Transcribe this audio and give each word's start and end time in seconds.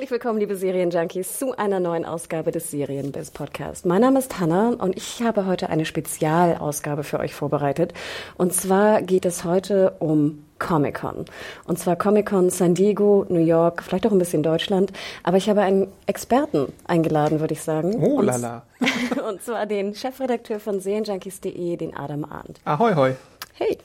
Herzlich 0.00 0.12
willkommen, 0.12 0.38
liebe 0.38 0.56
Serienjunkies, 0.56 1.38
zu 1.38 1.58
einer 1.58 1.78
neuen 1.78 2.06
Ausgabe 2.06 2.52
des 2.52 2.70
Serienbiz 2.70 3.30
Podcast. 3.30 3.84
Mein 3.84 4.00
Name 4.00 4.18
ist 4.18 4.40
Hanna 4.40 4.70
und 4.70 4.96
ich 4.96 5.20
habe 5.20 5.44
heute 5.44 5.68
eine 5.68 5.84
Spezialausgabe 5.84 7.04
für 7.04 7.20
euch 7.20 7.34
vorbereitet. 7.34 7.92
Und 8.38 8.54
zwar 8.54 9.02
geht 9.02 9.26
es 9.26 9.44
heute 9.44 9.96
um 9.98 10.46
Comic-Con. 10.58 11.26
Und 11.66 11.78
zwar 11.78 11.96
Comic-Con 11.96 12.48
San 12.48 12.72
Diego, 12.72 13.26
New 13.28 13.44
York, 13.44 13.82
vielleicht 13.82 14.06
auch 14.06 14.12
ein 14.12 14.18
bisschen 14.18 14.42
Deutschland. 14.42 14.90
Aber 15.22 15.36
ich 15.36 15.50
habe 15.50 15.60
einen 15.60 15.88
Experten 16.06 16.72
eingeladen, 16.86 17.40
würde 17.40 17.52
ich 17.52 17.60
sagen. 17.60 17.96
Oh 18.02 18.20
und, 18.20 18.24
lala. 18.24 18.62
und 19.28 19.42
zwar 19.42 19.66
den 19.66 19.94
Chefredakteur 19.94 20.60
von 20.60 20.80
Serienjunkies.de, 20.80 21.76
den 21.76 21.94
Adam 21.94 22.24
Arndt. 22.24 22.58
Ahoi, 22.64 22.94
hoi. 22.94 23.16
Hey. 23.52 23.76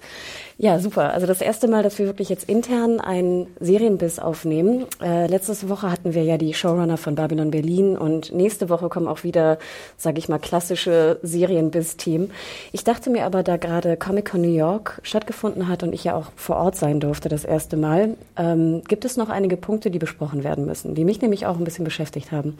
Ja, 0.57 0.79
super. 0.79 1.11
Also 1.11 1.27
das 1.27 1.41
erste 1.41 1.67
Mal, 1.67 1.83
dass 1.83 1.99
wir 1.99 2.05
wirklich 2.05 2.29
jetzt 2.29 2.47
intern 2.47 3.01
einen 3.01 3.47
Serienbiss 3.59 4.19
aufnehmen. 4.19 4.85
Äh, 5.01 5.27
letzte 5.27 5.67
Woche 5.67 5.91
hatten 5.91 6.13
wir 6.13 6.23
ja 6.23 6.37
die 6.37 6.53
Showrunner 6.53 6.95
von 6.95 7.15
Babylon 7.15 7.51
Berlin 7.51 7.97
und 7.97 8.33
nächste 8.33 8.69
Woche 8.69 8.87
kommen 8.87 9.09
auch 9.09 9.25
wieder, 9.25 9.57
sage 9.97 10.17
ich 10.17 10.29
mal, 10.29 10.39
klassische 10.39 11.19
Serienbiss-Team. 11.23 12.31
Ich 12.71 12.85
dachte 12.85 13.09
mir 13.09 13.25
aber, 13.25 13.43
da 13.43 13.57
gerade 13.57 13.97
Comic-Con 13.97 14.39
New 14.39 14.55
York 14.55 15.01
stattgefunden 15.03 15.67
hat 15.67 15.83
und 15.83 15.91
ich 15.91 16.05
ja 16.05 16.15
auch 16.15 16.31
vor 16.37 16.55
Ort 16.55 16.77
sein 16.77 17.01
durfte 17.01 17.27
das 17.27 17.43
erste 17.43 17.75
Mal, 17.75 18.15
ähm, 18.37 18.81
gibt 18.87 19.03
es 19.03 19.17
noch 19.17 19.27
einige 19.27 19.57
Punkte, 19.57 19.91
die 19.91 19.99
besprochen 19.99 20.45
werden 20.45 20.65
müssen, 20.65 20.95
die 20.95 21.03
mich 21.03 21.21
nämlich 21.21 21.45
auch 21.47 21.57
ein 21.57 21.65
bisschen 21.65 21.83
beschäftigt 21.83 22.31
haben. 22.31 22.57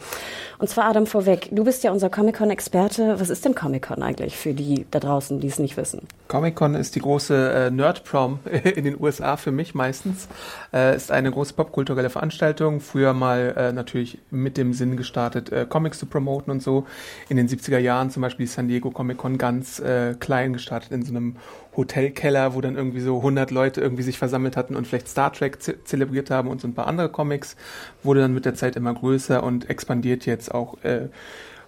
Und 0.60 0.70
zwar, 0.70 0.86
Adam, 0.86 1.06
vorweg, 1.06 1.48
du 1.50 1.64
bist 1.64 1.86
ja 1.86 1.94
unser 1.94 2.10
Comic-Con-Experte. 2.10 3.22
Was 3.22 3.30
ist 3.30 3.46
denn 3.46 3.56
Comic-Con 3.56 4.04
eigentlich 4.04 4.36
für 4.36 4.54
die 4.54 4.86
da 4.92 5.00
draußen, 5.00 5.40
die 5.40 5.48
es 5.48 5.60
nicht 5.60 5.78
wissen? 5.78 6.02
Comic-Con 6.28 6.76
ist 6.76 6.96
die 6.96 7.02
große 7.02 7.68
äh, 7.68 7.72
Nerd-Prom 7.86 8.40
in 8.76 8.84
den 8.84 9.00
USA 9.00 9.38
für 9.38 9.52
mich 9.52 9.76
meistens. 9.76 10.28
Äh, 10.74 10.96
ist 10.96 11.12
eine 11.12 11.32
große 11.32 11.54
popkulturelle 11.54 12.10
Veranstaltung. 12.10 12.80
Früher 12.80 13.14
mal 13.14 13.54
äh, 13.56 13.72
natürlich 13.72 14.18
mit 14.32 14.58
dem 14.58 14.74
Sinn 14.74 14.98
gestartet, 14.98 15.52
äh, 15.52 15.68
Comics 15.70 16.00
zu 16.00 16.08
promoten 16.08 16.52
und 16.52 16.64
so. 16.64 16.88
In 17.30 17.38
den 17.38 17.48
70er 17.48 17.78
Jahren 17.78 18.10
zum 18.10 18.22
Beispiel 18.22 18.48
die 18.48 18.52
San 18.52 18.68
Diego 18.68 18.90
Comic-Con 18.90 19.38
ganz 19.38 19.80
äh, 19.80 20.16
klein 20.16 20.54
gestartet 20.54 20.92
in 20.92 21.04
so 21.04 21.12
einem 21.12 21.36
Hotelkeller, 21.78 22.56
wo 22.56 22.62
dann 22.62 22.76
irgendwie 22.76 23.02
so 23.02 23.18
100 23.18 23.52
Leute 23.52 23.82
irgendwie 23.82 24.04
sich 24.04 24.18
versammelt 24.18 24.58
hatten 24.58 24.76
und 24.76 24.88
vielleicht 24.88 25.08
Star 25.08 25.32
Trek 25.32 25.62
ze 25.62 25.84
zelebriert 25.84 26.32
haben 26.32 26.50
und 26.50 26.62
so 26.62 26.68
ein 26.68 26.74
paar 26.74 26.88
andere 26.88 27.10
Comics. 27.10 27.56
Wurde 28.02 28.22
dann 28.22 28.34
mit 28.34 28.46
der 28.46 28.56
Zeit 28.56 28.76
immer 28.76 28.94
größer 28.94 29.44
und 29.44 29.70
expandiert 29.70 30.26
jetzt 30.26 30.54
auch 30.54 30.84
äh, 30.84 31.10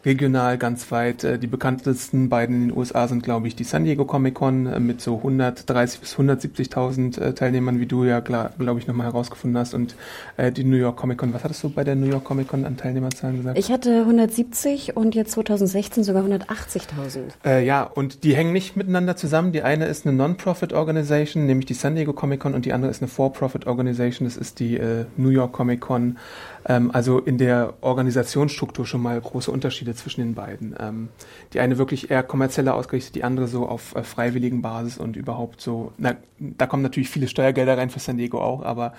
regional 0.07 0.57
ganz 0.57 0.91
weit. 0.91 1.23
Äh, 1.23 1.37
Die 1.37 1.47
bekanntesten 1.47 2.29
beiden 2.29 2.55
in 2.55 2.67
den 2.69 2.77
USA 2.77 3.07
sind, 3.07 3.21
glaube 3.21 3.47
ich, 3.47 3.55
die 3.55 3.65
San 3.65 3.83
Diego 3.83 4.05
Comic 4.05 4.35
Con 4.35 4.65
äh, 4.65 4.79
mit 4.79 5.01
so 5.01 5.17
130 5.17 5.99
bis 5.99 6.15
170.000 6.15 7.21
äh, 7.21 7.33
Teilnehmern, 7.33 7.79
wie 7.79 7.85
du 7.85 8.05
ja, 8.05 8.21
glaube 8.21 8.79
ich, 8.79 8.87
nochmal 8.87 9.07
herausgefunden 9.07 9.59
hast. 9.59 9.73
Und 9.73 9.95
äh, 10.37 10.51
die 10.51 10.63
New 10.63 10.77
York 10.77 10.97
Comic 10.97 11.19
Con, 11.19 11.33
was 11.33 11.43
hattest 11.43 11.63
du 11.63 11.69
bei 11.69 11.83
der 11.83 11.95
New 11.95 12.07
York 12.07 12.23
Comic 12.23 12.47
Con 12.47 12.65
an 12.65 12.77
Teilnehmerzahlen 12.77 13.37
gesagt? 13.37 13.59
Ich 13.59 13.71
hatte 13.71 13.99
170 13.99 14.95
und 14.95 15.13
jetzt 15.13 15.31
2016 15.31 16.03
sogar 16.03 16.23
180.000. 16.23 17.19
Äh, 17.45 17.65
ja, 17.65 17.83
und 17.83 18.23
die 18.23 18.35
hängen 18.35 18.53
nicht 18.53 18.77
miteinander 18.77 19.15
zusammen. 19.17 19.51
Die 19.51 19.61
eine 19.61 19.85
ist 19.85 20.07
eine 20.07 20.15
Non-Profit 20.15 20.73
Organization, 20.73 21.45
nämlich 21.45 21.65
die 21.65 21.73
San 21.73 21.95
Diego 21.95 22.13
Comic 22.13 22.39
Con, 22.39 22.53
und 22.53 22.65
die 22.65 22.73
andere 22.73 22.89
ist 22.89 23.01
eine 23.01 23.09
For-Profit 23.09 23.67
Organization, 23.67 24.25
das 24.27 24.37
ist 24.37 24.59
die 24.59 24.77
äh, 24.77 25.05
New 25.17 25.29
York 25.29 25.51
Comic 25.51 25.81
Con. 25.81 26.17
Ähm, 26.67 26.91
also 26.91 27.19
in 27.19 27.37
der 27.37 27.75
Organisationsstruktur 27.81 28.85
schon 28.85 29.01
mal 29.01 29.19
große 29.19 29.49
Unterschiede 29.49 29.95
zwischen 29.95 30.21
den 30.21 30.35
beiden. 30.35 30.75
Ähm, 30.79 31.09
die 31.53 31.59
eine 31.59 31.77
wirklich 31.77 32.11
eher 32.11 32.23
kommerzieller 32.23 32.75
ausgerichtet, 32.75 33.15
die 33.15 33.23
andere 33.23 33.47
so 33.47 33.67
auf 33.67 33.95
äh, 33.95 34.03
freiwilligen 34.03 34.61
Basis 34.61 34.97
und 34.97 35.15
überhaupt 35.15 35.61
so, 35.61 35.93
na, 35.97 36.15
da 36.39 36.67
kommen 36.67 36.83
natürlich 36.83 37.09
viele 37.09 37.27
Steuergelder 37.27 37.77
rein 37.77 37.89
für 37.89 37.99
San 37.99 38.17
Diego 38.17 38.41
auch, 38.41 38.63
aber 38.63 38.93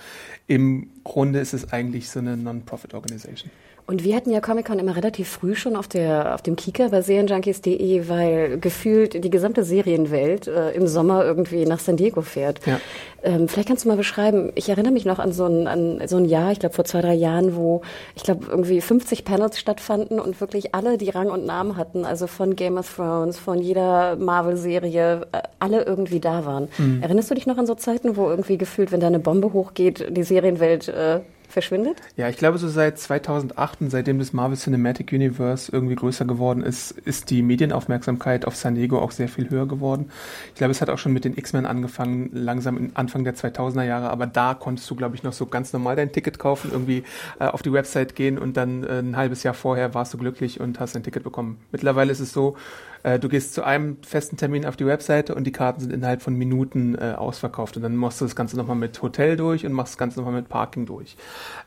im 0.46 0.88
Grunde 1.04 1.40
ist 1.40 1.52
es 1.52 1.72
eigentlich 1.72 2.08
so 2.08 2.20
eine 2.20 2.36
Non-Profit 2.36 2.94
Organization. 2.94 3.50
Und 3.88 4.04
wir 4.04 4.14
hatten 4.16 4.30
ja 4.30 4.42
Comic-Con 4.42 4.78
immer 4.78 4.96
relativ 4.96 5.30
früh 5.30 5.54
schon 5.54 5.74
auf, 5.74 5.88
der, 5.88 6.34
auf 6.34 6.42
dem 6.42 6.56
Kieker 6.56 6.90
bei 6.90 7.00
Serienjunkies.de, 7.00 8.06
weil 8.06 8.58
gefühlt 8.58 9.24
die 9.24 9.30
gesamte 9.30 9.64
Serienwelt 9.64 10.46
äh, 10.46 10.72
im 10.72 10.86
Sommer 10.86 11.24
irgendwie 11.24 11.64
nach 11.64 11.78
San 11.78 11.96
Diego 11.96 12.20
fährt. 12.20 12.60
Ja. 12.66 12.82
Ähm, 13.22 13.48
vielleicht 13.48 13.66
kannst 13.66 13.86
du 13.86 13.88
mal 13.88 13.96
beschreiben, 13.96 14.52
ich 14.56 14.68
erinnere 14.68 14.92
mich 14.92 15.06
noch 15.06 15.18
an 15.18 15.32
so 15.32 15.46
ein, 15.46 15.66
an 15.66 16.06
so 16.06 16.18
ein 16.18 16.26
Jahr, 16.26 16.52
ich 16.52 16.58
glaube 16.58 16.74
vor 16.74 16.84
zwei, 16.84 17.00
drei 17.00 17.14
Jahren, 17.14 17.56
wo 17.56 17.80
ich 18.14 18.24
glaube 18.24 18.44
irgendwie 18.50 18.82
50 18.82 19.24
Panels 19.24 19.58
stattfanden 19.58 20.20
und 20.20 20.38
wirklich 20.38 20.74
alle, 20.74 20.98
die 20.98 21.08
Rang 21.08 21.30
und 21.30 21.46
Namen 21.46 21.78
hatten, 21.78 22.04
also 22.04 22.26
von 22.26 22.56
Game 22.56 22.76
of 22.76 22.94
Thrones, 22.94 23.38
von 23.38 23.58
jeder 23.58 24.16
Marvel-Serie, 24.16 25.28
äh, 25.32 25.38
alle 25.60 25.84
irgendwie 25.84 26.20
da 26.20 26.44
waren. 26.44 26.68
Mhm. 26.76 27.00
Erinnerst 27.00 27.30
du 27.30 27.34
dich 27.34 27.46
noch 27.46 27.56
an 27.56 27.66
so 27.66 27.74
Zeiten, 27.74 28.18
wo 28.18 28.28
irgendwie 28.28 28.58
gefühlt, 28.58 28.92
wenn 28.92 29.00
da 29.00 29.06
eine 29.06 29.18
Bombe 29.18 29.54
hochgeht, 29.54 30.14
die 30.14 30.24
Serienwelt 30.24 30.88
äh, 30.88 31.20
verschwindet? 31.58 32.00
Ja, 32.16 32.28
ich 32.28 32.36
glaube, 32.36 32.56
so 32.58 32.68
seit 32.68 33.00
2008 33.00 33.80
und 33.80 33.90
seitdem 33.90 34.20
das 34.20 34.32
Marvel 34.32 34.56
Cinematic 34.56 35.12
Universe 35.12 35.72
irgendwie 35.72 35.96
größer 35.96 36.24
geworden 36.24 36.62
ist, 36.62 36.92
ist 36.92 37.30
die 37.30 37.42
Medienaufmerksamkeit 37.42 38.46
auf 38.46 38.54
San 38.54 38.76
Diego 38.76 39.00
auch 39.00 39.10
sehr 39.10 39.28
viel 39.28 39.50
höher 39.50 39.66
geworden. 39.66 40.10
Ich 40.50 40.54
glaube, 40.54 40.70
es 40.70 40.80
hat 40.80 40.88
auch 40.88 40.98
schon 40.98 41.12
mit 41.12 41.24
den 41.24 41.36
X-Men 41.36 41.66
angefangen, 41.66 42.30
langsam 42.32 42.92
Anfang 42.94 43.24
der 43.24 43.34
2000er 43.34 43.82
Jahre, 43.82 44.10
aber 44.10 44.28
da 44.28 44.54
konntest 44.54 44.88
du, 44.88 44.94
glaube 44.94 45.16
ich, 45.16 45.24
noch 45.24 45.32
so 45.32 45.46
ganz 45.46 45.72
normal 45.72 45.96
dein 45.96 46.12
Ticket 46.12 46.38
kaufen, 46.38 46.70
irgendwie 46.72 47.02
äh, 47.40 47.46
auf 47.46 47.62
die 47.62 47.72
Website 47.72 48.14
gehen 48.14 48.38
und 48.38 48.56
dann 48.56 48.84
äh, 48.84 49.00
ein 49.00 49.16
halbes 49.16 49.42
Jahr 49.42 49.54
vorher 49.54 49.94
warst 49.94 50.14
du 50.14 50.18
glücklich 50.18 50.60
und 50.60 50.78
hast 50.78 50.94
ein 50.94 51.02
Ticket 51.02 51.24
bekommen. 51.24 51.58
Mittlerweile 51.72 52.12
ist 52.12 52.20
es 52.20 52.32
so, 52.32 52.56
äh, 53.02 53.18
du 53.18 53.28
gehst 53.28 53.54
zu 53.54 53.62
einem 53.62 53.98
festen 54.02 54.36
Termin 54.36 54.66
auf 54.66 54.76
die 54.76 54.86
Webseite 54.86 55.34
und 55.34 55.44
die 55.44 55.52
Karten 55.52 55.80
sind 55.80 55.92
innerhalb 55.92 56.22
von 56.22 56.34
Minuten 56.34 56.94
äh, 56.94 57.14
ausverkauft 57.16 57.76
und 57.76 57.82
dann 57.82 57.96
machst 57.96 58.20
du 58.20 58.24
das 58.24 58.36
Ganze 58.36 58.56
nochmal 58.56 58.76
mit 58.76 59.00
Hotel 59.02 59.36
durch 59.36 59.64
und 59.64 59.72
machst 59.72 59.94
das 59.94 59.98
Ganze 59.98 60.18
nochmal 60.18 60.34
mit 60.34 60.48
Parking 60.48 60.86
durch. 60.86 61.16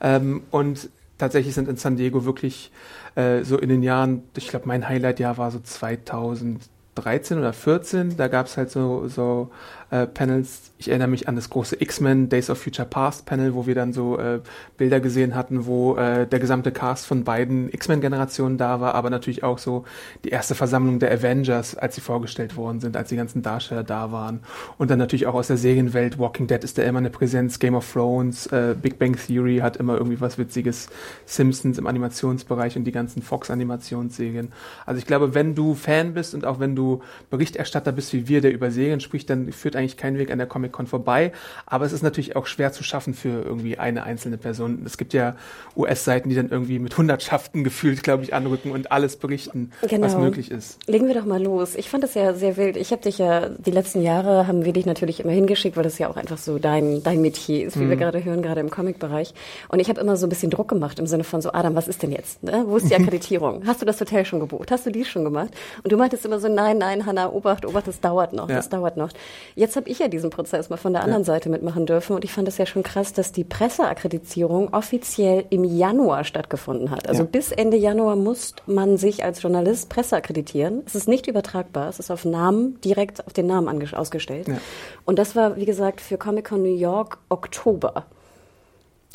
Ähm, 0.01 0.43
und 0.51 0.89
tatsächlich 1.17 1.53
sind 1.53 1.69
in 1.69 1.77
San 1.77 1.95
Diego 1.95 2.25
wirklich 2.25 2.71
äh, 3.15 3.43
so 3.43 3.57
in 3.57 3.69
den 3.69 3.83
Jahren, 3.83 4.23
ich 4.35 4.47
glaube, 4.47 4.67
mein 4.67 4.87
Highlight-Jahr 4.87 5.37
war 5.37 5.51
so 5.51 5.59
2013 5.59 7.37
oder 7.37 7.53
14, 7.53 8.17
da 8.17 8.27
gab 8.27 8.47
es 8.47 8.57
halt 8.57 8.71
so, 8.71 9.07
so 9.07 9.51
äh, 9.91 10.07
Panels. 10.07 10.71
Ich 10.77 10.87
erinnere 10.89 11.09
mich 11.09 11.27
an 11.27 11.35
das 11.35 11.49
große 11.49 11.79
X-Men 11.79 12.29
Days 12.29 12.49
of 12.49 12.57
Future 12.57 12.87
Past 12.87 13.25
Panel, 13.25 13.53
wo 13.53 13.67
wir 13.67 13.75
dann 13.75 13.93
so 13.93 14.17
äh, 14.17 14.39
Bilder 14.77 14.99
gesehen 14.99 15.35
hatten, 15.35 15.65
wo 15.65 15.95
äh, 15.95 16.25
der 16.25 16.39
gesamte 16.39 16.71
Cast 16.71 17.05
von 17.05 17.23
beiden 17.23 17.71
X-Men-Generationen 17.71 18.57
da 18.57 18.79
war, 18.79 18.95
aber 18.95 19.09
natürlich 19.09 19.43
auch 19.43 19.59
so 19.59 19.85
die 20.23 20.29
erste 20.29 20.55
Versammlung 20.55 20.99
der 20.99 21.11
Avengers, 21.11 21.75
als 21.75 21.95
sie 21.95 22.01
vorgestellt 22.01 22.55
worden 22.55 22.79
sind, 22.79 22.97
als 22.97 23.09
die 23.09 23.17
ganzen 23.17 23.41
Darsteller 23.41 23.83
da 23.83 24.11
waren. 24.11 24.39
Und 24.77 24.89
dann 24.89 24.97
natürlich 24.97 25.27
auch 25.27 25.35
aus 25.35 25.47
der 25.47 25.57
Serienwelt. 25.57 26.17
Walking 26.17 26.47
Dead 26.47 26.63
ist 26.63 26.77
da 26.77 26.83
immer 26.83 26.99
eine 26.99 27.09
Präsenz, 27.09 27.59
Game 27.59 27.75
of 27.75 27.91
Thrones, 27.91 28.47
äh, 28.47 28.75
Big 28.81 28.97
Bang 28.97 29.15
Theory 29.15 29.57
hat 29.57 29.77
immer 29.77 29.97
irgendwie 29.97 30.21
was 30.21 30.37
Witziges, 30.37 30.87
Simpsons 31.25 31.77
im 31.77 31.85
Animationsbereich 31.85 32.77
und 32.77 32.85
die 32.85 32.91
ganzen 32.91 33.21
Fox-Animationsserien. 33.21 34.53
Also 34.85 34.99
ich 34.99 35.05
glaube, 35.05 35.35
wenn 35.35 35.53
du 35.53 35.75
Fan 35.75 36.13
bist 36.13 36.33
und 36.33 36.45
auch 36.45 36.59
wenn 36.59 36.75
du 36.75 37.01
Berichterstatter 37.29 37.91
bist 37.91 38.13
wie 38.13 38.27
wir, 38.27 38.39
der 38.39 38.53
über 38.53 38.71
Serien 38.71 39.01
spricht, 39.01 39.29
dann 39.29 39.51
führt 39.51 39.75
eigentlich 39.81 39.97
kein 39.97 40.17
Weg 40.17 40.31
an 40.31 40.37
der 40.37 40.47
Comic-Con 40.47 40.87
vorbei. 40.87 41.31
Aber 41.65 41.85
es 41.85 41.91
ist 41.93 42.01
natürlich 42.03 42.35
auch 42.35 42.45
schwer 42.47 42.71
zu 42.71 42.83
schaffen 42.83 43.13
für 43.13 43.29
irgendwie 43.43 43.77
eine 43.77 44.03
einzelne 44.03 44.37
Person. 44.37 44.83
Es 44.85 44.97
gibt 44.97 45.13
ja 45.13 45.35
US-Seiten, 45.75 46.29
die 46.29 46.35
dann 46.35 46.49
irgendwie 46.49 46.79
mit 46.79 46.97
Hundertschaften 46.97 47.63
gefühlt, 47.63 48.03
glaube 48.03 48.23
ich, 48.23 48.33
anrücken 48.33 48.71
und 48.71 48.91
alles 48.91 49.15
berichten, 49.17 49.71
Genau. 49.87 50.05
was 50.05 50.15
möglich 50.15 50.51
ist. 50.51 50.77
Legen 50.87 51.07
wir 51.07 51.13
doch 51.15 51.25
mal 51.25 51.41
los. 51.41 51.75
Ich 51.75 51.89
fand 51.89 52.03
das 52.03 52.13
ja 52.13 52.33
sehr 52.33 52.57
wild. 52.57 52.77
Ich 52.77 52.91
habe 52.91 53.01
dich 53.01 53.17
ja 53.17 53.49
die 53.49 53.71
letzten 53.71 54.01
Jahre 54.01 54.47
haben 54.47 54.65
wir 54.65 54.73
dich 54.73 54.85
natürlich 54.85 55.19
immer 55.19 55.31
hingeschickt, 55.33 55.75
weil 55.77 55.83
das 55.83 55.97
ja 55.97 56.09
auch 56.09 56.15
einfach 56.17 56.37
so 56.37 56.59
dein 56.59 57.03
dein 57.03 57.21
Metier 57.21 57.65
ist, 57.67 57.79
wie 57.79 57.89
wir 57.89 57.95
gerade 57.95 58.23
hören, 58.23 58.41
gerade 58.41 58.59
im 58.61 58.69
Comic-Bereich. 58.69 59.33
Und 59.69 59.79
ich 59.79 59.89
habe 59.89 59.99
immer 60.01 60.17
so 60.17 60.25
ein 60.25 60.29
bisschen 60.29 60.49
Druck 60.51 60.67
gemacht 60.67 60.99
im 60.99 61.07
Sinne 61.07 61.23
von 61.23 61.41
so 61.41 61.51
Adam, 61.53 61.75
was 61.75 61.87
ist 61.87 62.03
denn 62.03 62.11
jetzt? 62.11 62.43
Ne? 62.43 62.63
Wo 62.67 62.77
ist 62.77 62.89
die 62.89 62.95
Akkreditierung? 63.01 63.63
Hast 63.65 63.81
du 63.81 63.85
das 63.85 63.99
Hotel 63.99 64.25
schon 64.25 64.39
gebucht? 64.39 64.71
Hast 64.71 64.85
du 64.85 64.91
dies 64.91 65.07
schon 65.07 65.23
gemacht? 65.23 65.49
Und 65.83 65.91
du 65.91 65.97
meintest 65.97 66.25
immer 66.25 66.39
so, 66.39 66.47
nein, 66.47 66.77
nein, 66.77 67.05
Hanna, 67.05 67.31
Obacht, 67.31 67.65
Obacht, 67.65 67.87
das 67.87 67.99
dauert 67.99 68.33
noch, 68.33 68.49
Ja. 68.49 68.55
das 68.57 68.69
dauert 68.69 68.97
noch. 68.97 69.09
Jetzt 69.55 69.70
habe 69.75 69.89
ich 69.89 69.99
ja 69.99 70.07
diesen 70.07 70.29
Prozess 70.29 70.69
mal 70.69 70.77
von 70.77 70.93
der 70.93 71.03
anderen 71.03 71.23
Seite 71.23 71.49
mitmachen 71.49 71.85
dürfen 71.85 72.15
und 72.15 72.23
ich 72.23 72.31
fand 72.33 72.47
es 72.47 72.57
ja 72.57 72.65
schon 72.65 72.83
krass, 72.83 73.13
dass 73.13 73.31
die 73.31 73.43
Presseakkreditierung 73.43 74.73
offiziell 74.73 75.45
im 75.49 75.63
Januar 75.63 76.23
stattgefunden 76.23 76.91
hat. 76.91 77.07
Also 77.07 77.23
Ja. 77.23 77.29
bis 77.31 77.51
Ende 77.51 77.77
Januar 77.77 78.15
muss 78.15 78.55
man 78.65 78.97
sich 78.97 79.23
als 79.23 79.41
Journalist 79.41 79.89
presseakkreditieren. 79.89 80.83
Es 80.85 80.95
ist 80.95 81.07
nicht 81.07 81.27
übertragbar, 81.27 81.89
es 81.89 81.99
ist 81.99 82.11
auf 82.11 82.25
Namen, 82.25 82.79
direkt 82.81 83.25
auf 83.25 83.33
den 83.33 83.47
Namen 83.47 83.67
ausgestellt. 83.93 84.47
Ja. 84.47 84.57
Und 85.05 85.17
das 85.17 85.35
war, 85.35 85.55
wie 85.55 85.65
gesagt, 85.65 86.01
für 86.01 86.17
Comic-Con 86.17 86.61
New 86.61 86.75
York 86.75 87.17
Oktober. 87.29 88.05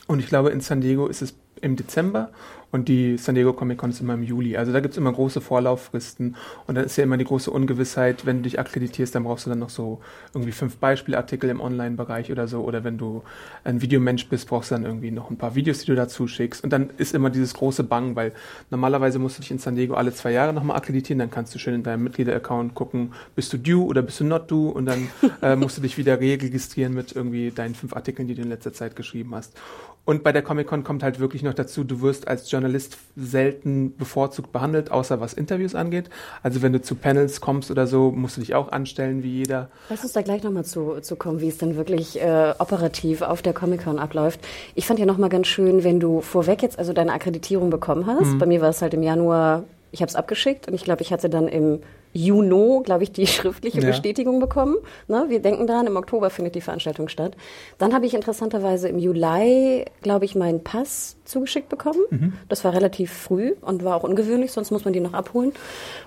Und 0.06 0.20
ich 0.20 0.26
glaube, 0.26 0.50
in 0.50 0.60
San 0.60 0.80
Diego 0.80 1.06
ist 1.06 1.22
es 1.22 1.34
im 1.60 1.76
Dezember 1.76 2.30
Und 2.70 2.88
die 2.88 3.16
San 3.16 3.34
Diego 3.34 3.52
Comic 3.52 3.78
Con 3.78 3.90
ist 3.90 4.00
immer 4.00 4.14
im 4.14 4.22
Juli. 4.22 4.56
Also 4.56 4.72
da 4.72 4.80
gibt's 4.80 4.96
immer 4.96 5.12
große 5.12 5.40
Vorlauffristen. 5.40 6.36
Und 6.66 6.74
dann 6.74 6.84
ist 6.84 6.96
ja 6.96 7.04
immer 7.04 7.16
die 7.16 7.24
große 7.24 7.50
Ungewissheit, 7.50 8.26
wenn 8.26 8.38
du 8.38 8.42
dich 8.42 8.58
akkreditierst, 8.58 9.14
dann 9.14 9.24
brauchst 9.24 9.46
du 9.46 9.50
dann 9.50 9.58
noch 9.58 9.70
so 9.70 10.00
irgendwie 10.34 10.52
fünf 10.52 10.76
Beispielartikel 10.76 11.48
im 11.48 11.60
Online-Bereich 11.60 12.32
oder 12.32 12.48
so. 12.48 12.62
Oder 12.62 12.84
wenn 12.84 12.98
du 12.98 13.22
ein 13.64 13.80
Videomensch 13.82 14.28
bist, 14.28 14.48
brauchst 14.48 14.70
du 14.70 14.74
dann 14.74 14.84
irgendwie 14.84 15.10
noch 15.10 15.30
ein 15.30 15.36
paar 15.36 15.54
Videos, 15.54 15.80
die 15.80 15.86
du 15.86 15.94
dazu 15.94 16.26
schickst. 16.26 16.64
Und 16.64 16.70
dann 16.70 16.90
ist 16.98 17.14
immer 17.14 17.30
dieses 17.30 17.54
große 17.54 17.84
Bang, 17.84 18.16
weil 18.16 18.32
normalerweise 18.70 19.18
musst 19.18 19.38
du 19.38 19.42
dich 19.42 19.50
in 19.50 19.58
San 19.58 19.76
Diego 19.76 19.94
alle 19.94 20.12
zwei 20.12 20.32
Jahre 20.32 20.52
nochmal 20.52 20.76
akkreditieren. 20.76 21.18
Dann 21.18 21.30
kannst 21.30 21.54
du 21.54 21.58
schön 21.58 21.74
in 21.74 21.82
deinem 21.82 22.02
Mitglieder-Account 22.02 22.74
gucken, 22.74 23.12
bist 23.34 23.52
du 23.52 23.58
due 23.58 23.84
oder 23.84 24.02
bist 24.02 24.20
du 24.20 24.24
not 24.24 24.50
due. 24.50 24.72
Und 24.72 24.86
dann 24.86 25.08
äh, 25.40 25.56
musst 25.56 25.78
du 25.78 25.82
dich 25.82 25.96
wieder 25.98 26.20
registrieren 26.20 26.94
mit 26.94 27.14
irgendwie 27.14 27.50
deinen 27.50 27.74
fünf 27.74 27.94
Artikeln, 27.94 28.28
die 28.28 28.34
du 28.34 28.42
in 28.42 28.48
letzter 28.48 28.72
Zeit 28.72 28.96
geschrieben 28.96 29.34
hast. 29.34 29.54
Und 30.06 30.22
bei 30.22 30.30
der 30.30 30.42
Comic-Con 30.42 30.84
kommt 30.84 31.02
halt 31.02 31.18
wirklich 31.18 31.42
noch 31.42 31.52
dazu, 31.52 31.82
du 31.82 32.00
wirst 32.00 32.28
als 32.28 32.48
Journalist 32.56 32.96
selten 33.16 33.96
bevorzugt 33.96 34.52
behandelt, 34.52 34.90
außer 34.90 35.20
was 35.20 35.34
Interviews 35.34 35.74
angeht. 35.74 36.08
Also 36.42 36.62
wenn 36.62 36.72
du 36.72 36.80
zu 36.80 36.94
Panels 36.94 37.40
kommst 37.40 37.70
oder 37.70 37.86
so, 37.86 38.10
musst 38.10 38.36
du 38.36 38.40
dich 38.40 38.54
auch 38.54 38.72
anstellen 38.72 39.22
wie 39.22 39.30
jeder. 39.30 39.68
Lass 39.90 40.02
uns 40.02 40.12
da 40.12 40.22
gleich 40.22 40.42
nochmal 40.42 40.64
zu, 40.64 41.00
zu 41.00 41.16
kommen, 41.16 41.40
wie 41.40 41.48
es 41.48 41.58
dann 41.58 41.76
wirklich 41.76 42.20
äh, 42.20 42.54
operativ 42.58 43.22
auf 43.22 43.42
der 43.42 43.52
Comic-Con 43.52 43.98
abläuft. 43.98 44.40
Ich 44.74 44.86
fand 44.86 44.98
ja 44.98 45.06
nochmal 45.06 45.28
ganz 45.28 45.46
schön, 45.46 45.84
wenn 45.84 46.00
du 46.00 46.22
vorweg 46.22 46.62
jetzt 46.62 46.78
also 46.78 46.92
deine 46.92 47.12
Akkreditierung 47.12 47.70
bekommen 47.70 48.06
hast. 48.06 48.34
Mhm. 48.34 48.38
Bei 48.38 48.46
mir 48.46 48.60
war 48.60 48.70
es 48.70 48.80
halt 48.80 48.94
im 48.94 49.02
Januar, 49.02 49.64
ich 49.92 50.00
habe 50.00 50.08
es 50.08 50.16
abgeschickt 50.16 50.68
und 50.68 50.74
ich 50.74 50.84
glaube, 50.84 51.02
ich 51.02 51.12
hatte 51.12 51.28
dann 51.28 51.48
im 51.48 51.80
Juno, 52.12 52.82
glaube 52.84 53.04
ich, 53.04 53.12
die 53.12 53.26
schriftliche 53.26 53.80
ja. 53.80 53.88
Bestätigung 53.88 54.40
bekommen. 54.40 54.76
Ne? 55.08 55.26
Wir 55.28 55.40
denken 55.40 55.66
dran, 55.66 55.86
im 55.86 55.96
Oktober 55.96 56.30
findet 56.30 56.54
die 56.54 56.60
Veranstaltung 56.60 57.08
statt. 57.08 57.36
Dann 57.78 57.94
habe 57.94 58.06
ich 58.06 58.14
interessanterweise 58.14 58.88
im 58.88 58.98
Juli, 58.98 59.84
glaube 60.02 60.24
ich, 60.24 60.34
meinen 60.34 60.62
Pass 60.62 61.16
zugeschickt 61.24 61.68
bekommen. 61.68 62.00
Mhm. 62.10 62.32
Das 62.48 62.64
war 62.64 62.72
relativ 62.72 63.12
früh 63.12 63.54
und 63.60 63.84
war 63.84 63.96
auch 63.96 64.04
ungewöhnlich, 64.04 64.52
sonst 64.52 64.70
muss 64.70 64.84
man 64.84 64.92
die 64.92 65.00
noch 65.00 65.12
abholen. 65.12 65.52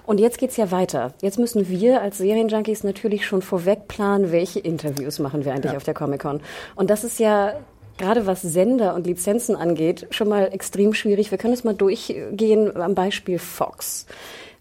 Und 0.05 0.19
jetzt 0.19 0.37
geht's 0.37 0.57
ja 0.57 0.71
weiter. 0.71 1.13
Jetzt 1.21 1.39
müssen 1.39 1.69
wir 1.69 2.01
als 2.01 2.17
Serienjunkies 2.17 2.83
natürlich 2.83 3.25
schon 3.25 3.41
vorweg 3.41 3.87
planen, 3.87 4.31
welche 4.31 4.59
Interviews 4.59 5.19
machen 5.19 5.45
wir 5.45 5.53
eigentlich 5.53 5.73
ja. 5.73 5.77
auf 5.77 5.83
der 5.83 5.93
Comic-Con. 5.93 6.41
Und 6.75 6.89
das 6.89 7.03
ist 7.03 7.19
ja 7.19 7.53
gerade 7.99 8.25
was 8.25 8.41
Sender 8.41 8.95
und 8.95 9.05
Lizenzen 9.05 9.55
angeht, 9.55 10.07
schon 10.09 10.29
mal 10.29 10.49
extrem 10.51 10.95
schwierig. 10.95 11.29
Wir 11.29 11.37
können 11.37 11.53
es 11.53 11.63
mal 11.63 11.75
durchgehen 11.75 12.75
am 12.75 12.95
Beispiel 12.95 13.37
Fox. 13.37 14.07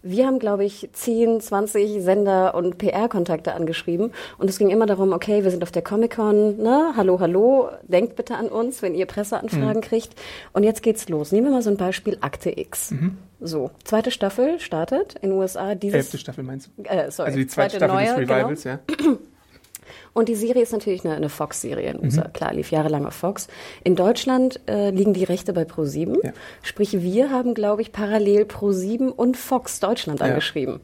Wir 0.01 0.25
haben, 0.25 0.39
glaube 0.39 0.63
ich, 0.63 0.89
10, 0.93 1.41
20 1.41 2.01
Sender 2.01 2.55
und 2.55 2.77
PR-Kontakte 2.77 3.53
angeschrieben. 3.53 4.11
Und 4.37 4.49
es 4.49 4.57
ging 4.57 4.69
immer 4.69 4.85
darum, 4.85 5.11
okay, 5.11 5.43
wir 5.43 5.51
sind 5.51 5.61
auf 5.61 5.71
der 5.71 5.81
Comic-Con, 5.81 6.57
ne? 6.57 6.93
Hallo, 6.95 7.19
hallo, 7.19 7.69
denkt 7.83 8.15
bitte 8.15 8.35
an 8.35 8.47
uns, 8.47 8.81
wenn 8.81 8.95
ihr 8.95 9.05
Presseanfragen 9.05 9.81
mhm. 9.81 9.81
kriegt. 9.81 10.15
Und 10.53 10.63
jetzt 10.63 10.83
geht's 10.83 11.09
los. 11.09 11.31
Nehmen 11.31 11.47
wir 11.47 11.51
mal 11.51 11.61
so 11.61 11.69
ein 11.69 11.77
Beispiel 11.77 12.17
Akte 12.21 12.57
X. 12.57 12.91
Mhm. 12.91 13.17
So, 13.41 13.71
zweite 13.83 14.11
Staffel 14.11 14.59
startet 14.59 15.15
in 15.21 15.29
den 15.29 15.39
USA. 15.39 15.75
Dieses, 15.75 15.95
Elfte 15.95 16.17
Staffel 16.17 16.43
meinst 16.43 16.69
du? 16.77 16.83
Äh, 16.83 17.11
sorry, 17.11 17.27
also 17.27 17.39
die 17.39 17.47
zweite, 17.47 17.77
zweite 17.77 17.85
Staffel 17.85 17.95
neue, 17.95 18.25
des 18.25 18.29
Revivals, 18.29 18.63
genau. 18.63 19.11
ja. 19.11 19.17
Und 20.19 20.27
die 20.27 20.35
Serie 20.35 20.61
ist 20.61 20.73
natürlich 20.73 21.05
eine, 21.05 21.15
eine 21.15 21.29
Fox-Serie 21.29 21.91
in 21.91 22.03
USA. 22.03 22.25
Mhm. 22.27 22.33
Klar, 22.33 22.53
lief 22.53 22.71
jahrelang 22.71 23.05
auf 23.05 23.13
Fox. 23.13 23.47
In 23.85 23.95
Deutschland 23.95 24.59
äh, 24.67 24.89
liegen 24.89 25.13
die 25.13 25.23
Rechte 25.23 25.53
bei 25.53 25.63
Pro7. 25.63 26.17
Ja. 26.25 26.33
Sprich, 26.61 27.01
wir 27.01 27.31
haben, 27.31 27.53
glaube 27.53 27.81
ich, 27.81 27.93
parallel 27.93 28.43
Pro7 28.43 29.07
und 29.07 29.37
Fox 29.37 29.79
Deutschland 29.79 30.19
ja. 30.19 30.25
angeschrieben. 30.25 30.81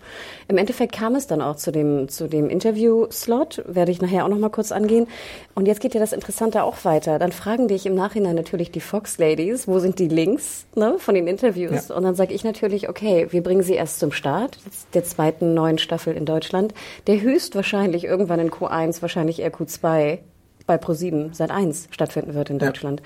Im 0.48 0.58
Endeffekt 0.58 0.94
kam 0.94 1.16
es 1.16 1.28
dann 1.28 1.42
auch 1.42 1.58
zu 1.58 1.74
dem, 1.74 2.08
zu 2.08 2.30
dem 2.30 2.50
Interview-Slot. 2.50 3.64
Werde 3.68 3.92
ich 3.92 4.02
nachher 4.02 4.24
auch 4.24 4.30
noch 4.30 4.40
mal 4.40 4.50
kurz 4.50 4.72
angehen. 4.72 5.08
Und 5.54 5.68
jetzt 5.68 5.82
geht 5.82 5.94
ja 5.94 6.00
das 6.00 6.14
Interessante 6.14 6.64
auch 6.64 6.86
weiter. 6.86 7.20
Dann 7.20 7.34
fragen 7.34 7.68
dich 7.68 7.86
im 7.86 7.96
Nachhinein 7.96 8.36
natürlich 8.36 8.72
die 8.72 8.80
Fox-Ladies, 8.80 9.68
wo 9.68 9.80
sind 9.80 10.00
die 10.00 10.08
Links 10.08 10.66
ne, 10.76 10.96
von 10.98 11.14
den 11.14 11.28
Interviews? 11.28 11.90
Ja. 11.90 11.96
Und 11.96 12.04
dann 12.04 12.16
sage 12.16 12.34
ich 12.34 12.46
natürlich, 12.46 12.88
okay, 12.88 13.28
wir 13.32 13.44
bringen 13.44 13.64
sie 13.64 13.74
erst 13.74 14.00
zum 14.00 14.14
Start 14.14 14.60
der 14.94 15.04
zweiten 15.04 15.54
neuen 15.54 15.78
Staffel 15.78 16.16
in 16.16 16.26
Deutschland, 16.26 16.74
der 17.08 17.20
höchstwahrscheinlich 17.20 18.06
irgendwann 18.06 18.40
in 18.40 18.50
Q1 18.50 19.02
wahrscheinlich 19.02 19.25
wahrscheinlich 19.26 19.40
eher 19.40 19.52
Q2 19.52 20.20
bei 20.68 20.78
Pro7 20.78 21.34
seit 21.34 21.52
1 21.52 21.90
stattfinden 21.92 22.34
wird 22.34 22.50
in 22.50 22.58
Deutschland. 22.58 23.02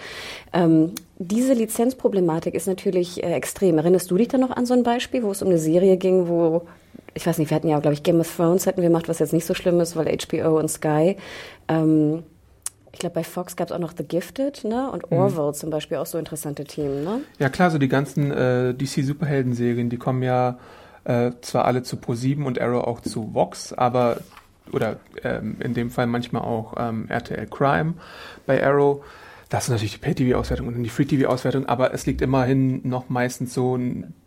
Ja. 0.53 0.63
Ähm, 0.63 0.93
diese 1.17 1.53
Lizenzproblematik 1.53 2.53
ist 2.53 2.67
natürlich 2.67 3.21
äh, 3.21 3.33
extrem. 3.33 3.77
Erinnerst 3.77 4.09
du 4.09 4.17
dich 4.17 4.29
da 4.29 4.37
noch 4.37 4.51
an 4.51 4.65
so 4.65 4.73
ein 4.73 4.83
Beispiel, 4.83 5.23
wo 5.23 5.31
es 5.31 5.41
um 5.41 5.49
eine 5.49 5.57
Serie 5.57 5.97
ging, 5.97 6.27
wo 6.27 6.67
ich 7.15 7.25
weiß 7.25 7.37
nicht, 7.37 7.49
wir 7.49 7.55
hatten 7.55 7.67
ja, 7.67 7.79
glaube 7.79 7.95
ich, 7.95 8.03
Game 8.03 8.19
of 8.19 8.33
Thrones 8.33 8.65
hätten 8.65 8.81
wir 8.81 8.87
gemacht, 8.87 9.09
was 9.09 9.19
jetzt 9.19 9.33
nicht 9.33 9.45
so 9.45 9.53
schlimm 9.53 9.79
ist, 9.81 9.95
weil 9.95 10.05
HBO 10.15 10.57
und 10.57 10.69
Sky. 10.69 11.17
Ähm, 11.67 12.23
ich 12.93 12.99
glaube, 12.99 13.15
bei 13.15 13.23
Fox 13.23 13.55
gab 13.55 13.69
es 13.69 13.71
auch 13.73 13.79
noch 13.79 13.93
The 13.97 14.03
Gifted, 14.03 14.63
ne? 14.63 14.89
Und 14.91 15.11
mhm. 15.11 15.17
Orville 15.17 15.47
mhm. 15.47 15.53
zum 15.53 15.69
Beispiel 15.69 15.97
auch 15.97 16.05
so 16.05 16.17
interessante 16.17 16.63
Themen, 16.63 17.03
ne? 17.03 17.21
Ja 17.39 17.49
klar, 17.49 17.71
so 17.71 17.77
die 17.77 17.89
ganzen 17.89 18.31
äh, 18.31 18.73
DC-Superhelden-Serien, 18.73 19.89
die 19.89 19.97
kommen 19.97 20.23
ja 20.23 20.59
äh, 21.03 21.31
zwar 21.41 21.65
alle 21.65 21.83
zu 21.83 21.97
Pro7 21.97 22.45
und 22.45 22.61
Arrow 22.61 22.85
auch 22.85 23.01
zu 23.01 23.33
Vox, 23.33 23.73
aber 23.73 24.19
oder 24.71 24.97
ähm, 25.23 25.57
in 25.59 25.73
dem 25.73 25.89
Fall 25.91 26.07
manchmal 26.07 26.43
auch 26.43 26.73
ähm, 26.77 27.07
RTL 27.09 27.47
Crime 27.47 27.93
bei 28.45 28.63
Arrow. 28.65 29.03
Das 29.49 29.63
ist 29.63 29.69
natürlich 29.69 29.93
die 29.93 29.97
Pay-TV-Auswertung 29.97 30.67
und 30.67 30.83
die 30.83 30.89
Free-TV-Auswertung, 30.91 31.65
aber 31.65 31.91
es 31.91 32.05
liegt 32.05 32.21
immerhin 32.21 32.87
noch 32.87 33.09
meistens 33.09 33.51
so 33.51 33.79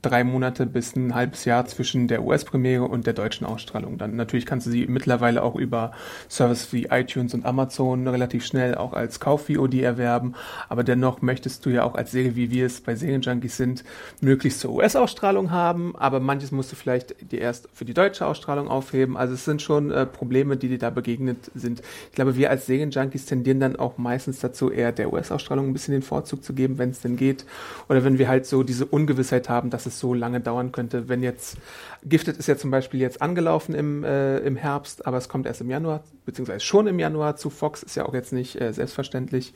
drei 0.03 0.25
Monate 0.25 0.67
bis 0.67 0.97
ein 0.97 1.15
halbes 1.15 1.45
Jahr 1.45 1.65
zwischen 1.67 2.09
der 2.09 2.25
US-Premiere 2.25 2.83
und 2.83 3.07
der 3.07 3.13
deutschen 3.13 3.47
Ausstrahlung. 3.47 3.99
Dann 3.99 4.17
natürlich 4.17 4.47
kannst 4.47 4.67
du 4.67 4.73
sie 4.73 4.89
mittlerweile 4.89 5.45
auch 5.45 5.55
über 5.55 5.93
Services 6.29 6.73
wie 6.73 6.87
iTunes 6.87 7.35
und 7.35 7.47
Amazon 7.47 8.09
relativ 8.09 8.45
schnell 8.45 8.75
auch 8.75 8.95
als 8.95 9.21
Kauf-VOD 9.21 9.75
erwerben, 9.75 10.35
aber 10.69 10.83
dennoch 10.83 11.23
möchtest 11.23 11.65
du 11.67 11.71
ja 11.71 11.85
auch 11.85 11.95
als 11.95 12.11
Serie, 12.11 12.35
wie 12.35 12.51
wir 12.51 12.67
es 12.67 12.81
bei 12.81 12.97
Serienjunkies 12.97 13.57
sind, 13.57 13.85
möglichst 14.21 14.59
zur 14.59 14.73
US-Ausstrahlung 14.73 15.53
haben, 15.53 15.95
aber 15.95 16.19
manches 16.19 16.51
musst 16.51 16.73
du 16.73 16.77
vielleicht 16.77 17.31
dir 17.31 17.41
erst 17.41 17.69
für 17.73 17.85
die 17.85 17.95
deutsche 17.95 18.27
Ausstrahlung 18.27 18.67
aufheben. 18.67 19.17
Also 19.17 19.35
es 19.35 19.45
sind 19.45 19.63
schon 19.63 19.93
äh, 19.93 20.05
Probleme, 20.05 20.57
die 20.57 20.67
dir 20.67 20.79
da 20.79 20.91
begegnet 20.91 21.49
sind. 21.55 21.81
Ich 22.11 22.17
glaube, 22.17 22.35
wir 22.35 22.51
als 22.51 22.67
Serienjunkies 22.67 23.27
tendieren 23.27 23.61
dann 23.61 23.77
auch 23.77 23.99
meistens 23.99 24.41
dazu, 24.41 24.73
eher 24.73 24.91
der 24.91 25.12
US-Ausstrahlung 25.13 25.69
ein 25.69 25.73
bisschen 25.73 25.93
den 25.93 26.03
Vorzug 26.03 26.43
zu 26.45 26.53
geben, 26.53 26.79
wenn 26.79 26.91
es 26.91 27.01
denn 27.01 27.17
geht. 27.17 27.45
Oder 27.89 28.05
wenn 28.05 28.19
wir 28.19 28.29
halt 28.29 28.47
so 28.47 28.63
diese 28.63 28.87
Ungewissheit 28.87 29.49
haben, 29.49 29.71
dass 29.71 29.87
es 29.87 29.99
so 30.01 30.15
lange 30.15 30.41
dauern 30.41 30.73
könnte. 30.73 31.09
Wenn 31.09 31.23
jetzt 31.23 31.57
Gifted 32.05 32.37
ist 32.37 32.49
ja 32.49 32.57
zum 32.57 32.71
Beispiel 32.71 33.01
jetzt 33.01 33.23
angelaufen 33.23 33.75
im, 33.75 34.05
äh, 34.05 34.39
im 34.39 34.57
Herbst, 34.57 35.07
aber 35.07 35.19
es 35.19 35.29
kommt 35.29 35.47
erst 35.47 35.61
im 35.61 35.71
Januar, 35.71 36.03
beziehungsweise 36.25 36.61
schon 36.61 36.87
im 36.87 36.99
Januar 36.99 37.37
zu 37.37 37.51
Fox, 37.51 37.83
ist 37.83 37.95
ja 37.95 38.07
auch 38.07 38.15
jetzt 38.15 38.33
nicht 38.33 38.61
äh, 38.61 38.73
selbstverständlich. 38.73 39.55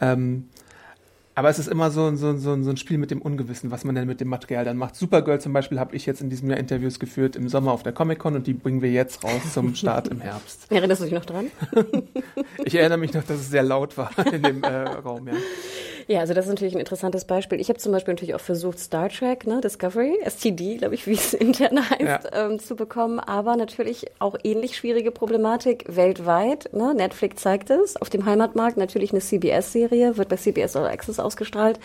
Ähm, 0.00 0.48
aber 1.36 1.50
es 1.50 1.58
ist 1.58 1.68
immer 1.68 1.90
so, 1.90 2.16
so, 2.16 2.34
so, 2.38 2.62
so 2.62 2.70
ein 2.70 2.76
Spiel 2.78 2.96
mit 2.96 3.10
dem 3.10 3.20
Ungewissen, 3.20 3.70
was 3.70 3.84
man 3.84 3.94
denn 3.94 4.08
mit 4.08 4.22
dem 4.22 4.28
Material 4.28 4.64
dann 4.64 4.78
macht. 4.78 4.96
Supergirl 4.96 5.38
zum 5.38 5.52
Beispiel 5.52 5.78
habe 5.78 5.94
ich 5.94 6.06
jetzt 6.06 6.22
in 6.22 6.30
diesem 6.30 6.48
Jahr 6.48 6.58
Interviews 6.58 6.98
geführt 6.98 7.36
im 7.36 7.50
Sommer 7.50 7.72
auf 7.72 7.82
der 7.82 7.92
Comic-Con 7.92 8.34
und 8.34 8.46
die 8.46 8.54
bringen 8.54 8.80
wir 8.80 8.90
jetzt 8.90 9.22
raus 9.22 9.52
zum 9.52 9.74
Start 9.74 10.08
im 10.08 10.22
Herbst. 10.22 10.66
Erinnerst 10.70 11.02
du 11.02 11.04
dich 11.04 11.12
noch 11.12 11.26
dran? 11.26 11.50
ich 12.64 12.74
erinnere 12.74 12.96
mich 12.96 13.12
noch, 13.12 13.22
dass 13.22 13.38
es 13.38 13.50
sehr 13.50 13.62
laut 13.62 13.98
war 13.98 14.10
in 14.32 14.42
dem 14.42 14.62
äh, 14.62 14.88
Raum, 14.88 15.28
ja. 15.28 15.34
Ja, 16.08 16.20
also 16.20 16.34
das 16.34 16.44
ist 16.44 16.50
natürlich 16.50 16.74
ein 16.74 16.80
interessantes 16.80 17.24
Beispiel. 17.24 17.60
Ich 17.60 17.68
habe 17.68 17.80
zum 17.80 17.90
Beispiel 17.90 18.14
natürlich 18.14 18.34
auch 18.34 18.40
versucht, 18.40 18.78
Star 18.78 19.08
Trek, 19.08 19.46
ne, 19.46 19.60
Discovery, 19.60 20.16
STD, 20.24 20.76
glaube 20.76 20.94
ich, 20.94 21.06
wie 21.06 21.14
es 21.14 21.34
intern 21.34 21.88
heißt, 21.88 22.00
ja. 22.00 22.46
ähm, 22.46 22.58
zu 22.60 22.76
bekommen. 22.76 23.18
Aber 23.18 23.56
natürlich 23.56 24.06
auch 24.20 24.36
ähnlich 24.44 24.76
schwierige 24.76 25.10
Problematik 25.10 25.84
weltweit. 25.88 26.70
Ne? 26.72 26.94
Netflix 26.94 27.42
zeigt 27.42 27.70
es. 27.70 27.96
Auf 27.96 28.10
dem 28.10 28.24
Heimatmarkt 28.24 28.76
natürlich 28.76 29.10
eine 29.10 29.20
CBS-Serie, 29.20 30.16
wird 30.16 30.28
bei 30.28 30.36
CBS 30.36 30.76
All 30.76 30.86
Access 30.86 31.18
ausgestrahlt. 31.18 31.80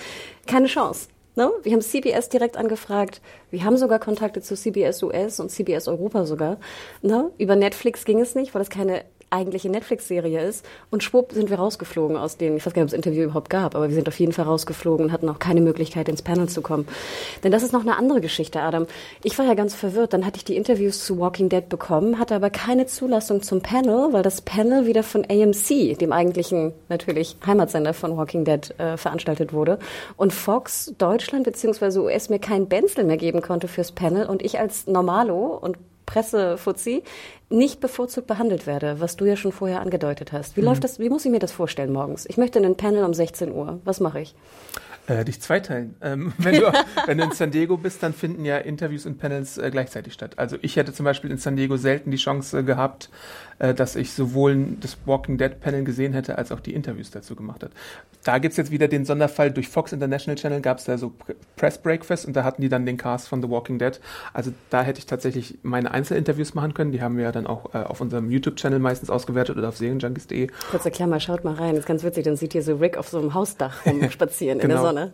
Keine 0.46 0.68
Chance. 0.68 1.08
Ne? 1.36 1.50
Wir 1.64 1.72
haben 1.72 1.82
CBS 1.82 2.30
direkt 2.30 2.58
angefragt. 2.58 3.22
Wir 3.50 3.64
haben 3.64 3.78
sogar 3.78 4.00
Kontakte 4.00 4.42
zu 4.42 4.56
CBS 4.56 5.02
US 5.02 5.40
und 5.40 5.50
CBS 5.50 5.88
Europa 5.88 6.26
sogar. 6.26 6.58
Ne? 7.02 7.32
Über 7.38 7.56
Netflix 7.56 8.06
ging 8.06 8.20
es 8.20 8.36
nicht, 8.36 8.54
weil 8.54 8.62
es 8.62 8.70
keine 8.70 9.04
eigentliche 9.32 9.70
Netflix-Serie 9.70 10.44
ist. 10.44 10.66
Und 10.90 11.04
schwupp 11.04 11.32
sind 11.32 11.50
wir 11.50 11.58
rausgeflogen 11.58 12.18
aus 12.18 12.38
denen. 12.38 12.58
Ich 12.58 12.66
weiß 12.66 12.74
gar 12.74 12.82
nicht, 12.82 12.94
ob 12.94 13.00
es 13.00 13.06
Interview 13.06 13.24
überhaupt 13.24 13.50
gab, 13.50 13.76
aber 13.76 13.88
wir 13.88 13.96
sind 13.96 14.08
auf 14.08 14.20
jeden 14.20 14.34
Fall 14.34 14.46
rausgeflogen 14.46 15.08
und 15.08 15.12
hatten 15.12 15.30
auch 15.30 15.40
keine 15.40 15.62
Möglichkeit, 15.62 16.10
ins 16.10 16.22
Panel 16.22 16.50
zu 16.50 16.62
kommen. 16.62 16.88
Denn 17.44 17.52
das 17.52 17.64
ist 17.64 17.72
noch 17.72 17.82
eine 17.82 17.98
andere 17.98 18.22
Geschichte, 18.22 18.62
Adam. 18.62 18.88
Ich 19.24 19.38
war 19.38 19.46
ja 19.46 19.54
ganz 19.54 19.74
verwirrt. 19.74 20.14
Dann 20.14 20.26
hatte 20.26 20.38
ich 20.38 20.46
die 20.46 20.58
Interviews 20.58 21.04
zu 21.04 21.20
Walking 21.20 21.50
Dead 21.50 21.68
bekommen, 21.68 22.20
hatte 22.20 22.36
aber 22.36 22.50
keine 22.50 22.86
Zulassung 22.86 23.42
zum 23.42 23.62
Panel, 23.62 24.14
weil 24.14 24.24
das 24.24 24.42
Panel 24.42 24.86
wieder 24.86 25.04
von 25.04 25.26
AMC, 25.30 25.98
dem 25.98 26.12
eigentlichen 26.12 26.74
natürlich 26.90 27.38
Heimatsender 27.46 27.94
von 27.94 28.18
Walking 28.18 28.46
Dead, 28.46 28.74
äh, 28.80 28.98
veranstaltet 28.98 29.54
wurde. 29.54 29.80
Und 30.18 30.34
Fox 30.34 30.94
Deutschland 30.98 31.46
bzw. 31.46 32.00
US 32.00 32.30
mir 32.30 32.40
kein 32.40 32.68
Benzel 32.68 33.06
mehr 33.06 33.18
geben 33.18 33.42
konnte 33.42 33.68
fürs 33.68 33.92
Panel 33.92 34.26
und 34.26 34.42
ich 34.42 34.60
als 34.60 34.88
Normalo 34.88 35.58
und 35.62 35.78
Pressefuzzi 36.06 37.04
nicht 37.50 37.80
bevorzugt 37.80 38.28
behandelt 38.28 38.68
werde, 38.68 39.00
was 39.00 39.18
du 39.18 39.26
ja 39.26 39.36
schon 39.36 39.52
vorher 39.52 39.82
angedeutet 39.82 40.32
hast. 40.32 40.56
Wie 40.56 40.62
mhm. 40.62 40.68
läuft 40.68 40.84
das, 40.84 41.00
wie 41.00 41.10
muss 41.10 41.26
ich 41.26 41.32
mir 41.32 41.40
das 41.40 41.52
vorstellen 41.52 41.92
morgens? 41.92 42.26
Ich 42.28 42.38
möchte 42.38 42.60
einen 42.60 42.78
Panel 42.78 43.04
um 43.04 43.14
16 43.14 43.52
Uhr. 43.52 43.80
Was 43.84 44.00
mache 44.00 44.22
ich? 44.22 44.36
Äh, 45.08 45.26
dich 45.26 45.42
zweiteilen. 45.42 45.96
Ähm, 46.02 46.34
wenn, 46.38 46.56
du, 46.56 46.72
wenn 47.06 47.18
du 47.18 47.24
in 47.24 47.32
San 47.32 47.52
Diego 47.52 47.78
bist, 47.78 48.04
dann 48.04 48.14
finden 48.14 48.46
ja 48.46 48.58
Interviews 48.58 49.06
und 49.06 49.18
Panels 49.18 49.58
äh, 49.58 49.70
gleichzeitig 49.72 50.14
statt. 50.14 50.38
Also 50.38 50.58
ich 50.62 50.76
hätte 50.76 50.94
zum 50.94 51.06
Beispiel 51.06 51.32
in 51.32 51.38
San 51.38 51.56
Diego 51.56 51.78
selten 51.78 52.12
die 52.12 52.18
Chance 52.18 52.64
gehabt, 52.64 53.10
äh, 53.60 53.74
dass 53.74 53.96
ich 53.96 54.14
sowohl 54.14 54.78
das 54.80 54.98
Walking 55.06 55.38
Dead 55.38 55.60
Panel 55.60 55.84
gesehen 55.84 56.14
hätte, 56.14 56.38
als 56.38 56.52
auch 56.52 56.60
die 56.60 56.74
Interviews 56.74 57.12
dazu 57.12 57.36
gemacht 57.36 57.64
hat. 57.64 57.72
Da 58.24 58.38
gibt's 58.38 58.58
jetzt 58.58 58.70
wieder 58.70 58.88
den 58.88 59.06
Sonderfall, 59.06 59.52
durch 59.52 59.68
Fox 59.68 59.92
International 59.92 60.36
Channel 60.36 60.62
gab's 60.62 60.86
da 60.86 60.98
so 60.98 61.14
Press 61.56 61.80
Breakfast 61.80 62.26
und 62.28 62.36
da 62.36 62.44
hatten 62.44 62.62
die 62.62 62.70
dann 62.70 62.86
den 62.86 62.98
Cast 62.98 63.28
von 63.28 63.42
The 63.42 63.50
Walking 63.50 63.80
Dead. 63.80 64.00
Also 64.34 64.52
da 64.70 64.84
hätte 64.84 65.00
ich 65.00 65.08
tatsächlich 65.08 65.58
meine 65.64 65.92
Einzelinterviews 65.92 66.54
machen 66.54 66.74
können. 66.74 66.92
Die 66.92 67.02
haben 67.02 67.18
wir 67.18 67.24
ja 67.24 67.32
dann 67.32 67.48
auch 67.48 67.74
äh, 67.74 67.80
auf 67.80 68.02
unserem 68.02 68.30
YouTube-Channel 68.30 68.80
meistens 68.80 69.10
ausgewertet 69.10 69.58
oder 69.58 69.70
auf 69.70 69.78
serienjunkies.de. 69.78 70.48
Kurze 70.70 70.92
Klammer, 70.92 71.20
schaut 71.20 71.44
mal 71.44 71.56
rein, 71.56 71.72
das 71.72 71.80
ist 71.80 71.88
ganz 71.88 72.04
witzig, 72.04 72.24
dann 72.24 72.36
sieht 72.36 72.54
ihr 72.54 72.62
so 72.62 72.76
Rick 72.76 72.98
auf 72.98 73.10
so 73.10 73.20
einem 73.20 73.34
Hausdach 73.34 73.86
rumspazieren 73.86 74.60
genau. 74.60 74.64
in 74.64 74.70
der 74.70 74.78
genau. 74.78 74.91
Sonne. 74.92 75.14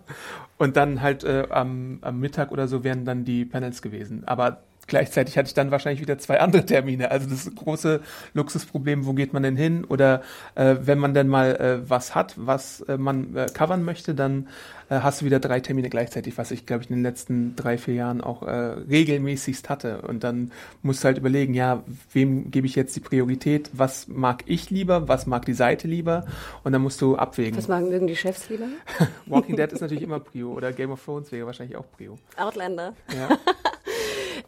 Und 0.57 0.75
dann 0.75 1.01
halt 1.01 1.23
äh, 1.23 1.47
am, 1.49 1.99
am 2.01 2.19
Mittag 2.19 2.51
oder 2.51 2.67
so 2.67 2.83
wären 2.83 3.05
dann 3.05 3.25
die 3.25 3.45
Panels 3.45 3.81
gewesen. 3.81 4.23
Aber 4.25 4.61
gleichzeitig 4.87 5.37
hatte 5.37 5.47
ich 5.47 5.53
dann 5.53 5.71
wahrscheinlich 5.71 6.01
wieder 6.01 6.17
zwei 6.17 6.39
andere 6.39 6.65
Termine. 6.65 7.11
Also 7.11 7.29
das 7.29 7.53
große 7.53 8.01
Luxusproblem, 8.33 9.05
wo 9.05 9.13
geht 9.13 9.33
man 9.33 9.43
denn 9.43 9.57
hin? 9.57 9.83
Oder 9.85 10.21
äh, 10.55 10.75
wenn 10.81 10.97
man 10.97 11.13
denn 11.13 11.27
mal 11.27 11.55
äh, 11.55 11.89
was 11.89 12.15
hat, 12.15 12.33
was 12.37 12.81
äh, 12.81 12.97
man 12.97 13.35
äh, 13.35 13.47
covern 13.53 13.83
möchte, 13.83 14.15
dann 14.15 14.47
äh, 14.89 14.99
hast 15.01 15.21
du 15.21 15.25
wieder 15.25 15.39
drei 15.39 15.59
Termine 15.59 15.89
gleichzeitig, 15.89 16.37
was 16.37 16.51
ich, 16.51 16.65
glaube 16.65 16.83
ich, 16.83 16.89
in 16.89 16.97
den 16.97 17.03
letzten 17.03 17.55
drei, 17.55 17.77
vier 17.77 17.95
Jahren 17.95 18.21
auch 18.21 18.43
äh, 18.43 18.51
regelmäßigst 18.51 19.69
hatte. 19.69 20.01
Und 20.01 20.23
dann 20.23 20.51
musst 20.81 21.03
du 21.03 21.05
halt 21.05 21.17
überlegen, 21.17 21.53
ja, 21.53 21.83
wem 22.13 22.51
gebe 22.51 22.67
ich 22.67 22.75
jetzt 22.75 22.95
die 22.95 23.01
Priorität? 23.01 23.69
Was 23.73 24.07
mag 24.07 24.43
ich 24.45 24.69
lieber? 24.69 25.07
Was 25.07 25.25
mag 25.27 25.45
die 25.45 25.53
Seite 25.53 25.87
lieber? 25.87 26.25
Und 26.63 26.71
dann 26.71 26.81
musst 26.81 27.01
du 27.01 27.17
abwägen. 27.17 27.57
Was 27.57 27.67
mögen 27.67 27.89
mögen 27.89 28.07
die 28.07 28.15
Chefs 28.15 28.49
lieber? 28.49 28.67
Walking 29.25 29.55
Dead 29.55 29.71
ist 29.71 29.81
natürlich 29.81 30.03
immer 30.03 30.19
Prio. 30.19 30.51
Oder 30.51 30.71
Game 30.71 30.91
of 30.91 31.03
Thrones 31.03 31.31
wäre 31.31 31.45
wahrscheinlich 31.45 31.75
auch 31.75 31.85
Prio. 31.95 32.17
Outlander. 32.37 32.93
Ja. 33.13 33.37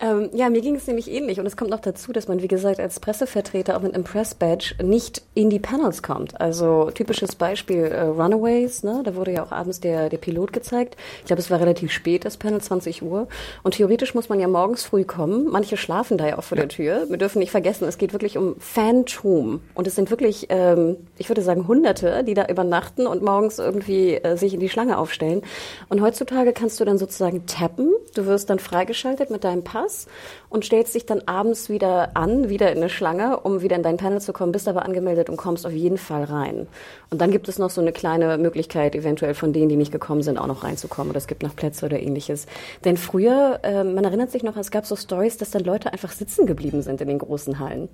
Ähm, 0.01 0.29
ja, 0.33 0.49
mir 0.49 0.61
ging 0.61 0.75
es 0.75 0.87
nämlich 0.87 1.11
ähnlich. 1.11 1.39
Und 1.39 1.45
es 1.45 1.57
kommt 1.57 1.71
noch 1.71 1.81
dazu, 1.81 2.13
dass 2.13 2.27
man, 2.27 2.41
wie 2.41 2.47
gesagt, 2.47 2.79
als 2.79 2.99
Pressevertreter 2.99 3.75
auch 3.75 3.81
mit 3.81 3.93
einem 3.93 4.05
Press-Badge 4.05 4.75
nicht 4.81 5.21
in 5.33 5.49
die 5.49 5.59
Panels 5.59 6.01
kommt. 6.01 6.39
Also 6.39 6.89
typisches 6.91 7.35
Beispiel 7.35 7.83
äh, 7.83 8.03
Runaways, 8.03 8.83
ne? 8.83 9.01
da 9.03 9.15
wurde 9.15 9.33
ja 9.33 9.43
auch 9.43 9.51
abends 9.51 9.81
der, 9.81 10.09
der 10.09 10.17
Pilot 10.17 10.53
gezeigt. 10.53 10.95
Ich 11.19 11.25
glaube, 11.25 11.41
es 11.41 11.51
war 11.51 11.59
relativ 11.59 11.91
spät, 11.91 12.23
das 12.23 12.37
Panel, 12.37 12.61
20 12.61 13.01
Uhr. 13.03 13.27
Und 13.63 13.75
theoretisch 13.75 14.15
muss 14.15 14.29
man 14.29 14.39
ja 14.39 14.47
morgens 14.47 14.83
früh 14.83 15.03
kommen. 15.03 15.47
Manche 15.49 15.75
schlafen 15.75 16.17
da 16.17 16.27
ja 16.27 16.37
auch 16.37 16.43
vor 16.43 16.57
ja. 16.57 16.63
der 16.63 16.69
Tür. 16.69 17.05
Wir 17.09 17.17
dürfen 17.17 17.39
nicht 17.39 17.51
vergessen, 17.51 17.85
es 17.87 17.97
geht 17.97 18.13
wirklich 18.13 18.37
um 18.37 18.55
Phantom. 18.59 19.59
Und 19.73 19.87
es 19.87 19.95
sind 19.95 20.09
wirklich, 20.09 20.47
ähm, 20.49 20.95
ich 21.17 21.29
würde 21.29 21.41
sagen, 21.41 21.67
Hunderte, 21.67 22.23
die 22.23 22.35
da 22.35 22.45
übernachten 22.47 23.05
und 23.05 23.21
morgens 23.21 23.59
irgendwie 23.59 24.15
äh, 24.15 24.37
sich 24.37 24.53
in 24.53 24.61
die 24.61 24.69
Schlange 24.69 24.97
aufstellen. 24.97 25.41
Und 25.89 26.01
heutzutage 26.01 26.53
kannst 26.53 26.79
du 26.79 26.85
dann 26.85 26.97
sozusagen 26.97 27.45
tappen. 27.47 27.91
Du 28.15 28.25
wirst 28.25 28.49
dann 28.49 28.59
freigeschaltet 28.59 29.29
mit 29.29 29.43
deinem 29.43 29.63
Pass 29.63 29.89
Pass 29.99 30.07
und 30.49 30.65
stellst 30.65 30.95
dich 30.95 31.05
dann 31.05 31.21
abends 31.25 31.69
wieder 31.69 32.15
an, 32.15 32.49
wieder 32.49 32.71
in 32.71 32.77
eine 32.77 32.89
Schlange, 32.89 33.39
um 33.39 33.61
wieder 33.61 33.75
in 33.75 33.83
dein 33.83 33.97
Panel 33.97 34.19
zu 34.21 34.33
kommen, 34.33 34.51
bist 34.51 34.67
aber 34.67 34.85
angemeldet 34.85 35.29
und 35.29 35.37
kommst 35.37 35.65
auf 35.65 35.73
jeden 35.73 35.97
Fall 35.97 36.23
rein. 36.23 36.67
Und 37.09 37.21
dann 37.21 37.31
gibt 37.31 37.47
es 37.49 37.59
noch 37.59 37.69
so 37.69 37.81
eine 37.81 37.91
kleine 37.91 38.37
Möglichkeit, 38.37 38.95
eventuell 38.95 39.33
von 39.33 39.53
denen, 39.53 39.69
die 39.69 39.75
nicht 39.75 39.91
gekommen 39.91 40.23
sind, 40.23 40.37
auch 40.37 40.47
noch 40.47 40.63
reinzukommen. 40.63 41.11
Oder 41.11 41.17
es 41.17 41.27
gibt 41.27 41.43
noch 41.43 41.55
Plätze 41.55 41.85
oder 41.85 41.99
ähnliches. 41.99 42.47
Denn 42.83 42.97
früher, 42.97 43.59
äh, 43.63 43.83
man 43.83 44.03
erinnert 44.03 44.31
sich 44.31 44.43
noch, 44.43 44.57
es 44.57 44.71
gab 44.71 44.85
so 44.85 44.95
Stories, 44.95 45.37
dass 45.37 45.51
dann 45.51 45.63
Leute 45.63 45.93
einfach 45.93 46.11
sitzen 46.11 46.45
geblieben 46.45 46.81
sind 46.81 47.01
in 47.01 47.07
den 47.07 47.19
großen 47.19 47.59
Hallen. 47.59 47.89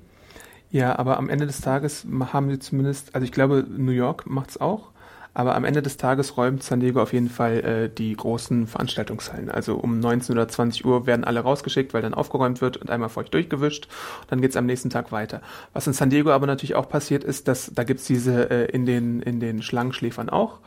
Ja, 0.71 0.97
aber 0.97 1.17
am 1.17 1.29
Ende 1.29 1.45
des 1.45 1.61
Tages 1.61 2.05
haben 2.33 2.49
sie 2.49 2.59
zumindest, 2.59 3.13
also 3.13 3.23
ich 3.23 3.31
glaube, 3.31 3.65
New 3.69 3.91
York 3.91 4.25
macht's 4.25 4.59
auch. 4.59 4.91
Aber 5.35 5.53
am 5.53 5.65
Ende 5.65 5.81
des 5.81 5.97
Tages 5.97 6.37
räumt 6.37 6.63
San 6.63 6.79
Diego 6.79 7.01
auf 7.01 7.11
jeden 7.11 7.29
Fall 7.29 7.59
äh, 7.59 7.89
die 7.89 8.15
großen 8.15 8.67
Veranstaltungshallen. 8.67 9.51
Also 9.51 9.75
um 9.75 9.99
19 9.99 10.33
oder 10.33 10.47
20 10.47 10.85
Uhr 10.85 11.05
werden 11.05 11.25
alle 11.25 11.41
rausgeschickt, 11.41 11.93
weil 11.93 12.01
dann 12.01 12.13
aufgeräumt 12.13 12.61
wird 12.61 12.77
und 12.77 12.89
einmal 12.89 13.09
feucht 13.09 13.33
durchgewischt. 13.33 13.89
Dann 14.29 14.39
geht's 14.39 14.55
am 14.55 14.65
nächsten 14.65 14.89
Tag 14.89 15.11
weiter. 15.11 15.41
Was 15.73 15.87
in 15.87 15.93
San 15.93 16.09
Diego 16.09 16.31
aber 16.31 16.47
natürlich 16.47 16.75
auch 16.75 16.87
passiert 16.87 17.25
ist, 17.25 17.49
dass 17.49 17.69
da 17.75 17.83
gibt's 17.83 18.05
diese 18.05 18.49
äh, 18.49 18.71
in 18.71 18.85
den 18.85 19.21
in 19.21 19.41
den 19.41 19.61
Schlangenschläfern 19.61 20.29
auch. 20.29 20.59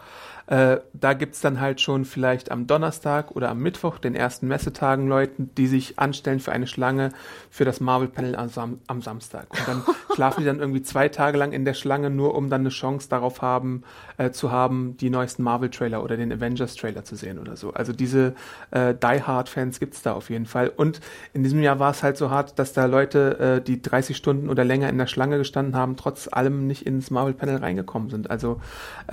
Äh, 0.49 0.81
da 0.95 1.13
gibt's 1.13 1.43
dann 1.43 1.61
halt 1.61 1.81
schon 1.83 2.07
vielleicht 2.07 2.51
am 2.51 2.67
Donnerstag 2.67 3.33
oder 3.33 3.51
am 3.51 3.59
Mittwoch, 3.59 3.99
den 3.99 4.15
ersten 4.15 4.49
Messetagen, 4.49 5.07
Leuten, 5.07 5.51
die 5.57 5.67
sich 5.67 5.99
anstellen 5.99 6.41
für 6.41 6.53
eine 6.53 6.67
Schlange 6.67 7.11
für 7.51 7.67
das 7.67 7.81
Marvel-Panel 7.81 8.35
am, 8.35 8.49
Sam 8.49 8.79
am, 8.87 9.03
Samstag. 9.03 9.47
Und 9.51 9.69
dann 9.69 9.83
schlafen 10.15 10.41
die 10.41 10.47
dann 10.47 10.59
irgendwie 10.59 10.81
zwei 10.81 11.11
Tage 11.11 11.37
lang 11.37 11.53
in 11.53 11.67
der 11.67 11.75
Schlange, 11.75 12.09
nur 12.09 12.35
um 12.35 12.49
dann 12.49 12.63
eine 12.63 12.71
Chance 12.71 13.11
darauf 13.11 13.43
haben, 13.43 13.83
äh, 14.17 14.31
zu 14.31 14.51
haben, 14.51 14.97
die 14.97 15.11
neuesten 15.11 15.43
Marvel-Trailer 15.43 16.03
oder 16.03 16.17
den 16.17 16.33
Avengers-Trailer 16.33 17.05
zu 17.05 17.15
sehen 17.15 17.39
oder 17.39 17.57
so. 17.57 17.75
Also 17.75 17.93
diese 17.93 18.35
äh, 18.71 18.95
Die-Hard-Fans 18.95 19.81
gibt's 19.81 20.01
da 20.01 20.15
auf 20.15 20.31
jeden 20.31 20.47
Fall. 20.47 20.73
Und 20.75 21.01
in 21.35 21.43
diesem 21.43 21.63
Jahr 21.63 21.79
war 21.79 21.91
es 21.91 22.03
halt 22.03 22.17
so 22.17 22.31
hart, 22.31 22.59
dass 22.59 22.73
da 22.73 22.87
Leute, 22.87 23.59
äh, 23.59 23.61
die 23.61 23.83
30 23.83 24.17
Stunden 24.17 24.49
oder 24.49 24.65
länger 24.65 24.89
in 24.89 24.97
der 24.97 25.09
Schlange 25.09 25.37
gestanden 25.37 25.77
haben, 25.77 25.97
trotz 25.99 26.27
allem 26.33 26.67
nicht 26.67 26.87
ins 26.87 27.11
Marvel-Panel 27.11 27.57
reingekommen 27.57 28.09
sind. 28.09 28.31
Also 28.31 28.63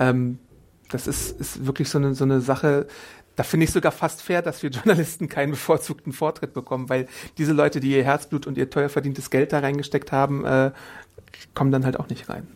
ähm, 0.00 0.38
das 0.90 1.06
ist, 1.06 1.40
ist 1.40 1.66
wirklich 1.66 1.88
so 1.88 1.98
eine, 1.98 2.14
so 2.14 2.24
eine 2.24 2.40
Sache, 2.40 2.86
da 3.36 3.42
finde 3.42 3.64
ich 3.64 3.72
sogar 3.72 3.92
fast 3.92 4.22
fair, 4.22 4.42
dass 4.42 4.62
wir 4.62 4.70
Journalisten 4.70 5.28
keinen 5.28 5.50
bevorzugten 5.50 6.12
Vortritt 6.12 6.54
bekommen, 6.54 6.88
weil 6.88 7.06
diese 7.38 7.52
Leute, 7.52 7.80
die 7.80 7.92
ihr 7.92 8.04
Herzblut 8.04 8.46
und 8.46 8.58
ihr 8.58 8.70
teuer 8.70 8.88
verdientes 8.88 9.30
Geld 9.30 9.52
da 9.52 9.60
reingesteckt 9.60 10.10
haben, 10.12 10.44
äh, 10.44 10.72
kommen 11.54 11.70
dann 11.70 11.84
halt 11.84 11.98
auch 12.00 12.08
nicht 12.08 12.28
rein. 12.28 12.46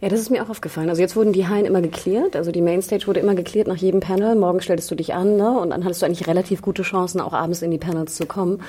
Ja, 0.00 0.08
das 0.08 0.20
ist 0.20 0.30
mir 0.30 0.44
auch 0.44 0.48
aufgefallen. 0.48 0.88
Also 0.88 1.02
jetzt 1.02 1.16
wurden 1.16 1.32
die 1.32 1.48
Hallen 1.48 1.64
immer 1.64 1.80
geklärt. 1.80 2.36
Also 2.36 2.52
die 2.52 2.62
Mainstage 2.62 3.06
wurde 3.08 3.18
immer 3.18 3.34
geklärt 3.34 3.66
nach 3.66 3.76
jedem 3.76 3.98
Panel. 3.98 4.36
Morgen 4.36 4.60
stelltest 4.60 4.90
du 4.90 4.94
dich 4.94 5.12
an, 5.12 5.36
ne? 5.36 5.58
Und 5.58 5.70
dann 5.70 5.84
hattest 5.84 6.02
du 6.02 6.06
eigentlich 6.06 6.28
relativ 6.28 6.62
gute 6.62 6.82
Chancen, 6.82 7.20
auch 7.20 7.32
abends 7.32 7.62
in 7.62 7.72
die 7.72 7.78
Panels 7.78 8.14
zu 8.14 8.26
kommen. 8.26 8.62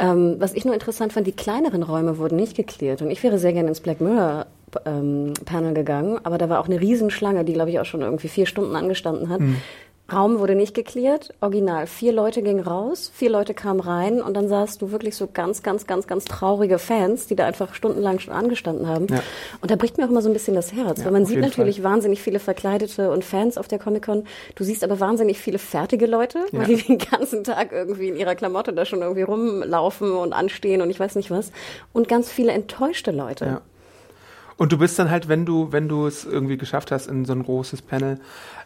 Ähm, 0.00 0.36
was 0.38 0.54
ich 0.54 0.64
nur 0.64 0.74
interessant 0.74 1.12
fand, 1.12 1.26
die 1.26 1.32
kleineren 1.32 1.84
Räume 1.84 2.18
wurden 2.18 2.36
nicht 2.36 2.56
geklärt. 2.56 3.00
Und 3.00 3.10
ich 3.10 3.22
wäre 3.22 3.38
sehr 3.38 3.52
gerne 3.52 3.68
ins 3.68 3.80
Black 3.80 4.00
Mirror 4.00 4.46
ähm, 4.84 5.34
Panel 5.44 5.74
gegangen, 5.74 6.18
aber 6.22 6.38
da 6.38 6.48
war 6.48 6.60
auch 6.60 6.66
eine 6.66 6.80
Riesenschlange, 6.80 7.44
die 7.44 7.52
glaube 7.52 7.70
ich 7.70 7.78
auch 7.78 7.84
schon 7.84 8.00
irgendwie 8.00 8.28
vier 8.28 8.46
Stunden 8.46 8.74
angestanden 8.74 9.28
hat. 9.28 9.40
Mhm. 9.40 9.58
Raum 10.10 10.40
wurde 10.40 10.54
nicht 10.54 10.74
geklärt, 10.74 11.32
original. 11.40 11.86
Vier 11.86 12.12
Leute 12.12 12.42
gingen 12.42 12.60
raus, 12.60 13.10
vier 13.14 13.30
Leute 13.30 13.54
kamen 13.54 13.80
rein 13.80 14.20
und 14.20 14.34
dann 14.34 14.48
sahst 14.48 14.82
du 14.82 14.90
wirklich 14.90 15.16
so 15.16 15.28
ganz, 15.32 15.62
ganz, 15.62 15.86
ganz, 15.86 16.06
ganz 16.06 16.24
traurige 16.26 16.78
Fans, 16.78 17.28
die 17.28 17.36
da 17.36 17.46
einfach 17.46 17.74
stundenlang 17.74 18.18
schon 18.18 18.34
angestanden 18.34 18.88
haben. 18.88 19.06
Ja. 19.08 19.22
Und 19.60 19.70
da 19.70 19.76
bricht 19.76 19.96
mir 19.96 20.04
auch 20.04 20.10
immer 20.10 20.20
so 20.20 20.28
ein 20.28 20.34
bisschen 20.34 20.54
das 20.54 20.72
Herz, 20.72 20.98
ja, 20.98 21.06
weil 21.06 21.12
man 21.12 21.24
sieht 21.24 21.38
natürlich 21.38 21.80
Fall. 21.80 21.92
wahnsinnig 21.92 22.20
viele 22.20 22.40
Verkleidete 22.40 23.10
und 23.10 23.24
Fans 23.24 23.56
auf 23.56 23.68
der 23.68 23.78
Comic-Con. 23.78 24.24
Du 24.54 24.64
siehst 24.64 24.84
aber 24.84 25.00
wahnsinnig 25.00 25.38
viele 25.38 25.58
fertige 25.58 26.06
Leute, 26.06 26.40
ja. 26.50 26.58
weil 26.58 26.66
die 26.66 26.82
den 26.82 26.98
ganzen 26.98 27.42
Tag 27.44 27.72
irgendwie 27.72 28.08
in 28.08 28.16
ihrer 28.16 28.34
Klamotte 28.34 28.72
da 28.74 28.84
schon 28.84 29.00
irgendwie 29.00 29.22
rumlaufen 29.22 30.12
und 30.12 30.34
anstehen 30.34 30.82
und 30.82 30.90
ich 30.90 31.00
weiß 31.00 31.14
nicht 31.14 31.30
was. 31.30 31.52
Und 31.92 32.08
ganz 32.08 32.30
viele 32.30 32.52
enttäuschte 32.52 33.12
Leute. 33.12 33.62
Und 34.56 34.72
du 34.72 34.78
bist 34.78 34.98
dann 34.98 35.10
halt, 35.10 35.28
wenn 35.28 35.46
du, 35.46 35.72
wenn 35.72 35.88
du 35.88 36.06
es 36.06 36.24
irgendwie 36.24 36.56
geschafft 36.56 36.90
hast 36.90 37.06
in 37.06 37.24
so 37.24 37.32
ein 37.32 37.42
großes 37.42 37.82
Panel 37.82 38.20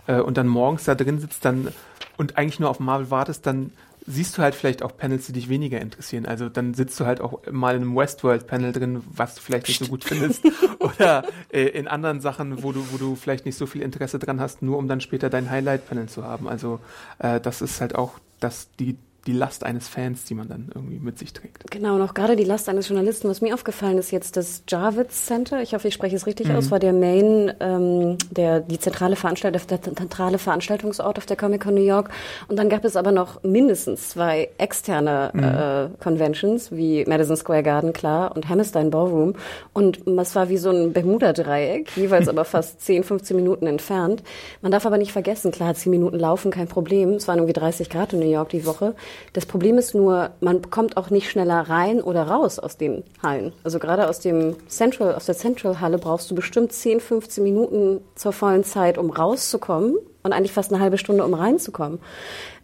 äh, 0.07 0.21
und 0.21 0.37
dann 0.37 0.49
morgens 0.49 0.85
da 0.85 0.95
drin 0.95 1.19
sitzt 1.19 1.45
dann 1.45 1.69
und 2.17 2.39
eigentlich 2.39 2.61
nur 2.61 2.71
auf 2.71 2.81
Marvel 2.81 3.11
wartest, 3.11 3.47
dann 3.47 3.73
siehst 4.07 4.39
du 4.39 4.43
halt 4.43 4.55
vielleicht 4.55 4.83
auch 4.83 4.97
Panels, 4.97 5.27
die 5.27 5.33
dich 5.33 5.49
weniger 5.49 5.81
interessieren. 5.81 6.27
Also 6.27 6.49
dann 6.49 6.75
sitzt 6.75 6.99
du 7.01 7.07
halt 7.07 7.21
auch 7.21 7.41
mal 7.51 7.75
in 7.75 7.83
einem 7.83 7.97
Westworld-Panel 7.97 8.73
drin, 8.73 9.03
was 9.11 9.35
du 9.35 9.41
vielleicht 9.41 9.67
nicht 9.67 9.81
so 9.81 9.87
gut 9.87 10.05
findest. 10.05 10.45
Oder 10.79 11.25
äh, 11.53 11.65
in 11.65 11.89
anderen 11.89 12.21
Sachen, 12.21 12.63
wo 12.63 12.73
du, 12.73 12.87
wo 12.93 12.99
du 12.99 13.17
vielleicht 13.17 13.47
nicht 13.47 13.59
so 13.59 13.67
viel 13.67 13.83
Interesse 13.83 14.19
dran 14.19 14.41
hast, 14.41 14.63
nur 14.63 14.79
um 14.79 14.87
dann 14.87 15.01
später 15.01 15.29
dein 15.29 15.51
Highlight-Panel 15.51 16.09
zu 16.09 16.25
haben. 16.25 16.49
Also 16.49 16.79
äh, 17.19 17.41
das 17.41 17.63
ist 17.63 17.81
halt 17.81 17.97
auch 17.97 18.13
das, 18.39 18.69
die, 18.79 18.97
die 19.27 19.33
Last 19.33 19.65
eines 19.65 19.89
Fans, 19.89 20.25
die 20.25 20.35
man 20.35 20.49
dann 20.49 20.71
irgendwie 20.75 20.99
mit 20.99 21.19
sich 21.19 21.33
trägt. 21.33 21.71
Genau, 21.71 21.97
und 21.97 22.03
auch 22.03 22.15
gerade 22.15 22.37
die 22.37 22.45
Last 22.45 22.69
eines 22.69 22.89
Journalisten. 22.89 23.29
Was 23.29 23.41
mir 23.41 23.55
aufgefallen 23.55 23.99
ist 23.99 24.13
jetzt, 24.13 24.37
das 24.37 24.63
Jarvis 24.69 25.27
Center, 25.27 25.63
ich 25.63 25.75
hoffe, 25.75 25.89
ich 25.89 25.95
spreche 25.95 26.15
es 26.15 26.27
richtig 26.27 26.49
mhm. 26.49 26.57
aus, 26.57 26.71
war 26.71 26.79
der 26.79 26.93
Main, 26.93 27.53
ähm, 27.61 28.19
der, 28.31 28.61
die 28.61 28.79
zentrale 28.79 29.17
Veranstaltung, 29.17 29.61
der 29.69 29.83
zentrale 29.83 30.39
Veranstaltungsort 30.39 31.19
auf 31.19 31.27
der 31.27 31.37
Comic 31.37 31.63
Con 31.63 31.75
New 31.75 31.85
York. 31.85 32.11
Und 32.49 32.57
dann 32.59 32.69
gab 32.69 32.85
es 32.85 32.97
aber 32.97 33.11
noch 33.11 33.43
mindestens 33.43 34.11
zwei 34.11 34.51
externe 34.59 35.31
mhm. 35.33 35.43
äh, 35.43 36.03
Conventions, 36.03 36.71
wie 36.71 37.05
Madison 37.07 37.37
Square 37.37 37.63
Garden, 37.63 37.93
klar, 37.93 38.35
und 38.37 38.49
Hammerstein 38.49 38.91
Ballroom. 38.91 39.35
Und 39.73 40.07
es 40.07 40.35
war 40.37 40.49
wie 40.49 40.59
so 40.59 40.71
ein 40.71 40.93
Bermuda-Dreieck, 40.93 41.97
jeweils 41.97 42.29
aber 42.29 42.45
fast 42.45 42.81
10, 42.83 43.03
15 43.03 43.37
Minuten 43.37 43.67
entfernt. 43.67 44.23
Man 44.63 44.71
darf 44.71 44.87
aber 44.87 44.99
nicht 44.99 45.13
vergessen, 45.13 45.51
klar, 45.51 45.75
10 45.75 45.91
Minuten 45.91 46.19
laufen, 46.19 46.51
kein 46.53 46.69
Problem. 46.69 47.15
Es 47.15 47.27
waren 47.27 47.39
irgendwie 47.39 47.53
30 47.53 47.91
Grad 47.91 48.13
in 48.13 48.21
New 48.21 48.31
York 48.31 48.51
die 48.51 48.65
Woche. 48.67 48.95
Das 49.33 49.47
Problem 49.47 49.79
ist 49.79 49.95
nur, 49.95 50.31
man 50.41 50.71
kommt 50.71 50.97
auch 50.97 51.11
nicht 51.11 51.31
schneller 51.31 51.61
rein 51.69 52.01
oder 52.01 52.23
raus 52.25 52.59
aus 52.59 52.77
den 52.77 53.05
Hallen. 53.23 53.53
Also 53.65 53.79
gerade 53.79 54.09
aus 54.09 54.21
dem 54.21 54.57
Central, 54.69 55.15
aus 55.15 55.27
der 55.27 55.37
Central 55.37 55.81
Halle 55.81 55.99
brauchst 55.99 56.31
du 56.31 56.35
bestimmt 56.35 56.73
10, 56.73 57.01
15 57.01 57.45
Minuten 57.45 58.01
zur 58.15 58.33
vollen 58.33 58.65
Zeit, 58.65 58.99
um 58.99 59.11
rauszukommen 59.11 59.97
und 60.23 60.33
eigentlich 60.33 60.53
fast 60.53 60.73
eine 60.73 60.83
halbe 60.83 60.99
Stunde, 60.99 61.25
um 61.25 61.35
reinzukommen. 61.35 62.01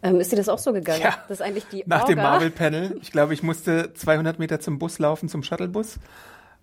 Ähm, 0.02 0.20
ist 0.20 0.32
dir 0.32 0.36
das 0.36 0.48
auch 0.48 0.58
so 0.58 0.72
gegangen? 0.72 1.02
Ja. 1.02 1.14
Das 1.28 1.40
ist 1.40 1.46
eigentlich 1.46 1.66
die 1.70 1.84
Nach 1.86 2.02
Orga. 2.02 2.14
dem 2.14 2.22
Marvel-Panel. 2.22 2.98
Ich 3.00 3.12
glaube, 3.12 3.34
ich 3.34 3.42
musste 3.42 3.92
200 3.94 4.38
Meter 4.38 4.60
zum 4.60 4.78
Bus 4.78 4.98
laufen, 4.98 5.28
zum 5.28 5.42
Shuttlebus 5.42 5.98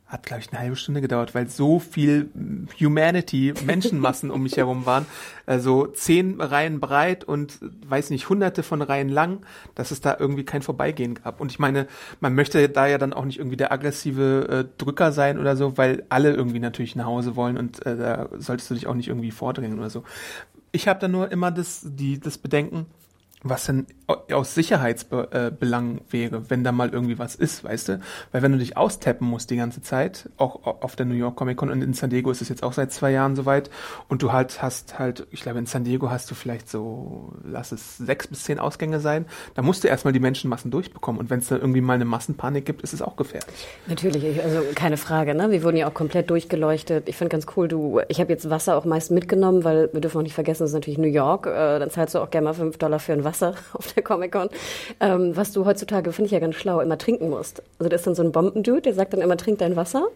hat, 0.10 0.26
glaube 0.26 0.42
ich, 0.42 0.52
eine 0.52 0.60
halbe 0.60 0.76
Stunde 0.76 1.02
gedauert, 1.02 1.36
weil 1.36 1.48
so 1.48 1.78
viel 1.80 2.32
Humanity, 2.80 3.54
Menschenmassen 3.64 4.32
um 4.32 4.42
mich 4.42 4.58
herum 4.58 4.88
waren. 4.88 5.06
Also 5.46 5.86
zehn 5.86 6.42
Reihen 6.42 6.80
breit 6.80 7.24
und, 7.24 7.60
weiß 7.88 8.10
nicht, 8.10 8.28
hunderte 8.28 8.64
von 8.64 8.82
Reihen 8.82 9.10
lang, 9.10 9.46
dass 9.76 9.92
es 9.92 10.02
da 10.02 10.18
irgendwie 10.20 10.44
kein 10.44 10.64
Vorbeigehen 10.64 11.14
gab. 11.14 11.40
Und 11.40 11.52
ich 11.52 11.60
meine, 11.60 11.86
man 12.22 12.34
möchte 12.34 12.68
da 12.70 12.88
ja 12.88 12.98
dann 12.98 13.14
auch 13.14 13.24
nicht 13.24 13.38
irgendwie 13.38 13.58
der 13.58 13.72
aggressive 13.72 14.66
äh, 14.68 14.84
Drücker 14.84 15.12
sein 15.12 15.38
oder 15.38 15.56
so, 15.56 15.78
weil 15.78 16.04
alle 16.10 16.34
irgendwie 16.34 16.60
natürlich 16.60 16.96
nach 16.96 17.06
Hause 17.06 17.36
wollen 17.36 17.58
und 17.58 17.86
äh, 17.86 17.96
da 17.96 18.30
solltest 18.40 18.72
du 18.72 18.74
dich 18.74 18.88
auch 18.88 18.96
nicht 18.96 19.10
irgendwie 19.10 19.32
vordrängen 19.32 19.78
oder 19.78 19.92
so. 19.92 20.04
Ich 20.72 20.88
habe 20.88 21.00
da 21.00 21.08
nur 21.08 21.32
immer 21.32 21.52
das, 21.52 21.82
die, 21.84 22.20
das 22.20 22.40
Bedenken, 22.40 22.88
was 23.44 23.66
denn 23.66 23.86
aus 24.32 24.56
Sicherheitsbelangen 24.56 26.02
wäre, 26.10 26.50
wenn 26.50 26.64
da 26.64 26.72
mal 26.72 26.90
irgendwie 26.90 27.20
was 27.20 27.36
ist, 27.36 27.64
weißt 27.64 27.90
du? 27.90 28.00
Weil 28.32 28.42
wenn 28.42 28.52
du 28.52 28.58
dich 28.58 28.76
austappen 28.76 29.28
musst 29.28 29.50
die 29.50 29.56
ganze 29.56 29.82
Zeit, 29.82 30.30
auch 30.38 30.66
auf 30.66 30.96
der 30.96 31.06
New 31.06 31.16
York 31.16 31.36
Comic 31.36 31.58
Con 31.58 31.70
und 31.70 31.82
in 31.82 31.94
San 31.94 32.10
Diego 32.10 32.32
ist 32.32 32.42
es 32.42 32.50
jetzt 32.50 32.64
auch 32.64 32.74
seit 32.74 32.92
zwei 32.92 33.12
Jahren 33.12 33.36
soweit 33.36 33.70
und 34.08 34.22
du 34.22 34.32
halt 34.32 34.62
hast 34.62 35.00
halt, 35.00 35.28
ich 35.32 35.42
glaube 35.42 35.60
in 35.60 35.66
San 35.68 35.84
Diego 35.84 36.10
hast 36.10 36.30
du 36.32 36.36
vielleicht 36.36 36.70
so, 36.70 37.34
lass 37.44 37.72
es 37.72 37.98
sechs 37.98 38.28
bis 38.28 38.44
zehn 38.44 38.60
Ausgänge 38.60 39.00
sein, 39.00 39.26
da 39.54 39.62
musst 39.62 39.84
du 39.84 39.88
erstmal 39.88 40.14
die 40.14 40.20
Menschenmassen 40.20 40.72
durchbekommen 40.72 41.20
und 41.20 41.30
wenn 41.30 41.40
es 41.40 41.48
da 41.48 41.58
irgendwie 41.58 41.82
mal 41.82 41.94
eine 41.94 42.06
Massenpanik 42.06 42.66
gibt, 42.66 42.82
ist 42.82 42.94
es 42.94 43.02
auch 43.02 43.16
gefährlich. 43.16 43.68
Natürlich, 43.88 44.44
also 44.44 44.62
keine 44.76 44.98
Frage, 44.98 45.36
ne? 45.36 45.52
Wir 45.52 45.64
wurden 45.64 45.78
ja 45.78 45.88
auch 45.88 45.94
komplett 45.94 46.30
durchgeleuchtet. 46.30 47.08
Ich 47.10 47.16
finde 47.16 47.30
ganz 47.30 47.46
cool, 47.56 47.68
du, 47.68 48.02
ich 48.08 48.20
habe 48.20 48.32
jetzt 48.32 48.50
Wasser 48.50 48.76
auch 48.76 48.86
meist 48.86 49.12
mitgenommen, 49.12 49.64
weil 49.64 49.90
wir 49.94 50.02
dürfen 50.02 50.18
auch 50.18 50.24
nicht 50.24 50.34
vergessen, 50.34 50.64
das 50.64 50.72
ist 50.72 50.76
natürlich 50.76 50.98
New 50.98 51.08
York, 51.08 51.46
äh, 51.46 51.80
dann 51.80 51.90
zahlst 51.90 52.16
du 52.16 52.20
auch 52.20 52.32
gerne 52.32 52.46
mal 52.46 52.54
fünf 52.54 52.78
Dollar 52.78 53.00
für 53.00 53.14
ein. 53.14 53.20
Wasser 53.24 53.56
auf 53.74 53.94
der 53.94 53.99
Comic-Con, 54.02 54.50
ähm, 55.00 55.36
was 55.36 55.52
du 55.52 55.66
heutzutage, 55.66 56.12
finde 56.12 56.28
ich 56.28 56.32
ja 56.32 56.40
ganz 56.40 56.56
schlau, 56.56 56.80
immer 56.80 56.98
trinken 56.98 57.30
musst. 57.30 57.64
Also 57.78 57.90
da 57.90 57.96
ist 57.96 58.08
dann 58.08 58.16
so 58.16 58.24
ein 58.24 58.32
Bombendude, 58.32 58.82
der 58.82 58.94
sagt 58.94 59.14
dann 59.14 59.22
immer, 59.22 59.38
trink 59.38 59.60
dein 59.60 59.76
Wasser. 59.76 60.08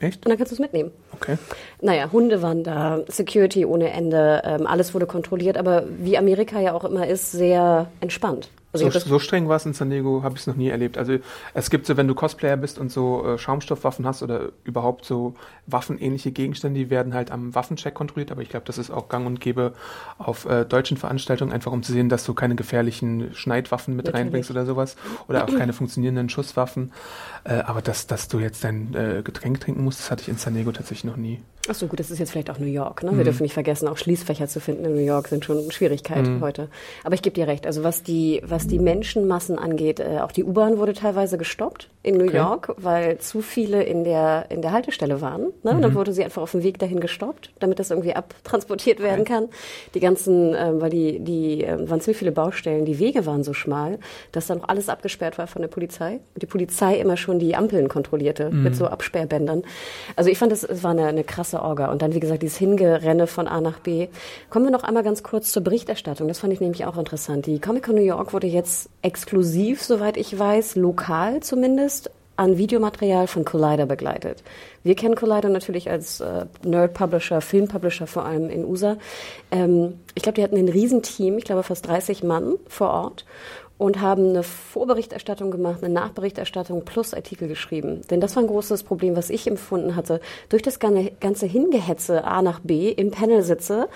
Echt? 0.00 0.24
Und 0.24 0.30
dann 0.30 0.38
kannst 0.38 0.52
du 0.52 0.54
es 0.54 0.60
mitnehmen. 0.60 0.92
Okay. 1.12 1.36
Naja, 1.80 2.10
Hunde 2.12 2.40
waren 2.40 2.62
da, 2.62 3.00
Security 3.08 3.64
ohne 3.64 3.90
Ende, 3.90 4.42
ähm, 4.44 4.66
alles 4.66 4.94
wurde 4.94 5.06
kontrolliert, 5.06 5.56
aber 5.56 5.84
wie 5.98 6.16
Amerika 6.16 6.60
ja 6.60 6.72
auch 6.72 6.84
immer 6.84 7.06
ist, 7.06 7.32
sehr 7.32 7.88
entspannt. 8.00 8.48
Also 8.70 8.90
so, 8.90 8.98
so, 8.98 9.18
streng 9.18 9.48
war 9.48 9.56
es 9.56 9.64
in 9.64 9.72
San 9.72 9.88
Diego, 9.88 10.22
habe 10.22 10.34
ich 10.34 10.42
es 10.42 10.46
noch 10.46 10.56
nie 10.56 10.68
erlebt. 10.68 10.98
Also 10.98 11.18
es 11.54 11.70
gibt 11.70 11.86
so, 11.86 11.96
wenn 11.96 12.06
du 12.06 12.14
Cosplayer 12.14 12.58
bist 12.58 12.78
und 12.78 12.92
so 12.92 13.24
äh, 13.24 13.38
Schaumstoffwaffen 13.38 14.06
hast 14.06 14.22
oder 14.22 14.50
überhaupt 14.64 15.06
so 15.06 15.34
waffenähnliche 15.66 16.32
Gegenstände, 16.32 16.78
die 16.78 16.90
werden 16.90 17.14
halt 17.14 17.30
am 17.30 17.54
Waffencheck 17.54 17.94
kontrolliert. 17.94 18.30
Aber 18.30 18.42
ich 18.42 18.50
glaube, 18.50 18.66
das 18.66 18.76
ist 18.76 18.90
auch 18.90 19.08
gang 19.08 19.26
und 19.26 19.40
gäbe 19.40 19.72
auf 20.18 20.44
äh, 20.44 20.66
deutschen 20.66 20.98
Veranstaltungen, 20.98 21.50
einfach 21.50 21.72
um 21.72 21.82
zu 21.82 21.92
sehen, 21.92 22.10
dass 22.10 22.24
du 22.24 22.34
keine 22.34 22.56
gefährlichen 22.56 23.34
Schneidwaffen 23.34 23.96
mit 23.96 24.04
Natürlich. 24.04 24.24
reinbringst 24.26 24.50
oder 24.50 24.66
sowas. 24.66 24.96
Oder 25.28 25.44
auch 25.44 25.56
keine 25.56 25.72
funktionierenden 25.72 26.28
Schusswaffen. 26.28 26.92
Äh, 27.44 27.60
aber 27.60 27.80
dass, 27.80 28.06
dass 28.06 28.28
du 28.28 28.38
jetzt 28.38 28.64
dein 28.64 28.94
äh, 28.94 29.22
Getränk 29.22 29.60
trinken 29.60 29.82
musst, 29.82 30.00
das 30.00 30.10
hatte 30.10 30.22
ich 30.22 30.28
in 30.28 30.36
San 30.36 30.54
Diego 30.54 30.72
tatsächlich 30.72 31.04
noch 31.04 31.16
nie. 31.16 31.40
Ach 31.70 31.74
so, 31.74 31.86
gut, 31.86 32.00
das 32.00 32.10
ist 32.10 32.18
jetzt 32.18 32.30
vielleicht 32.30 32.50
auch 32.50 32.58
New 32.58 32.66
York. 32.66 33.02
Ne? 33.02 33.10
Wir 33.10 33.18
mhm. 33.18 33.24
dürfen 33.24 33.42
nicht 33.42 33.52
vergessen, 33.52 33.88
auch 33.88 33.96
Schließfächer 33.96 34.48
zu 34.48 34.60
finden 34.60 34.84
in 34.84 34.94
New 34.94 35.04
York 35.04 35.28
sind 35.28 35.44
schon 35.44 35.70
Schwierigkeiten 35.70 36.36
mhm. 36.36 36.40
heute. 36.40 36.68
Aber 37.04 37.14
ich 37.14 37.22
gebe 37.22 37.34
dir 37.34 37.46
recht. 37.46 37.66
Also 37.66 37.84
was 37.84 38.02
die, 38.02 38.42
was 38.44 38.66
die 38.66 38.78
Menschenmassen 38.78 39.58
angeht, 39.58 40.00
äh, 40.00 40.20
auch 40.20 40.32
die 40.32 40.44
U-Bahn 40.44 40.78
wurde 40.78 40.94
teilweise 40.94 41.38
gestoppt 41.38 41.90
in 42.02 42.16
New 42.16 42.26
okay. 42.26 42.36
York, 42.36 42.74
weil 42.78 43.18
zu 43.18 43.42
viele 43.42 43.82
in 43.82 44.04
der 44.04 44.46
in 44.50 44.62
der 44.62 44.72
Haltestelle 44.72 45.20
waren. 45.20 45.52
Ne? 45.62 45.74
Mhm. 45.74 45.82
Dann 45.82 45.94
wurde 45.94 46.12
sie 46.12 46.24
einfach 46.24 46.42
auf 46.42 46.52
dem 46.52 46.62
Weg 46.62 46.78
dahin 46.78 47.00
gestoppt, 47.00 47.52
damit 47.58 47.78
das 47.78 47.90
irgendwie 47.90 48.14
abtransportiert 48.14 49.00
werden 49.00 49.22
okay. 49.22 49.32
kann. 49.32 49.48
Die 49.94 50.00
ganzen, 50.00 50.54
äh, 50.54 50.80
weil 50.80 50.90
die 50.90 51.20
die 51.20 51.64
äh, 51.64 51.88
waren 51.88 52.00
ziemlich 52.00 52.18
viele 52.18 52.32
Baustellen, 52.32 52.84
die 52.84 52.98
Wege 52.98 53.26
waren 53.26 53.44
so 53.44 53.52
schmal, 53.52 53.98
dass 54.32 54.46
dann 54.46 54.62
auch 54.62 54.68
alles 54.68 54.88
abgesperrt 54.88 55.38
war 55.38 55.46
von 55.46 55.62
der 55.62 55.68
Polizei. 55.68 56.20
Und 56.34 56.42
die 56.42 56.46
Polizei 56.46 56.98
immer 56.98 57.16
schon 57.16 57.38
die 57.38 57.54
Ampeln 57.54 57.88
kontrollierte 57.88 58.50
mit 58.50 58.72
mhm. 58.72 58.74
so 58.74 58.86
Absperrbändern. 58.86 59.62
Also 60.16 60.30
ich 60.30 60.38
fand, 60.38 60.52
das, 60.52 60.62
es 60.62 60.82
war 60.82 60.92
eine, 60.92 61.06
eine 61.06 61.24
krasse 61.24 61.57
ganze 61.58 61.62
Orga. 61.62 61.90
Und 61.90 62.02
dann, 62.02 62.14
wie 62.14 62.20
gesagt, 62.20 62.42
dieses 62.42 62.58
Hingerenne 62.58 63.26
von 63.26 63.48
A 63.48 63.60
nach 63.60 63.80
B. 63.80 64.08
Kommen 64.50 64.66
wir 64.66 64.72
noch 64.72 64.84
einmal 64.84 65.02
ganz 65.02 65.22
kurz 65.22 65.52
zur 65.52 65.62
Berichterstattung. 65.62 66.28
Das 66.28 66.38
fand 66.38 66.52
ich 66.52 66.60
nämlich 66.60 66.84
auch 66.84 66.96
interessant. 66.96 67.46
Die 67.46 67.60
Comic-Con 67.60 67.94
New 67.94 68.02
York 68.02 68.32
wurde 68.32 68.46
jetzt 68.46 68.88
exklusiv, 69.02 69.82
soweit 69.82 70.16
ich 70.16 70.38
weiß, 70.38 70.76
lokal 70.76 71.40
zumindest, 71.40 72.10
an 72.36 72.56
Videomaterial 72.56 73.26
von 73.26 73.44
Collider 73.44 73.84
begleitet. 73.84 74.44
Wir 74.84 74.94
kennen 74.94 75.16
Collider 75.16 75.48
natürlich 75.48 75.90
als 75.90 76.20
äh, 76.20 76.46
Nerd-Publisher, 76.62 77.40
Film-Publisher 77.40 78.06
vor 78.06 78.24
allem 78.24 78.48
in 78.48 78.64
USA. 78.64 78.96
Ähm, 79.50 79.94
ich 80.14 80.22
glaube, 80.22 80.36
die 80.36 80.44
hatten 80.44 80.56
ein 80.56 80.68
Riesenteam, 80.68 81.36
ich 81.38 81.44
glaube 81.44 81.64
fast 81.64 81.88
30 81.88 82.22
Mann 82.22 82.54
vor 82.68 82.90
Ort 82.90 83.24
und 83.78 84.00
haben 84.00 84.30
eine 84.30 84.42
Vorberichterstattung 84.42 85.50
gemacht, 85.50 85.82
eine 85.82 85.94
Nachberichterstattung 85.94 86.84
plus 86.84 87.14
Artikel 87.14 87.48
geschrieben. 87.48 88.02
Denn 88.10 88.20
das 88.20 88.36
war 88.36 88.42
ein 88.42 88.48
großes 88.48 88.82
Problem, 88.82 89.16
was 89.16 89.30
ich 89.30 89.46
empfunden 89.46 89.94
hatte. 89.94 90.20
Durch 90.48 90.62
das 90.62 90.80
ganze 90.80 91.46
Hingehetze 91.46 92.24
A 92.24 92.42
nach 92.42 92.60
B 92.60 92.90
im 92.90 93.12
Panel 93.12 93.42
sitze, 93.42 93.88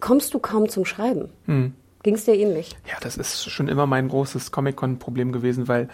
kommst 0.00 0.32
du 0.32 0.38
kaum 0.38 0.68
zum 0.68 0.84
Schreiben. 0.86 1.28
Hm. 1.44 1.74
Ging 2.02 2.14
es 2.14 2.24
dir 2.24 2.34
ähnlich? 2.34 2.76
Ja, 2.88 2.94
das 3.00 3.16
ist 3.16 3.50
schon 3.50 3.68
immer 3.68 3.86
mein 3.86 4.08
großes 4.08 4.50
Comic-Con-Problem 4.50 5.32
gewesen, 5.32 5.68
weil 5.68 5.88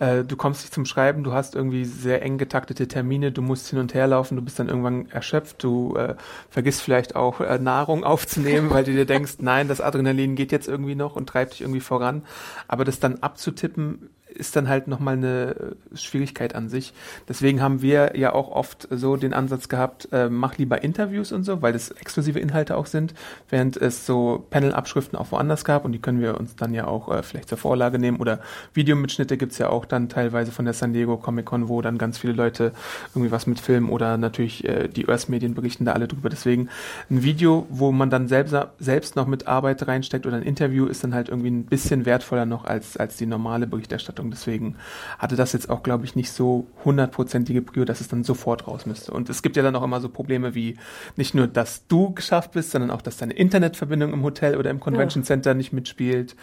äh, 0.00 0.24
du 0.24 0.36
kommst 0.36 0.62
nicht 0.62 0.74
zum 0.74 0.86
Schreiben, 0.86 1.22
du 1.22 1.32
hast 1.32 1.54
irgendwie 1.54 1.84
sehr 1.84 2.22
eng 2.22 2.38
getaktete 2.38 2.88
Termine, 2.88 3.32
du 3.32 3.42
musst 3.42 3.68
hin 3.68 3.78
und 3.78 3.92
her 3.94 4.06
laufen, 4.06 4.34
du 4.34 4.42
bist 4.42 4.58
dann 4.58 4.68
irgendwann 4.68 5.10
erschöpft, 5.10 5.62
du 5.62 5.94
äh, 5.94 6.14
vergisst 6.48 6.80
vielleicht 6.80 7.14
auch 7.14 7.40
äh, 7.40 7.58
Nahrung 7.58 8.02
aufzunehmen, 8.10 8.70
weil 8.70 8.84
du 8.84 8.92
dir 8.92 9.04
denkst, 9.04 9.34
nein, 9.38 9.68
das 9.68 9.80
Adrenalin 9.80 10.34
geht 10.36 10.52
jetzt 10.52 10.68
irgendwie 10.68 10.94
noch 10.94 11.16
und 11.16 11.28
treibt 11.28 11.52
dich 11.52 11.60
irgendwie 11.60 11.80
voran. 11.80 12.22
Aber 12.66 12.84
das 12.84 12.98
dann 12.98 13.22
abzutippen, 13.22 14.08
ist 14.34 14.56
dann 14.56 14.68
halt 14.68 14.88
nochmal 14.88 15.14
eine 15.14 15.76
Schwierigkeit 15.94 16.54
an 16.54 16.68
sich. 16.68 16.92
Deswegen 17.28 17.60
haben 17.60 17.82
wir 17.82 18.16
ja 18.16 18.32
auch 18.32 18.50
oft 18.50 18.88
so 18.90 19.16
den 19.16 19.34
Ansatz 19.34 19.68
gehabt, 19.68 20.08
äh, 20.12 20.28
mach 20.28 20.58
lieber 20.58 20.82
Interviews 20.82 21.32
und 21.32 21.44
so, 21.44 21.62
weil 21.62 21.72
das 21.72 21.90
exklusive 21.90 22.38
Inhalte 22.38 22.76
auch 22.76 22.86
sind, 22.86 23.14
während 23.48 23.76
es 23.76 24.06
so 24.06 24.46
Panel-Abschriften 24.50 25.18
auch 25.18 25.30
woanders 25.32 25.64
gab 25.64 25.84
und 25.84 25.92
die 25.92 25.98
können 25.98 26.20
wir 26.20 26.38
uns 26.38 26.56
dann 26.56 26.74
ja 26.74 26.86
auch 26.86 27.10
äh, 27.10 27.22
vielleicht 27.22 27.48
zur 27.48 27.58
Vorlage 27.58 27.98
nehmen 27.98 28.18
oder 28.18 28.40
Videomitschnitte 28.74 29.36
gibt's 29.36 29.58
ja 29.58 29.68
auch 29.68 29.84
dann 29.84 30.08
teilweise 30.08 30.52
von 30.52 30.64
der 30.64 30.74
San 30.74 30.92
Diego 30.92 31.16
Comic 31.16 31.46
Con, 31.46 31.68
wo 31.68 31.82
dann 31.82 31.98
ganz 31.98 32.18
viele 32.18 32.32
Leute 32.32 32.72
irgendwie 33.14 33.30
was 33.30 33.46
mit 33.46 33.60
Film 33.60 33.90
oder 33.90 34.16
natürlich 34.16 34.64
äh, 34.64 34.88
die 34.88 35.06
US-Medien 35.06 35.54
berichten 35.54 35.84
da 35.84 35.92
alle 35.92 36.08
drüber. 36.08 36.28
Deswegen 36.28 36.68
ein 37.10 37.22
Video, 37.22 37.66
wo 37.70 37.92
man 37.92 38.10
dann 38.10 38.28
selbst, 38.28 38.54
selbst 38.78 39.16
noch 39.16 39.26
mit 39.26 39.46
Arbeit 39.46 39.86
reinsteckt 39.86 40.26
oder 40.26 40.36
ein 40.36 40.42
Interview 40.42 40.86
ist 40.86 41.04
dann 41.04 41.14
halt 41.14 41.28
irgendwie 41.28 41.50
ein 41.50 41.64
bisschen 41.64 42.06
wertvoller 42.06 42.46
noch 42.46 42.64
als, 42.64 42.96
als 42.96 43.16
die 43.16 43.26
normale 43.26 43.66
Berichterstattung. 43.66 44.19
Berichterstattung. 44.20 44.30
Deswegen 44.30 44.76
hatte 45.18 45.36
das 45.36 45.52
jetzt 45.52 45.70
auch, 45.70 45.82
glaube 45.82 46.04
ich, 46.04 46.14
nicht 46.14 46.30
so 46.30 46.66
hundertprozentige 46.84 47.62
Prio, 47.62 47.84
dass 47.84 48.00
es 48.00 48.08
dann 48.08 48.24
sofort 48.24 48.66
raus 48.66 48.86
müsste. 48.86 49.12
Und 49.12 49.30
es 49.30 49.42
gibt 49.42 49.56
ja 49.56 49.62
dann 49.62 49.76
auch 49.76 49.82
immer 49.82 50.00
so 50.00 50.08
Probleme 50.08 50.54
wie 50.54 50.76
nicht 51.16 51.34
nur, 51.34 51.46
dass 51.46 51.86
du 51.86 52.12
geschafft 52.12 52.52
bist, 52.52 52.70
sondern 52.70 52.90
auch, 52.90 53.02
dass 53.02 53.16
deine 53.16 53.34
Internetverbindung 53.34 54.12
im 54.12 54.22
Hotel 54.22 54.56
oder 54.56 54.70
im 54.70 54.80
Convention 54.80 55.24
Center 55.24 55.54
nicht 55.54 55.72
mitspielt 55.72 56.36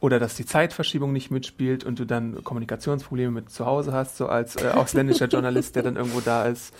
oder 0.00 0.18
dass 0.18 0.34
die 0.34 0.44
Zeitverschiebung 0.44 1.12
nicht 1.12 1.30
mitspielt 1.30 1.84
und 1.84 1.98
du 1.98 2.04
dann 2.04 2.42
Kommunikationsprobleme 2.44 3.30
mit 3.30 3.50
zu 3.50 3.64
Hause 3.64 3.92
hast, 3.92 4.16
so 4.16 4.26
als 4.26 4.56
äh, 4.56 4.68
ausländischer 4.74 5.26
Journalist, 5.26 5.76
der 5.76 5.82
dann 5.82 5.96
irgendwo 5.96 6.20
da 6.20 6.44
ist 6.44 6.74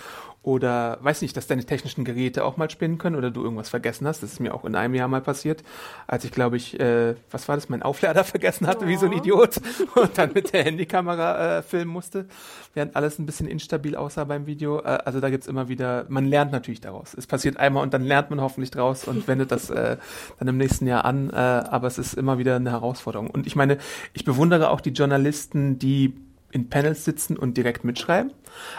oder 0.45 0.99
weiß 1.01 1.23
nicht, 1.23 1.37
dass 1.37 1.47
deine 1.47 1.65
technischen 1.65 2.05
Geräte 2.05 2.45
auch 2.45 2.59
mal 2.59 2.69
spinnen 2.69 2.99
können 2.99 3.17
oder 3.17 3.31
du 3.31 3.43
irgendwas 3.43 3.71
vergessen 3.71 4.07
hast. 4.07 4.23
Das 4.23 4.33
ist 4.33 4.41
mir 4.41 4.55
auch 4.55 4.67
in 4.67 4.75
einem 4.75 4.95
Jahr 4.95 5.09
mal 5.09 5.23
passiert, 5.23 5.65
als 6.07 6.25
ich 6.25 6.33
glaube 6.33 6.59
ich, 6.59 6.79
äh, 6.79 7.15
was 7.31 7.49
war 7.49 7.57
das, 7.57 7.71
mein 7.71 7.83
Auflader 7.83 8.25
vergessen 8.25 8.67
hatte, 8.67 8.85
ja. 8.85 8.91
wie 8.91 8.97
so 8.97 9.07
ein 9.07 9.13
Idiot 9.13 9.57
und 9.95 10.19
dann 10.19 10.33
mit 10.35 10.53
der 10.53 10.65
Handykamera 10.65 11.59
äh, 11.59 11.63
filmen 11.63 11.91
musste, 11.91 12.27
während 12.75 12.95
alles 12.95 13.19
ein 13.19 13.25
bisschen 13.25 13.49
instabil 13.49 13.97
aussah 13.97 14.25
beim 14.25 14.47
Video. 14.47 14.81
Äh, 14.81 14.99
also 15.05 15.19
da 15.21 15.31
gibt's 15.31 15.47
immer 15.47 15.69
wieder, 15.69 16.05
man 16.11 16.27
lernt 16.27 16.53
natürlich 16.53 16.83
daraus. 16.83 17.15
Es 17.15 17.27
passiert 17.27 17.57
einmal 17.57 17.83
und 17.83 17.95
dann 17.95 18.05
lernt 18.05 18.29
man 18.29 18.43
hoffentlich 18.43 18.71
draus 18.71 19.09
und 19.09 19.27
wendet 19.27 19.51
das 19.51 19.71
äh, 19.71 19.97
dann 20.39 20.49
im 20.49 20.59
nächsten 20.59 20.87
Jahr 20.87 21.07
an. 21.07 21.31
Äh, 21.31 21.37
aber 21.37 21.87
es 21.87 21.97
ist 21.97 22.15
immer 22.15 22.37
wieder 22.37 22.57
eine 22.57 22.71
Herausforderung. 22.71 23.31
Und 23.31 23.47
ich 23.47 23.57
meine, 23.57 23.79
ich 24.13 24.27
bewundere 24.27 24.69
auch 24.69 24.83
die 24.83 24.91
Journalisten, 24.91 25.79
die 25.79 26.13
in 26.55 26.71
Panels 26.71 27.05
sitzen 27.05 27.37
und 27.37 27.57
direkt 27.57 27.85
mitschreiben. 27.85 28.33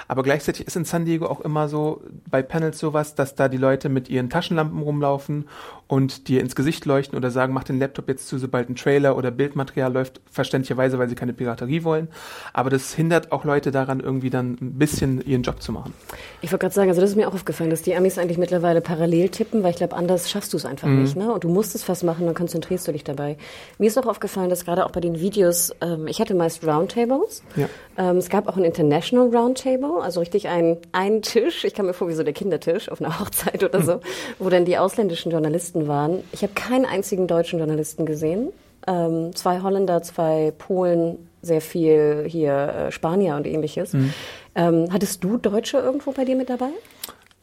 Aber 0.07 0.23
gleichzeitig 0.23 0.65
ist 0.65 0.77
in 0.77 0.85
San 0.85 1.03
Diego 1.03 1.25
auch 1.25 1.41
immer 1.41 1.67
so 1.67 2.01
bei 2.29 2.41
Panels 2.41 2.79
sowas, 2.79 3.15
dass 3.15 3.35
da 3.35 3.49
die 3.49 3.57
Leute 3.57 3.89
mit 3.89 4.09
ihren 4.09 4.29
Taschenlampen 4.29 4.81
rumlaufen 4.81 5.49
und 5.88 6.29
dir 6.29 6.39
ins 6.39 6.55
Gesicht 6.55 6.85
leuchten 6.85 7.17
oder 7.17 7.29
sagen, 7.31 7.53
mach 7.53 7.65
den 7.65 7.77
Laptop 7.77 8.07
jetzt 8.07 8.27
zu, 8.27 8.39
sobald 8.39 8.69
ein 8.69 8.75
Trailer 8.75 9.17
oder 9.17 9.29
Bildmaterial 9.29 9.93
läuft, 9.93 10.21
verständlicherweise, 10.31 10.97
weil 10.97 11.09
sie 11.09 11.15
keine 11.15 11.33
Piraterie 11.33 11.83
wollen. 11.83 12.07
Aber 12.53 12.69
das 12.69 12.93
hindert 12.93 13.31
auch 13.33 13.43
Leute 13.43 13.71
daran, 13.71 13.99
irgendwie 13.99 14.29
dann 14.29 14.57
ein 14.61 14.79
bisschen 14.79 15.21
ihren 15.25 15.43
Job 15.43 15.61
zu 15.61 15.71
machen. 15.71 15.93
Ich 16.41 16.51
wollte 16.51 16.63
gerade 16.63 16.75
sagen, 16.75 16.89
also 16.89 17.01
das 17.01 17.11
ist 17.11 17.15
mir 17.15 17.27
auch 17.27 17.33
aufgefallen, 17.33 17.69
dass 17.69 17.81
die 17.81 17.93
Amis 17.95 18.17
eigentlich 18.17 18.38
mittlerweile 18.38 18.81
parallel 18.81 19.29
tippen, 19.29 19.63
weil 19.63 19.71
ich 19.71 19.77
glaube, 19.77 19.95
anders 19.95 20.31
schaffst 20.31 20.53
du 20.53 20.57
es 20.57 20.65
einfach 20.65 20.88
mhm. 20.88 21.01
nicht. 21.01 21.17
Ne? 21.17 21.31
Und 21.31 21.43
du 21.43 21.49
musst 21.49 21.75
es 21.75 21.83
fast 21.83 22.03
machen, 22.03 22.25
dann 22.25 22.35
konzentrierst 22.35 22.88
du 22.88 22.93
dich 22.93 23.03
dabei. 23.03 23.38
Mir 23.77 23.88
ist 23.88 23.97
auch 23.97 24.07
aufgefallen, 24.07 24.49
dass 24.49 24.65
gerade 24.65 24.85
auch 24.85 24.91
bei 24.91 25.01
den 25.01 25.19
Videos, 25.19 25.75
ähm, 25.81 26.07
ich 26.07 26.19
hatte 26.19 26.33
meist 26.33 26.65
Roundtables. 26.65 27.43
Ja. 27.55 27.64
Ähm, 27.97 28.17
es 28.17 28.30
gab 28.30 28.47
auch 28.47 28.58
ein 28.58 28.63
International 28.63 29.28
Roundtable, 29.28 30.01
also 30.01 30.19
richtig 30.19 30.47
ein, 30.47 30.78
ein 30.91 31.21
Tisch, 31.21 31.63
ich 31.63 31.73
kam 31.73 31.86
mir 31.86 31.93
vor 31.93 32.08
wie 32.08 32.13
so 32.13 32.23
der 32.23 32.34
Kindertisch 32.34 32.89
auf 32.89 33.01
einer 33.01 33.19
Hochzeit 33.19 33.63
oder 33.63 33.82
so, 33.82 33.99
wo 34.39 34.49
dann 34.49 34.65
die 34.65 34.78
ausländischen 34.78 35.32
Journalisten 35.32 35.88
waren. 35.88 36.23
Ich 36.32 36.43
habe 36.43 36.54
keinen 36.54 36.86
einzigen 36.86 37.28
deutschen 37.28 37.60
Journalisten 37.60 38.06
gesehen. 38.06 38.49
Ähm, 38.88 39.36
zwei 39.36 39.62
Holländer, 39.62 40.04
zwei 40.04 40.54
Polen, 40.58 41.30
sehr 41.41 41.62
viel 41.62 42.25
hier 42.28 42.54
äh, 42.54 42.91
Spanier 42.91 43.36
und 43.36 43.47
ähnliches. 43.47 43.93
Mhm. 43.93 44.13
Ähm, 44.56 44.88
hattest 44.91 45.23
du 45.23 45.38
Deutsche 45.38 45.78
irgendwo 45.78 46.12
bei 46.12 46.25
dir 46.25 46.36
mit 46.36 46.49
dabei? 46.49 46.69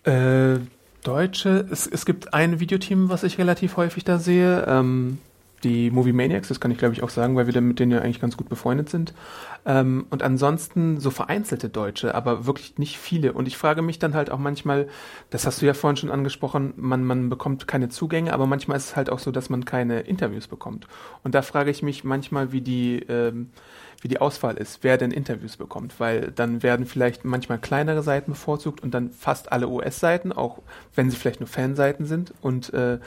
Äh, 0.05 0.61
Deutsche, 1.03 1.67
es, 1.71 1.87
es 1.87 2.07
gibt 2.07 2.33
ein 2.33 2.61
Videoteam, 2.61 3.11
was 3.11 3.25
ich 3.25 3.39
relativ 3.39 3.77
häufig 3.77 4.05
da 4.05 4.19
sehe. 4.19 4.65
Ähm, 4.69 5.19
die 5.65 5.91
Movie 5.91 6.13
Maniacs, 6.13 6.49
das 6.49 6.61
kann 6.61 6.71
ich 6.71 6.79
glaube 6.79 6.95
ich 6.95 7.03
auch 7.03 7.11
sagen, 7.11 7.37
weil 7.37 7.47
wir 7.47 7.53
dann 7.53 7.69
mit 7.69 7.79
denen 7.79 7.93
ja 7.93 8.01
eigentlich 8.01 8.21
ganz 8.21 8.37
gut 8.37 8.49
befreundet 8.49 8.89
sind. 8.89 9.15
Ähm, 9.65 10.07
und 10.11 10.23
ansonsten 10.23 10.99
so 10.99 11.11
vereinzelte 11.11 11.69
Deutsche, 11.69 12.15
aber 12.15 12.47
wirklich 12.47 12.79
nicht 12.79 12.99
viele. 12.99 13.33
Und 13.33 13.47
ich 13.47 13.57
frage 13.57 13.83
mich 13.83 13.99
dann 13.99 14.15
halt 14.15 14.31
auch 14.31 14.39
manchmal, 14.39 14.89
das 15.31 15.47
hast 15.47 15.63
du 15.63 15.67
ja 15.67 15.75
vorhin 15.75 15.97
schon 15.97 16.11
angesprochen, 16.11 16.75
man, 16.77 17.05
man 17.05 17.29
bekommt 17.29 17.69
keine 17.69 17.89
Zugänge, 17.89 18.33
aber 18.33 18.47
manchmal 18.47 18.77
ist 18.77 18.91
es 18.91 18.97
halt 18.97 19.11
auch 19.11 19.21
so, 19.21 19.31
dass 19.31 19.51
man 19.51 19.65
keine 19.65 20.01
Interviews 20.01 20.49
bekommt. 20.49 20.89
Und 21.23 21.35
da 21.35 21.43
frage 21.43 21.71
ich 21.71 21.83
mich 21.83 22.03
manchmal, 22.03 22.53
wie 22.53 22.61
die, 22.61 23.01
ähm, 23.09 23.51
wie 24.01 24.09
die 24.09 24.21
Auswahl 24.21 24.57
ist, 24.57 24.81
wer 24.83 24.99
denn 24.99 25.11
Interviews 25.11 25.57
bekommt, 25.57 26.01
weil 26.01 26.33
dann 26.33 26.63
werden 26.63 26.87
vielleicht 26.87 27.25
manchmal 27.25 27.59
kleinere 27.59 28.03
Seiten 28.03 28.33
bevorzugt 28.33 28.83
und 28.83 28.93
dann 28.93 29.11
fast 29.11 29.53
alle 29.53 29.69
US-Seiten, 29.69 30.33
auch 30.33 30.59
wenn 30.95 31.11
sie 31.11 31.17
vielleicht 31.17 31.41
nur 31.41 31.49
Fanseiten 31.49 32.07
sind. 32.07 32.33
Und 32.41 32.73
äh, 32.75 32.99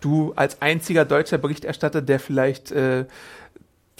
du 0.00 0.32
als 0.36 0.60
einziger 0.60 1.04
deutscher 1.04 1.38
Berichterstatter, 1.38 2.02
der 2.02 2.20
vielleicht 2.20 2.72
äh, 2.72 3.06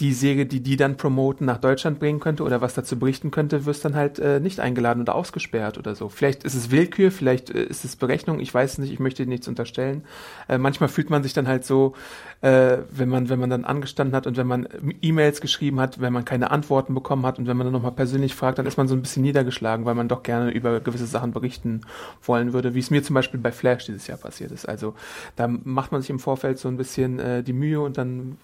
die 0.03 0.11
Serie, 0.11 0.45
die 0.45 0.59
die 0.59 0.75
dann 0.75 0.97
promoten, 0.97 1.45
nach 1.45 1.59
Deutschland 1.59 1.97
bringen 1.97 2.19
könnte 2.19 2.43
oder 2.43 2.59
was 2.59 2.73
dazu 2.73 2.99
berichten 2.99 3.31
könnte, 3.31 3.65
wirst 3.65 3.85
dann 3.85 3.95
halt 3.95 4.19
äh, 4.19 4.41
nicht 4.41 4.59
eingeladen 4.59 5.01
oder 5.01 5.15
ausgesperrt 5.15 5.77
oder 5.77 5.95
so. 5.95 6.09
Vielleicht 6.09 6.43
ist 6.43 6.55
es 6.55 6.71
Willkür, 6.71 7.09
vielleicht 7.09 7.49
äh, 7.49 7.63
ist 7.63 7.85
es 7.85 7.95
Berechnung, 7.95 8.41
ich 8.41 8.53
weiß 8.53 8.73
es 8.73 8.77
nicht, 8.79 8.91
ich 8.91 8.99
möchte 8.99 9.25
nichts 9.25 9.47
unterstellen. 9.47 10.03
Äh, 10.49 10.57
manchmal 10.57 10.89
fühlt 10.89 11.09
man 11.09 11.23
sich 11.23 11.31
dann 11.31 11.47
halt 11.47 11.63
so, 11.63 11.93
äh, 12.41 12.79
wenn 12.91 13.07
man 13.07 13.29
wenn 13.29 13.39
man 13.39 13.49
dann 13.49 13.63
angestanden 13.63 14.13
hat 14.13 14.27
und 14.27 14.35
wenn 14.35 14.45
man 14.45 14.67
E-Mails 15.01 15.39
geschrieben 15.39 15.79
hat, 15.79 16.01
wenn 16.01 16.11
man 16.11 16.25
keine 16.25 16.51
Antworten 16.51 16.93
bekommen 16.93 17.25
hat 17.25 17.39
und 17.39 17.47
wenn 17.47 17.55
man 17.55 17.67
dann 17.67 17.73
nochmal 17.73 17.93
persönlich 17.93 18.35
fragt, 18.35 18.57
dann 18.57 18.65
ist 18.65 18.75
man 18.75 18.89
so 18.89 18.95
ein 18.95 19.01
bisschen 19.01 19.23
niedergeschlagen, 19.23 19.85
weil 19.85 19.95
man 19.95 20.09
doch 20.09 20.21
gerne 20.21 20.51
über 20.51 20.81
gewisse 20.81 21.05
Sachen 21.05 21.31
berichten 21.31 21.79
wollen 22.23 22.51
würde, 22.51 22.75
wie 22.75 22.79
es 22.79 22.91
mir 22.91 23.03
zum 23.03 23.13
Beispiel 23.13 23.39
bei 23.39 23.53
Flash 23.53 23.85
dieses 23.85 24.07
Jahr 24.07 24.17
passiert 24.17 24.51
ist. 24.51 24.67
Also 24.67 24.95
da 25.37 25.47
macht 25.47 25.93
man 25.93 26.01
sich 26.01 26.09
im 26.09 26.19
Vorfeld 26.19 26.59
so 26.59 26.67
ein 26.67 26.75
bisschen 26.75 27.19
äh, 27.19 27.41
die 27.41 27.53
Mühe 27.53 27.79
und 27.79 27.97
dann 27.97 28.37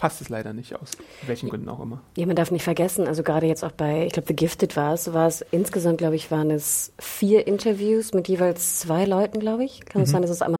passt 0.00 0.22
es 0.22 0.30
leider 0.30 0.54
nicht 0.54 0.74
aus 0.74 0.92
welchen 1.26 1.50
Gründen 1.50 1.68
auch 1.68 1.78
immer. 1.78 2.00
Ja, 2.16 2.26
man 2.26 2.34
darf 2.34 2.50
nicht 2.50 2.64
vergessen, 2.64 3.06
also 3.06 3.22
gerade 3.22 3.46
jetzt 3.46 3.62
auch 3.62 3.72
bei, 3.72 4.06
ich 4.06 4.14
glaube, 4.14 4.26
The 4.28 4.34
Gifted 4.34 4.74
war 4.74 4.94
es, 4.94 5.12
war 5.12 5.26
es 5.26 5.42
insgesamt, 5.50 5.98
glaube 5.98 6.16
ich, 6.16 6.30
waren 6.30 6.50
es 6.50 6.92
vier 6.98 7.46
Interviews 7.46 8.14
mit 8.14 8.26
jeweils 8.26 8.80
zwei 8.80 9.04
Leuten, 9.04 9.38
glaube 9.38 9.64
ich. 9.64 9.84
Kann 9.84 10.02
es 10.02 10.08
mhm. 10.08 10.12
sein, 10.12 10.22
dass 10.22 10.30
es 10.30 10.42
einmal. 10.42 10.56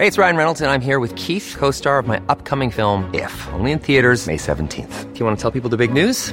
Hey, 0.00 0.06
it's 0.06 0.18
Ryan 0.18 0.36
Reynolds 0.36 0.60
and 0.60 0.70
I'm 0.70 0.84
here 0.84 1.00
with 1.00 1.14
Keith, 1.16 1.56
co-star 1.58 1.98
of 1.98 2.06
my 2.06 2.20
upcoming 2.28 2.70
film 2.70 3.10
If, 3.12 3.48
only 3.52 3.72
in 3.72 3.80
theaters 3.80 4.26
May 4.26 4.36
17th. 4.36 5.12
Do 5.12 5.18
you 5.18 5.26
want 5.26 5.36
to 5.36 5.42
tell 5.42 5.50
people 5.50 5.70
the 5.70 5.76
big 5.76 5.92
news? 5.92 6.32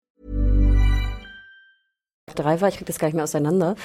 Drei 2.33 2.61
war, 2.61 2.69
ich 2.69 2.75
kriege 2.75 2.85
das 2.85 2.99
gar 2.99 3.07
nicht 3.07 3.15
mehr 3.15 3.23
auseinander. 3.23 3.75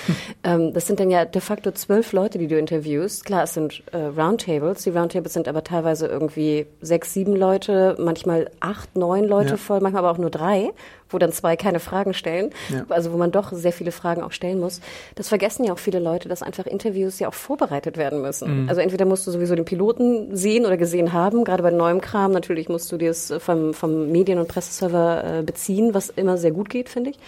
Ähm, 0.44 0.72
das 0.72 0.86
sind 0.86 1.00
dann 1.00 1.10
ja 1.10 1.24
de 1.24 1.40
facto 1.40 1.70
zwölf 1.72 2.12
Leute, 2.12 2.38
die 2.38 2.46
du 2.46 2.58
interviewst. 2.58 3.24
Klar, 3.24 3.44
es 3.44 3.54
sind 3.54 3.82
äh, 3.92 3.96
Roundtables. 3.96 4.82
Die 4.82 4.90
Roundtables 4.90 5.32
sind 5.32 5.48
aber 5.48 5.64
teilweise 5.64 6.06
irgendwie 6.06 6.66
sechs, 6.80 7.12
sieben 7.12 7.34
Leute, 7.34 7.96
manchmal 7.98 8.50
acht, 8.60 8.96
neun 8.96 9.24
Leute 9.24 9.50
ja. 9.50 9.56
voll, 9.56 9.80
manchmal 9.80 10.04
aber 10.04 10.12
auch 10.12 10.18
nur 10.18 10.30
drei, 10.30 10.70
wo 11.08 11.18
dann 11.18 11.32
zwei 11.32 11.56
keine 11.56 11.80
Fragen 11.80 12.14
stellen. 12.14 12.50
Ja. 12.68 12.84
Also 12.88 13.12
wo 13.12 13.16
man 13.16 13.32
doch 13.32 13.52
sehr 13.52 13.72
viele 13.72 13.92
Fragen 13.92 14.22
auch 14.22 14.32
stellen 14.32 14.60
muss. 14.60 14.80
Das 15.14 15.28
vergessen 15.28 15.64
ja 15.64 15.72
auch 15.72 15.78
viele 15.78 15.98
Leute, 15.98 16.28
dass 16.28 16.42
einfach 16.42 16.66
Interviews 16.66 17.18
ja 17.18 17.28
auch 17.28 17.34
vorbereitet 17.34 17.96
werden 17.96 18.22
müssen. 18.22 18.62
Mhm. 18.62 18.68
Also 18.68 18.80
entweder 18.80 19.04
musst 19.04 19.26
du 19.26 19.30
sowieso 19.30 19.54
den 19.54 19.64
Piloten 19.64 20.34
sehen 20.36 20.66
oder 20.66 20.76
gesehen 20.76 21.12
haben. 21.12 21.44
Gerade 21.44 21.62
bei 21.62 21.70
neuem 21.70 22.00
Kram 22.00 22.32
natürlich 22.32 22.68
musst 22.68 22.90
du 22.92 22.96
dir 22.96 23.10
es 23.10 23.32
vom, 23.38 23.74
vom 23.74 24.10
Medien- 24.10 24.38
und 24.38 24.48
Presseserver 24.48 25.38
äh, 25.38 25.42
beziehen, 25.42 25.94
was 25.94 26.10
immer 26.10 26.36
sehr 26.38 26.50
gut 26.52 26.68
geht, 26.68 26.88
finde 26.88 27.10
ich. 27.10 27.18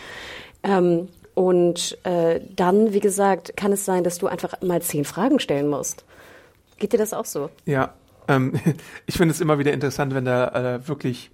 Ähm, 0.63 1.09
und 1.35 1.97
äh, 2.05 2.41
dann, 2.57 2.93
wie 2.93 3.01
gesagt, 3.01 3.57
kann 3.57 3.73
es 3.73 3.85
sein, 3.85 4.03
dass 4.03 4.19
du 4.19 4.27
einfach 4.27 4.61
mal 4.61 4.83
zehn 4.83 5.05
Fragen 5.05 5.39
stellen 5.39 5.69
musst. 5.69 6.05
Geht 6.79 6.93
dir 6.93 6.99
das 6.99 7.13
auch 7.13 7.25
so? 7.25 7.51
Ja, 7.65 7.95
ähm, 8.27 8.55
ich 9.07 9.17
finde 9.17 9.33
es 9.33 9.41
immer 9.41 9.59
wieder 9.59 9.73
interessant, 9.73 10.15
wenn 10.15 10.25
da 10.25 10.77
äh, 10.77 10.89
wirklich 10.89 11.31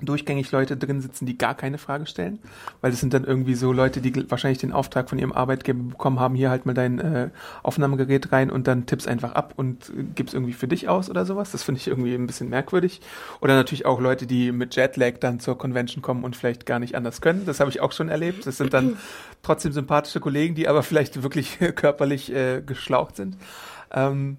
durchgängig 0.00 0.50
Leute 0.52 0.76
drin 0.76 1.00
sitzen, 1.00 1.26
die 1.26 1.36
gar 1.36 1.54
keine 1.54 1.78
Frage 1.78 2.06
stellen, 2.06 2.38
weil 2.80 2.90
das 2.90 3.00
sind 3.00 3.14
dann 3.14 3.24
irgendwie 3.24 3.54
so 3.54 3.72
Leute, 3.72 4.00
die 4.00 4.30
wahrscheinlich 4.30 4.58
den 4.58 4.72
Auftrag 4.72 5.08
von 5.08 5.18
ihrem 5.18 5.32
Arbeitgeber 5.32 5.82
bekommen 5.82 6.20
haben, 6.20 6.34
hier 6.34 6.50
halt 6.50 6.66
mal 6.66 6.74
dein 6.74 6.98
äh, 6.98 7.30
Aufnahmegerät 7.62 8.32
rein 8.32 8.50
und 8.50 8.66
dann 8.66 8.86
tippst 8.86 9.08
einfach 9.08 9.32
ab 9.32 9.54
und 9.56 9.90
äh, 9.90 10.04
gibst 10.14 10.34
irgendwie 10.34 10.52
für 10.52 10.68
dich 10.68 10.88
aus 10.88 11.10
oder 11.10 11.24
sowas. 11.24 11.50
Das 11.50 11.62
finde 11.62 11.80
ich 11.80 11.88
irgendwie 11.88 12.14
ein 12.14 12.26
bisschen 12.26 12.48
merkwürdig. 12.48 13.00
Oder 13.40 13.54
natürlich 13.54 13.86
auch 13.86 14.00
Leute, 14.00 14.26
die 14.26 14.52
mit 14.52 14.76
Jetlag 14.76 15.18
dann 15.20 15.40
zur 15.40 15.58
Convention 15.58 16.02
kommen 16.02 16.24
und 16.24 16.36
vielleicht 16.36 16.66
gar 16.66 16.78
nicht 16.78 16.94
anders 16.94 17.20
können. 17.20 17.44
Das 17.46 17.60
habe 17.60 17.70
ich 17.70 17.80
auch 17.80 17.92
schon 17.92 18.08
erlebt. 18.08 18.46
Das 18.46 18.56
sind 18.58 18.72
dann 18.72 18.96
trotzdem 19.42 19.72
sympathische 19.72 20.20
Kollegen, 20.20 20.54
die 20.54 20.68
aber 20.68 20.82
vielleicht 20.82 21.22
wirklich 21.22 21.58
körperlich 21.74 22.32
äh, 22.32 22.62
geschlaucht 22.64 23.16
sind. 23.16 23.36
Ähm, 23.92 24.38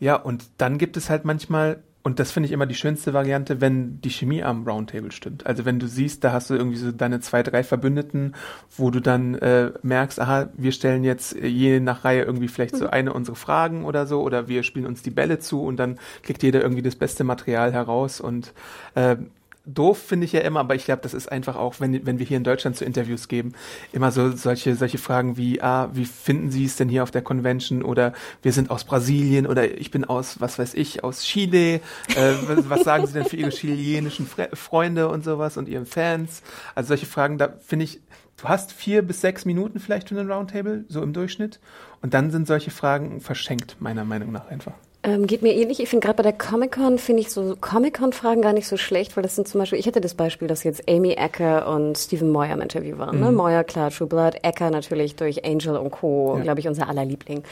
ja, 0.00 0.16
und 0.16 0.44
dann 0.58 0.78
gibt 0.78 0.96
es 0.96 1.08
halt 1.08 1.24
manchmal 1.24 1.82
und 2.02 2.18
das 2.18 2.32
finde 2.32 2.48
ich 2.48 2.52
immer 2.52 2.66
die 2.66 2.74
schönste 2.74 3.14
Variante, 3.14 3.60
wenn 3.60 4.00
die 4.00 4.10
Chemie 4.10 4.42
am 4.42 4.66
Roundtable 4.66 5.12
stimmt. 5.12 5.46
Also 5.46 5.64
wenn 5.64 5.78
du 5.78 5.86
siehst, 5.86 6.24
da 6.24 6.32
hast 6.32 6.50
du 6.50 6.54
irgendwie 6.54 6.76
so 6.76 6.90
deine 6.90 7.20
zwei, 7.20 7.42
drei 7.42 7.62
Verbündeten, 7.62 8.34
wo 8.76 8.90
du 8.90 9.00
dann 9.00 9.34
äh, 9.36 9.72
merkst, 9.82 10.18
aha, 10.18 10.48
wir 10.54 10.72
stellen 10.72 11.04
jetzt 11.04 11.36
je 11.36 11.78
nach 11.78 12.04
Reihe 12.04 12.22
irgendwie 12.22 12.48
vielleicht 12.48 12.76
so 12.76 12.86
mhm. 12.86 12.90
eine 12.90 13.12
unserer 13.12 13.36
Fragen 13.36 13.84
oder 13.84 14.06
so, 14.06 14.20
oder 14.22 14.48
wir 14.48 14.64
spielen 14.64 14.86
uns 14.86 15.02
die 15.02 15.10
Bälle 15.10 15.38
zu 15.38 15.62
und 15.62 15.76
dann 15.76 15.98
kriegt 16.22 16.42
jeder 16.42 16.60
irgendwie 16.60 16.82
das 16.82 16.96
beste 16.96 17.22
Material 17.22 17.72
heraus 17.72 18.20
und 18.20 18.52
äh, 18.94 19.16
doof 19.64 19.98
finde 19.98 20.24
ich 20.24 20.32
ja 20.32 20.40
immer, 20.40 20.60
aber 20.60 20.74
ich 20.74 20.84
glaube, 20.84 21.02
das 21.02 21.14
ist 21.14 21.30
einfach 21.30 21.56
auch, 21.56 21.78
wenn, 21.78 22.04
wenn 22.04 22.18
wir 22.18 22.26
hier 22.26 22.36
in 22.36 22.44
Deutschland 22.44 22.76
zu 22.76 22.84
Interviews 22.84 23.28
geben, 23.28 23.52
immer 23.92 24.10
so 24.10 24.32
solche, 24.32 24.74
solche 24.74 24.98
Fragen 24.98 25.36
wie, 25.36 25.62
ah, 25.62 25.90
wie 25.92 26.04
finden 26.04 26.50
Sie 26.50 26.64
es 26.64 26.76
denn 26.76 26.88
hier 26.88 27.02
auf 27.02 27.10
der 27.10 27.22
Convention? 27.22 27.82
Oder 27.82 28.12
wir 28.42 28.52
sind 28.52 28.70
aus 28.70 28.84
Brasilien 28.84 29.46
oder 29.46 29.78
ich 29.78 29.90
bin 29.90 30.04
aus, 30.04 30.40
was 30.40 30.58
weiß 30.58 30.74
ich, 30.74 31.04
aus 31.04 31.22
Chile. 31.22 31.80
Äh, 32.16 32.34
was 32.68 32.82
sagen 32.82 33.06
Sie 33.06 33.12
denn 33.12 33.24
für 33.24 33.36
Ihre 33.36 33.50
chilenischen 33.50 34.26
Fre 34.26 34.48
Freunde 34.52 35.08
und 35.08 35.24
sowas 35.24 35.56
und 35.56 35.68
Ihren 35.68 35.86
Fans? 35.86 36.42
Also 36.74 36.88
solche 36.88 37.06
Fragen, 37.06 37.38
da 37.38 37.54
finde 37.64 37.84
ich, 37.84 38.00
du 38.38 38.48
hast 38.48 38.72
vier 38.72 39.02
bis 39.02 39.20
sechs 39.20 39.44
Minuten 39.44 39.78
vielleicht 39.78 40.08
für 40.08 40.18
einen 40.18 40.30
Roundtable, 40.30 40.84
so 40.88 41.02
im 41.02 41.12
Durchschnitt. 41.12 41.60
Und 42.00 42.14
dann 42.14 42.30
sind 42.30 42.48
solche 42.48 42.72
Fragen 42.72 43.20
verschenkt, 43.20 43.76
meiner 43.80 44.04
Meinung 44.04 44.32
nach 44.32 44.48
einfach. 44.48 44.74
Ähm, 45.04 45.26
geht 45.26 45.42
mir 45.42 45.52
ähnlich. 45.52 45.80
Ich 45.80 45.88
finde 45.88 46.06
gerade 46.06 46.18
bei 46.18 46.22
der 46.22 46.32
Comic-Con 46.32 46.98
finde 46.98 47.22
ich 47.22 47.30
so 47.30 47.56
Comic-Con-Fragen 47.60 48.40
gar 48.40 48.52
nicht 48.52 48.68
so 48.68 48.76
schlecht, 48.76 49.16
weil 49.16 49.24
das 49.24 49.34
sind 49.34 49.48
zum 49.48 49.58
Beispiel, 49.58 49.80
ich 49.80 49.88
hatte 49.88 50.00
das 50.00 50.14
Beispiel, 50.14 50.46
dass 50.46 50.62
jetzt 50.62 50.88
Amy 50.88 51.14
Ecker 51.14 51.66
und 51.74 51.98
Stephen 51.98 52.30
Moyer 52.30 52.52
im 52.52 52.60
Interview 52.60 52.98
waren. 52.98 53.18
Ne? 53.18 53.26
Mhm. 53.26 53.30
Ne? 53.32 53.36
Moyer, 53.36 53.64
klar, 53.64 53.90
True 53.90 54.06
Blood, 54.06 54.36
Ecker 54.42 54.70
natürlich 54.70 55.16
durch 55.16 55.44
Angel 55.44 55.76
und 55.76 55.90
Co., 55.90 56.36
ja. 56.36 56.44
glaube 56.44 56.60
ich, 56.60 56.68
unser 56.68 56.88
aller 56.88 57.04
Liebling. 57.04 57.42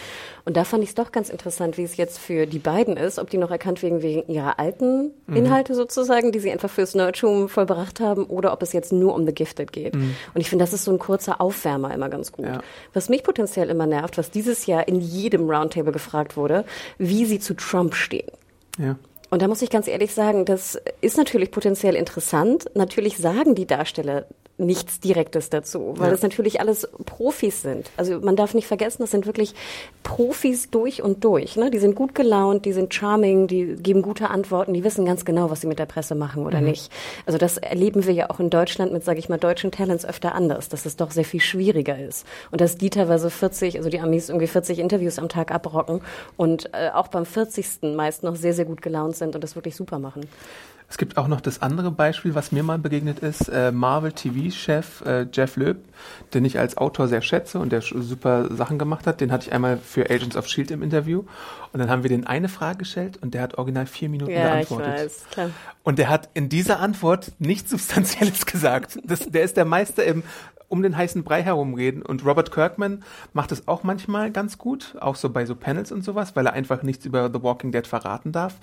Und 0.44 0.56
da 0.56 0.62
fand 0.62 0.84
ich 0.84 0.90
es 0.90 0.94
doch 0.94 1.10
ganz 1.10 1.28
interessant, 1.28 1.76
wie 1.76 1.82
es 1.82 1.96
jetzt 1.96 2.18
für 2.18 2.46
die 2.46 2.60
beiden 2.60 2.96
ist, 2.96 3.18
ob 3.18 3.30
die 3.30 3.36
noch 3.36 3.50
erkannt 3.50 3.82
werden 3.82 4.00
wegen 4.00 4.32
ihrer 4.32 4.60
alten 4.60 5.10
mhm. 5.26 5.36
Inhalte 5.36 5.74
sozusagen, 5.74 6.30
die 6.30 6.38
sie 6.38 6.52
einfach 6.52 6.70
fürs 6.70 6.94
Nerdtum 6.94 7.48
vollbracht 7.48 7.98
haben, 7.98 8.26
oder 8.26 8.52
ob 8.52 8.62
es 8.62 8.72
jetzt 8.72 8.92
nur 8.92 9.12
um 9.12 9.26
The 9.26 9.34
Gifted 9.34 9.72
geht. 9.72 9.96
Mhm. 9.96 10.14
Und 10.34 10.40
ich 10.40 10.48
finde, 10.48 10.62
das 10.62 10.72
ist 10.72 10.84
so 10.84 10.92
ein 10.92 11.00
kurzer 11.00 11.40
Aufwärmer 11.40 11.92
immer 11.92 12.08
ganz 12.08 12.30
gut. 12.30 12.46
Ja. 12.46 12.60
Was 12.94 13.08
mich 13.08 13.24
potenziell 13.24 13.70
immer 13.70 13.86
nervt, 13.86 14.18
was 14.18 14.30
dieses 14.30 14.66
Jahr 14.66 14.86
in 14.86 15.00
jedem 15.00 15.50
Roundtable 15.50 15.90
gefragt 15.90 16.36
wurde, 16.36 16.64
wie 16.98 17.24
zu 17.40 17.54
Trump 17.54 17.94
stehen. 17.94 18.30
Ja. 18.78 18.96
Und 19.30 19.42
da 19.42 19.48
muss 19.48 19.62
ich 19.62 19.70
ganz 19.70 19.86
ehrlich 19.86 20.12
sagen, 20.12 20.44
das 20.44 20.80
ist 21.00 21.16
natürlich 21.16 21.50
potenziell 21.50 21.94
interessant. 21.94 22.64
Natürlich 22.74 23.16
sagen 23.16 23.54
die 23.54 23.66
Darsteller 23.66 24.26
nichts 24.60 25.00
Direktes 25.00 25.50
dazu, 25.50 25.94
weil 25.96 26.06
ja. 26.06 26.10
das 26.10 26.22
natürlich 26.22 26.60
alles 26.60 26.88
Profis 27.06 27.62
sind. 27.62 27.90
Also 27.96 28.20
man 28.20 28.36
darf 28.36 28.54
nicht 28.54 28.66
vergessen, 28.66 29.02
das 29.02 29.10
sind 29.10 29.26
wirklich 29.26 29.54
Profis 30.02 30.70
durch 30.70 31.02
und 31.02 31.24
durch. 31.24 31.56
Ne? 31.56 31.70
Die 31.70 31.78
sind 31.78 31.94
gut 31.94 32.14
gelaunt, 32.14 32.64
die 32.64 32.72
sind 32.72 32.94
charming, 32.94 33.46
die 33.46 33.76
geben 33.76 34.02
gute 34.02 34.30
Antworten, 34.30 34.74
die 34.74 34.84
wissen 34.84 35.04
ganz 35.04 35.24
genau, 35.24 35.50
was 35.50 35.62
sie 35.62 35.66
mit 35.66 35.78
der 35.78 35.86
Presse 35.86 36.14
machen 36.14 36.46
oder 36.46 36.60
mhm. 36.60 36.68
nicht. 36.68 36.92
Also 37.26 37.38
das 37.38 37.56
erleben 37.58 38.06
wir 38.06 38.14
ja 38.14 38.30
auch 38.30 38.40
in 38.40 38.50
Deutschland 38.50 38.92
mit, 38.92 39.04
sage 39.04 39.18
ich 39.18 39.28
mal, 39.28 39.38
deutschen 39.38 39.70
Talents 39.70 40.04
öfter 40.04 40.34
anders, 40.34 40.68
dass 40.68 40.86
es 40.86 40.96
doch 40.96 41.10
sehr 41.10 41.24
viel 41.24 41.40
schwieriger 41.40 41.98
ist. 41.98 42.26
Und 42.50 42.60
dass 42.60 42.76
die 42.76 42.90
teilweise 42.90 43.30
40, 43.30 43.78
also 43.78 43.88
die 43.88 44.00
Amis 44.00 44.28
irgendwie 44.28 44.46
40 44.46 44.78
Interviews 44.78 45.18
am 45.18 45.28
Tag 45.28 45.50
abrocken 45.50 46.02
und 46.36 46.70
äh, 46.72 46.90
auch 46.92 47.08
beim 47.08 47.24
40. 47.24 47.94
meist 47.94 48.22
noch 48.22 48.36
sehr, 48.36 48.52
sehr 48.52 48.64
gut 48.64 48.82
gelaunt 48.82 49.16
sind 49.16 49.34
und 49.34 49.42
das 49.42 49.54
wirklich 49.54 49.76
super 49.76 49.98
machen. 49.98 50.26
Es 50.90 50.98
gibt 50.98 51.16
auch 51.16 51.28
noch 51.28 51.40
das 51.40 51.62
andere 51.62 51.92
Beispiel, 51.92 52.34
was 52.34 52.50
mir 52.50 52.64
mal 52.64 52.76
begegnet 52.76 53.20
ist, 53.20 53.48
äh, 53.48 53.70
Marvel 53.70 54.10
TV 54.10 54.48
DC-Chef 54.48 55.02
äh, 55.06 55.26
Jeff 55.32 55.56
Loeb, 55.56 55.76
den 56.34 56.44
ich 56.44 56.58
als 56.58 56.76
Autor 56.76 57.06
sehr 57.06 57.22
schätze 57.22 57.60
und 57.60 57.70
der 57.70 57.80
super 57.80 58.52
Sachen 58.54 58.76
gemacht 58.76 59.06
hat. 59.06 59.20
Den 59.20 59.30
hatte 59.30 59.46
ich 59.46 59.52
einmal 59.52 59.78
für 59.78 60.10
Agents 60.10 60.36
of 60.36 60.48
Shield 60.48 60.72
im 60.72 60.82
Interview 60.82 61.22
und 61.72 61.78
dann 61.78 61.88
haben 61.88 62.02
wir 62.02 62.10
den 62.10 62.26
eine 62.26 62.48
Frage 62.48 62.78
gestellt 62.78 63.18
und 63.22 63.34
der 63.34 63.42
hat 63.42 63.56
original 63.56 63.86
vier 63.86 64.08
Minuten 64.08 64.32
ja, 64.32 64.54
geantwortet. 64.54 64.94
Ich 64.96 65.02
weiß, 65.04 65.24
klar. 65.30 65.50
Und 65.84 65.98
der 66.00 66.08
hat 66.08 66.28
in 66.34 66.48
dieser 66.48 66.80
Antwort 66.80 67.32
nichts 67.38 67.70
Substanzielles 67.70 68.44
gesagt. 68.46 68.98
Das, 69.04 69.20
der 69.20 69.44
ist 69.44 69.56
der 69.56 69.64
Meister 69.64 70.04
im 70.04 70.24
um 70.70 70.82
den 70.82 70.96
heißen 70.96 71.24
Brei 71.24 71.42
herumreden. 71.42 72.00
Und 72.00 72.24
Robert 72.24 72.52
Kirkman 72.52 73.02
macht 73.32 73.52
es 73.52 73.66
auch 73.68 73.82
manchmal 73.82 74.30
ganz 74.30 74.56
gut, 74.56 74.96
auch 75.00 75.16
so 75.16 75.28
bei 75.28 75.44
so 75.44 75.56
Panels 75.56 75.90
und 75.92 76.02
sowas, 76.02 76.36
weil 76.36 76.46
er 76.46 76.52
einfach 76.52 76.82
nichts 76.82 77.04
über 77.04 77.28
The 77.30 77.42
Walking 77.42 77.72
Dead 77.72 77.86
verraten 77.86 78.30
darf. 78.32 78.54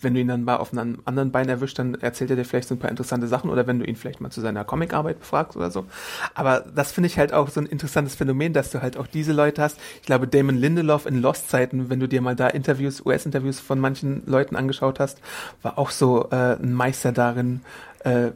Wenn 0.00 0.14
du 0.14 0.20
ihn 0.20 0.28
dann 0.28 0.44
mal 0.44 0.56
auf 0.56 0.72
einem 0.72 1.00
anderen 1.04 1.30
Bein 1.30 1.50
erwischt, 1.50 1.78
dann 1.78 1.94
erzählt 1.96 2.30
er 2.30 2.36
dir 2.36 2.46
vielleicht 2.46 2.68
so 2.68 2.74
ein 2.74 2.78
paar 2.78 2.88
interessante 2.88 3.26
Sachen 3.26 3.50
oder 3.50 3.66
wenn 3.66 3.78
du 3.78 3.84
ihn 3.84 3.96
vielleicht 3.96 4.22
mal 4.22 4.30
zu 4.30 4.40
seiner 4.40 4.64
Comicarbeit 4.64 5.20
befragst 5.20 5.58
oder 5.58 5.70
so. 5.70 5.84
Aber 6.32 6.64
das 6.74 6.92
finde 6.92 7.08
ich 7.08 7.18
halt 7.18 7.34
auch 7.34 7.50
so 7.50 7.60
ein 7.60 7.66
interessantes 7.66 8.14
Phänomen, 8.14 8.54
dass 8.54 8.70
du 8.70 8.80
halt 8.80 8.96
auch 8.96 9.06
diese 9.06 9.34
Leute 9.34 9.60
hast. 9.60 9.78
Ich 9.96 10.06
glaube, 10.06 10.26
Damon 10.26 10.56
Lindelof 10.56 11.04
in 11.04 11.20
Lost-Zeiten, 11.20 11.90
wenn 11.90 12.00
du 12.00 12.08
dir 12.08 12.22
mal 12.22 12.34
da 12.34 12.48
Interviews, 12.48 13.04
US-Interviews 13.04 13.60
von 13.60 13.78
manchen 13.78 14.22
Leuten 14.24 14.56
angeschaut 14.56 14.98
hast, 14.98 15.20
war 15.60 15.76
auch 15.76 15.90
so 15.90 16.30
äh, 16.30 16.56
ein 16.56 16.72
Meister 16.72 17.12
darin, 17.12 17.60
äh, 18.04 18.30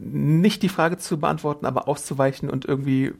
nicht 0.00 0.62
die 0.62 0.68
Frage 0.68 0.98
zu 0.98 1.18
beantworten, 1.18 1.66
aber 1.66 1.88
auszuweichen 1.88 2.50
und 2.50 2.64
irgendwie 2.64 3.12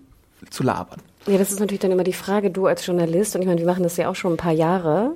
zu 0.51 0.63
labern. 0.63 1.01
Ja, 1.27 1.39
das 1.39 1.51
ist 1.51 1.61
natürlich 1.61 1.81
dann 1.81 1.91
immer 1.91 2.05
die 2.05 2.13
Frage, 2.13 2.51
du 2.51 2.67
als 2.67 2.87
Journalist, 2.87 3.35
und 3.35 3.43
ich 3.43 3.49
meine, 3.49 3.61
wir 3.61 3.67
machen 3.67 3.83
das 3.83 3.97
ja 3.97 4.09
auch 4.09 4.15
schon 4.15 4.35
ein 4.35 4.39
paar 4.39 4.53
Jahre, 4.53 5.13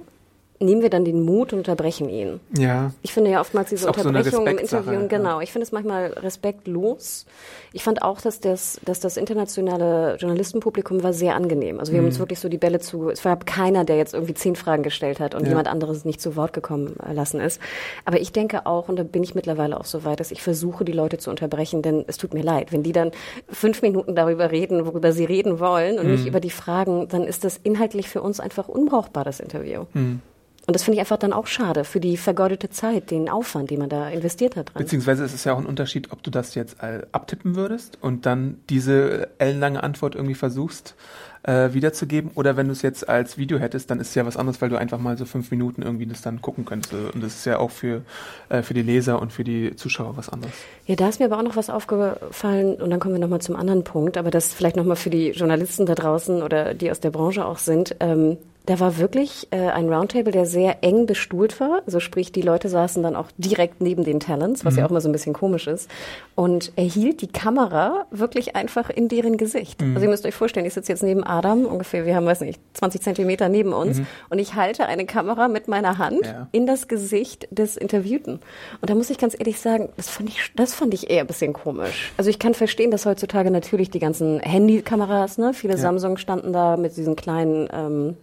nehmen 0.63 0.83
wir 0.83 0.91
dann 0.91 1.05
den 1.05 1.23
Mut 1.23 1.53
und 1.53 1.61
unterbrechen 1.61 2.09
ihn. 2.09 2.41
Ja. 2.57 2.93
Ich 3.03 3.13
finde 3.13 3.31
ja 3.31 3.41
oftmals 3.41 3.71
diese 3.71 3.87
Unterbrechung 3.87 4.31
so 4.31 4.47
im 4.47 4.59
Interview, 4.59 5.09
genau. 5.09 5.41
Ich 5.41 5.53
finde 5.53 5.65
es 5.65 5.73
manchmal 5.73 6.07
respektlos. 6.13 7.27
Ich 7.73 7.85
fand 7.85 8.03
auch, 8.03 8.21
dass 8.21 8.41
das, 8.41 8.81
dass 8.85 9.01
das 9.01 9.17
internationale 9.17 10.17
Journalistenpublikum 10.17 11.03
war 11.03 11.13
sehr 11.13 11.35
angenehm. 11.35 11.81
Also 11.81 11.93
wir 11.93 11.99
mhm. 11.99 12.05
haben 12.05 12.09
uns 12.11 12.19
wirklich 12.19 12.39
so 12.39 12.49
die 12.49 12.59
Bälle 12.59 12.81
zu, 12.81 13.09
es 13.11 13.25
war 13.25 13.37
keiner, 13.39 13.85
der 13.85 13.97
jetzt 13.97 14.15
irgendwie 14.15 14.35
zehn 14.35 14.57
Fragen 14.57 14.83
gestellt 14.83 15.21
hat 15.21 15.35
und 15.35 15.43
ja. 15.43 15.49
jemand 15.49 15.69
anderes 15.69 16.05
nicht 16.05 16.21
zu 16.21 16.37
Wort 16.37 16.53
gekommen 16.53 16.97
äh, 17.07 17.13
lassen 17.13 17.41
ist. 17.41 17.61
Aber 18.05 18.21
ich 18.21 18.33
denke 18.33 18.67
auch, 18.67 18.89
und 18.89 18.97
da 18.97 19.03
bin 19.03 19.23
ich 19.23 19.35
mittlerweile 19.35 19.79
auch 19.79 19.87
so 19.87 20.05
weit, 20.05 20.21
dass 20.21 20.31
ich 20.31 20.43
versuche, 20.43 20.85
die 20.85 20.93
Leute 20.93 21.19
zu 21.19 21.31
unterbrechen, 21.31 21.83
denn 21.83 22.05
es 22.07 22.19
tut 22.19 22.35
mir 22.35 22.43
leid. 22.43 22.73
Wenn 22.73 22.83
die 22.83 22.93
dann 22.93 23.11
fünf 23.49 23.83
Minuten 23.83 24.15
darüber 24.15 24.51
reden, 24.51 24.87
worüber 24.87 25.13
sie 25.13 25.25
reden 25.25 25.59
wollen 25.59 25.99
und 25.99 26.07
mhm. 26.07 26.13
nicht 26.13 26.27
über 26.27 26.41
die 26.41 26.51
Fragen, 26.51 27.09
dann 27.09 27.25
ist 27.25 27.45
das 27.45 27.59
inhaltlich 27.63 28.09
für 28.09 28.23
uns 28.23 28.41
einfach 28.41 28.69
unbrauchbar, 28.69 29.25
das 29.25 29.41
Interview. 29.41 29.85
Mhm. 29.95 30.21
Und 30.67 30.75
das 30.75 30.85
finde 30.85 30.97
ich 30.97 31.01
einfach 31.01 31.17
dann 31.17 31.33
auch 31.33 31.49
schade 31.49 31.85
für 31.85 31.99
die 31.99 32.17
vergeudete 32.17 32.71
Zeit, 32.71 33.11
den 33.11 33.29
Aufwand, 33.29 33.71
den 33.71 33.81
man 33.81 33.89
da 33.89 34.09
investiert 34.09 34.55
hat. 34.55 34.73
Dran. 34.73 34.83
Beziehungsweise 34.83 35.25
ist 35.25 35.35
es 35.35 35.45
ja 35.45 35.55
auch 35.55 35.59
ein 35.59 35.67
Unterschied, 35.67 36.13
ob 36.13 36.23
du 36.23 36.31
das 36.31 36.55
jetzt 36.55 36.77
abtippen 36.81 37.57
würdest 37.57 37.99
und 38.01 38.27
dann 38.27 38.61
diese 38.71 39.29
ellenlange 39.39 39.83
Antwort 39.83 40.15
irgendwie 40.15 40.35
versuchst 40.35 40.95
äh, 41.43 41.73
wiederzugeben 41.73 42.31
oder 42.35 42.57
wenn 42.57 42.67
du 42.67 42.73
es 42.73 42.83
jetzt 42.83 43.09
als 43.09 43.39
Video 43.39 43.59
hättest, 43.59 43.91
dann 43.91 44.01
ist 44.01 44.11
es 44.11 44.15
ja 44.15 44.25
was 44.27 44.37
anderes, 44.37 44.61
weil 44.61 44.69
du 44.69 44.77
einfach 44.77 44.99
mal 44.99 45.17
so 45.19 45.25
fünf 45.25 45.51
Minuten 45.51 45.83
irgendwie 45.83 46.07
das 46.07 46.23
dann 46.23 46.41
gucken 46.41 46.65
könntest. 46.65 46.93
Und 46.93 47.23
das 47.23 47.35
ist 47.35 47.45
ja 47.45 47.59
auch 47.59 47.71
für, 47.71 48.03
äh, 48.49 48.63
für 48.63 48.75
die 48.75 48.83
Leser 48.83 49.21
und 49.21 49.33
für 49.33 49.45
die 49.45 49.75
Zuschauer 49.77 50.17
was 50.17 50.29
anderes. 50.29 50.55
Ja, 50.87 50.97
da 50.97 51.09
ist 51.09 51.21
mir 51.21 51.27
aber 51.27 51.39
auch 51.39 51.43
noch 51.43 51.57
was 51.57 51.71
aufgefallen 51.71 52.75
und 52.75 52.91
dann 52.91 53.01
kommen 53.01 53.15
wir 53.15 53.21
nochmal 53.21 53.41
zum 53.41 53.57
anderen 53.57 53.85
Punkt, 53.85 54.17
aber 54.17 54.31
das 54.31 54.53
vielleicht 54.55 54.77
nochmal 54.77 54.97
für 54.97 55.11
die 55.11 55.31
Journalisten 55.31 55.87
da 55.87 55.95
draußen 55.95 56.43
oder 56.43 56.75
die 56.75 56.91
aus 56.91 57.01
der 57.01 57.11
Branche 57.11 57.45
auch 57.45 57.59
sind. 57.59 57.97
Ähm, 58.01 58.39
da 58.67 58.79
war 58.79 58.99
wirklich 58.99 59.49
äh, 59.51 59.71
ein 59.71 59.93
Roundtable, 59.93 60.33
der 60.33 60.47
sehr 60.47 60.85
eng 60.85 61.07
bestuhlt 61.07 61.59
war. 61.59 61.83
Also 61.85 61.99
sprich, 61.99 62.31
die 62.31 62.43
Leute 62.43 62.69
saßen 62.69 63.03
dann 63.03 63.17
auch 63.17 63.29
direkt 63.37 63.81
neben 63.81 64.05
den 64.05 64.21
Talents, 64.21 64.65
was 64.65 64.75
mhm. 64.75 64.81
ja 64.81 64.87
auch 64.87 64.91
mal 64.91 65.01
so 65.01 65.09
ein 65.09 65.13
bisschen 65.13 65.33
komisch 65.33 65.67
ist. 65.67 65.91
Und 66.37 66.73
er 66.77 66.85
hielt 66.85 67.23
die 67.23 67.27
Kamera 67.27 68.07
wirklich 68.11 68.55
einfach 68.55 68.89
in 68.89 69.09
deren 69.09 69.37
Gesicht. 69.37 69.83
Mhm. 69.83 69.95
Also 69.95 70.05
ihr 70.07 70.11
müsst 70.11 70.25
euch 70.25 70.35
vorstellen, 70.35 70.65
ich 70.65 70.75
sitze 70.75 70.93
jetzt 70.93 71.03
neben 71.03 71.25
Adam, 71.25 71.65
ungefähr, 71.65 72.07
wir 72.07 72.15
haben, 72.15 72.27
weiß 72.27 72.41
nicht, 72.43 72.61
20 72.75 73.03
Zentimeter 73.03 73.49
neben 73.49 73.73
uns. 73.73 73.99
Mhm. 73.99 74.07
Und 74.31 74.39
ich 74.39 74.55
halte 74.55 74.87
eine 74.87 75.07
Kamera 75.07 75.49
mit 75.49 75.67
meiner 75.67 75.99
Hand 75.99 76.25
ja. 76.25 76.47
in 76.53 76.67
das 76.67 76.87
Gesicht 76.87 77.49
des 77.51 77.77
Interviewten. 77.77 78.35
Und 78.81 78.91
da 78.91 78.95
muss 78.95 79.11
ich 79.11 79.19
ganz 79.19 79.35
ehrlich 79.39 79.61
sagen, 79.61 79.89
das 79.97 80.09
fand 80.09 80.29
ich, 80.29 80.39
das 80.55 80.73
fand 80.73 80.95
ich 80.95 81.11
eher 81.11 81.23
ein 81.23 81.27
bisschen 81.27 81.53
komisch. 81.53 82.13
Also 82.17 82.31
ich 82.31 82.39
kann 82.39 82.55
verstehen, 82.55 82.93
dass 82.93 83.07
heutzutage 83.07 83.51
natürlich 83.51 83.91
die 83.91 83.99
ganzen 83.99 84.39
Handykameras, 84.39 85.39
ne, 85.39 85.53
viele 85.53 85.75
ja. 85.75 85.81
Samsung 85.81 86.17
standen 86.17 86.53
da 86.53 86.77
mit 86.77 86.97
diesen 86.97 87.17
kleinen, 87.17 87.69
ähm, 87.73 88.17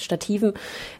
Stativen. 0.00 0.54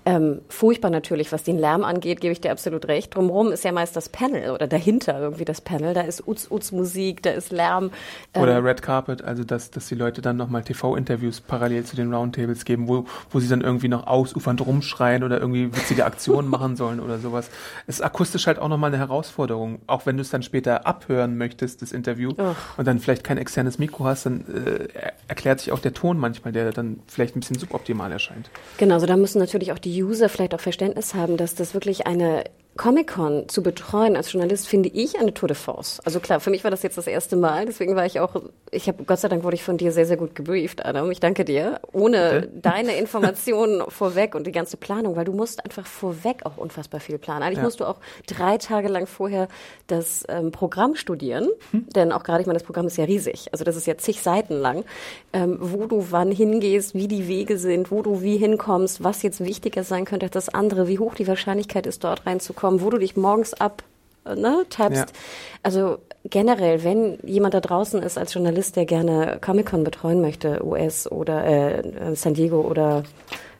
Ähm, 0.05 0.41
furchtbar 0.49 0.91
natürlich, 0.91 1.33
was 1.33 1.43
den 1.43 1.59
Lärm 1.59 1.85
angeht, 1.85 2.21
gebe 2.21 2.33
ich 2.33 2.41
dir 2.41 2.53
absolut 2.53 2.89
recht. 2.89 3.15
Drumherum 3.15 3.53
ist 3.53 3.65
ja 3.65 3.73
meist 3.73 3.97
das 3.97 4.09
Panel 4.09 4.51
oder 4.51 4.67
dahinter 4.67 5.19
irgendwie 5.21 5.45
das 5.45 5.61
Panel. 5.61 5.95
Da 5.95 6.03
ist 6.03 6.27
Uz-Uz-Musik, 6.27 7.23
da 7.23 7.31
ist 7.31 7.53
Lärm. 7.53 7.91
Ähm, 8.35 8.43
oder 8.43 8.63
Red 8.65 8.83
Carpet, 8.83 9.23
also 9.23 9.45
dass, 9.45 9.71
dass 9.71 9.89
die 9.89 9.95
Leute 9.95 10.21
dann 10.21 10.37
nochmal 10.37 10.63
TV-Interviews 10.63 11.41
parallel 11.41 11.85
zu 11.85 11.97
den 11.97 12.13
Roundtables 12.13 12.65
geben, 12.65 12.89
wo, 12.89 13.07
wo 13.31 13.41
sie 13.41 13.49
dann 13.49 13.61
irgendwie 13.61 13.89
noch 13.89 14.07
ausufernd 14.07 14.65
rumschreien 14.65 15.23
oder 15.23 15.41
irgendwie 15.41 15.75
witzige 15.75 16.05
Aktionen 16.05 16.49
machen 16.51 16.77
sollen 16.77 17.01
oder 17.01 17.19
sowas. 17.19 17.51
Es 17.87 17.97
ist 17.97 18.03
akustisch 18.03 18.47
halt 18.47 18.59
auch 18.59 18.69
nochmal 18.69 18.91
eine 18.91 18.99
Herausforderung. 18.99 19.81
Auch 19.87 20.07
wenn 20.07 20.17
du 20.17 20.23
es 20.23 20.31
dann 20.31 20.43
später 20.43 20.87
abhören 20.87 21.37
möchtest, 21.37 21.83
das 21.83 21.93
Interview, 21.93 22.33
oh. 22.39 22.55
und 22.77 22.87
dann 22.87 22.99
vielleicht 22.99 23.25
kein 23.25 23.39
externes 23.39 23.79
Mikro 23.79 24.05
hast, 24.05 24.27
dann 24.27 24.45
äh, 24.49 24.89
erklärt 25.29 25.61
sich 25.61 25.73
auch 25.73 25.79
der 25.79 25.95
Ton 25.95 26.19
manchmal, 26.19 26.53
der 26.53 26.73
dann 26.73 27.01
vielleicht 27.07 27.37
ein 27.37 27.41
bisschen 27.41 27.59
suboptimal 27.59 28.11
erscheint. 28.13 28.51
Genau, 28.79 28.90
also 28.93 29.07
da 29.07 29.17
müssen 29.17 29.39
natürlich 29.39 29.73
auch 29.73 29.79
die 29.79 30.03
User 30.03 30.29
vielleicht 30.29 30.55
auch 30.55 30.61
Verständnis 30.61 31.15
haben, 31.15 31.37
dass 31.37 31.55
das 31.55 31.75
wirklich 31.75 32.07
eine 32.07 32.45
Comic-Con 32.77 33.49
zu 33.49 33.63
betreuen 33.63 34.17
als 34.17 34.33
Journalist 34.33 34.67
finde 34.67 34.89
ich 34.89 35.19
eine 35.19 35.35
Tour 35.35 35.49
de 35.49 35.57
Force. 35.57 36.01
Also 36.05 36.19
klar, 36.19 36.41
für 36.41 36.51
mich 36.51 36.65
war 36.65 36.71
das 36.71 36.83
jetzt 36.83 36.97
das 36.97 37.07
erste 37.07 37.37
Mal, 37.37 37.67
deswegen 37.67 37.95
war 37.95 38.07
ich 38.07 38.21
auch, 38.21 38.35
ich 38.71 38.89
habe 38.89 39.05
Gott 39.05 39.19
sei 39.19 39.29
Dank 39.29 39.45
wurde 39.45 39.57
ich 39.57 39.63
von 39.63 39.77
dir 39.77 39.93
sehr, 39.93 40.07
sehr 40.07 40.17
gut 40.17 40.35
gebrieft, 40.35 40.85
Adam. 40.87 41.11
Ich 41.11 41.21
danke 41.21 41.45
dir. 41.45 41.81
Ohne 41.93 42.41
Bitte? 42.41 42.61
deine 42.63 42.97
Informationen 42.99 43.83
vorweg 43.89 44.35
und 44.35 44.47
die 44.47 44.53
ganze 44.53 44.77
Planung, 44.77 45.17
weil 45.17 45.25
du 45.25 45.33
musst 45.33 45.63
einfach 45.65 45.87
vorweg 45.87 46.47
auch 46.47 46.57
unfassbar 46.57 47.01
viel 47.01 47.19
planen. 47.19 47.43
Eigentlich 47.43 47.59
ja. 47.59 47.65
musst 47.65 47.81
du 47.81 47.85
auch 47.85 47.99
drei 48.27 48.57
Tage 48.57 48.89
lang 48.89 49.07
vorher 49.07 49.49
das 49.89 50.25
ähm, 50.29 50.51
Programm 50.51 50.95
studieren, 50.95 51.49
hm. 51.73 51.87
denn 51.95 52.13
auch 52.13 52.23
gerade, 52.23 52.41
ich 52.41 52.47
meine, 52.47 52.59
das 52.59 52.67
Programm 52.67 52.87
ist 52.87 52.97
ja 52.97 53.05
riesig. 53.05 53.49
Also 53.53 53.65
das 53.65 53.77
ist 53.77 53.87
ja 53.87 53.99
zig 53.99 54.23
Seiten 54.23 54.55
lang, 54.55 54.85
ähm, 55.33 55.59
wo 55.61 55.87
du 55.87 56.07
wann 56.11 56.33
hingehst, 56.33 56.95
wie 56.95 57.09
die 57.09 57.29
Wege 57.29 57.59
sind, 57.59 57.91
wo 57.91 58.01
du 58.01 58.23
wie 58.23 58.39
hinkommst, 58.39 59.05
was 59.05 59.23
jetzt 59.23 59.45
wichtiger 59.45 59.85
sein 59.85 60.07
könnte 60.07 60.27
als 60.27 60.33
das 60.33 60.49
andere, 60.49 60.89
wie 60.89 60.99
hoch 60.99 61.15
die 61.15 61.29
Wahrscheinlichkeit 61.29 61.87
ist, 61.87 62.05
dort 62.05 62.25
reinzukommen 62.25 62.70
kommen, 62.71 62.83
wo 62.83 62.91
du 62.91 62.99
dich 62.99 63.17
morgens 63.17 63.55
ab 63.55 63.83
äh, 64.25 64.37
ne, 64.37 64.65
tappst. 64.71 65.11
Ja. 65.11 65.15
Also 65.63 65.99
generell, 66.25 66.85
wenn 66.85 67.19
jemand 67.25 67.55
da 67.55 67.61
draußen 67.61 68.01
ist 68.03 68.17
als 68.17 68.33
Journalist, 68.33 68.77
der 68.77 68.85
gerne 68.85 69.39
Comic-Con 69.41 69.83
betreuen 69.83 70.21
möchte, 70.21 70.65
US 70.65 71.11
oder 71.11 71.45
äh, 71.45 72.15
San 72.15 72.35
Diego 72.35 72.61
oder 72.61 73.03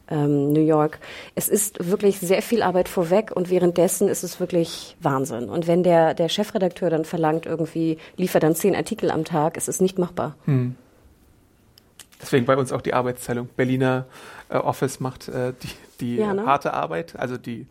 ähm, 0.09 0.53
New 0.53 0.65
York. 0.65 1.01
Es 1.35 1.49
ist 1.49 1.91
wirklich 1.91 2.21
sehr 2.21 2.43
viel 2.43 2.63
Arbeit 2.63 2.89
vorweg 2.89 3.33
und 3.35 3.51
währenddessen 3.51 4.09
ist 4.09 4.23
es 4.23 4.39
wirklich 4.39 4.97
Wahnsinn. 5.01 5.49
Und 5.49 5.67
wenn 5.67 5.83
der, 5.83 6.15
der 6.15 6.29
Chefredakteur 6.29 6.91
dann 6.91 7.05
verlangt, 7.05 7.47
irgendwie 7.47 7.99
liefert 8.17 8.43
dann 8.43 8.55
zehn 8.55 8.77
Artikel 8.77 9.11
am 9.11 9.25
Tag, 9.25 9.57
ist 9.57 9.69
es 9.69 9.81
nicht 9.81 9.99
machbar. 9.99 10.37
Hm. 10.45 10.77
Deswegen 12.21 12.45
bei 12.45 12.57
uns 12.57 12.71
auch 12.71 12.83
die 12.83 12.93
Arbeitsteilung. 12.93 13.49
Berliner 13.57 14.07
äh, 14.51 14.57
Office 14.57 15.01
macht 15.01 15.29
äh, 15.29 15.55
die, 15.63 15.69
die 16.01 16.17
ja, 16.17 16.35
ne? 16.35 16.45
harte 16.45 16.75
Arbeit, 16.75 17.15
also 17.17 17.37
die 17.37 17.67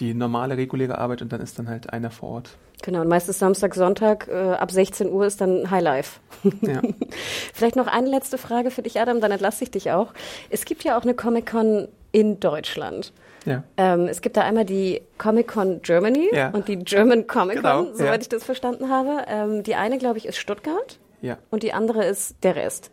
die 0.00 0.14
normale, 0.14 0.56
reguläre 0.56 0.98
Arbeit 0.98 1.22
und 1.22 1.32
dann 1.32 1.40
ist 1.40 1.58
dann 1.58 1.68
halt 1.68 1.92
einer 1.92 2.10
vor 2.10 2.30
Ort. 2.30 2.50
Genau, 2.82 3.00
und 3.00 3.08
meistens 3.08 3.38
Samstag, 3.38 3.74
Sonntag 3.74 4.28
äh, 4.28 4.52
ab 4.52 4.70
16 4.70 5.10
Uhr 5.10 5.26
ist 5.26 5.40
dann 5.40 5.70
Highlife. 5.70 6.20
Ja. 6.60 6.80
Vielleicht 7.52 7.76
noch 7.76 7.88
eine 7.88 8.08
letzte 8.08 8.38
Frage 8.38 8.70
für 8.70 8.82
dich, 8.82 9.00
Adam, 9.00 9.20
dann 9.20 9.32
entlasse 9.32 9.64
ich 9.64 9.70
dich 9.70 9.90
auch. 9.90 10.14
Es 10.50 10.64
gibt 10.64 10.84
ja 10.84 10.96
auch 10.96 11.02
eine 11.02 11.14
Comic-Con 11.14 11.88
in 12.12 12.38
Deutschland. 12.38 13.12
Ja. 13.44 13.64
Ähm, 13.76 14.06
es 14.06 14.20
gibt 14.20 14.36
da 14.36 14.42
einmal 14.42 14.64
die 14.64 15.02
Comic-Con 15.18 15.82
Germany 15.82 16.28
ja. 16.32 16.50
und 16.50 16.68
die 16.68 16.78
German 16.78 17.26
Comic-Con, 17.26 17.86
genau, 17.86 17.94
soweit 17.94 18.22
ich 18.22 18.28
das 18.28 18.44
verstanden 18.44 18.88
habe. 18.88 19.24
Ähm, 19.26 19.62
die 19.62 19.74
eine, 19.74 19.98
glaube 19.98 20.18
ich, 20.18 20.26
ist 20.26 20.38
Stuttgart. 20.38 20.98
Ja. 21.20 21.38
Und 21.50 21.62
die 21.64 21.72
andere 21.72 22.04
ist 22.04 22.36
der 22.44 22.54
Rest. 22.54 22.92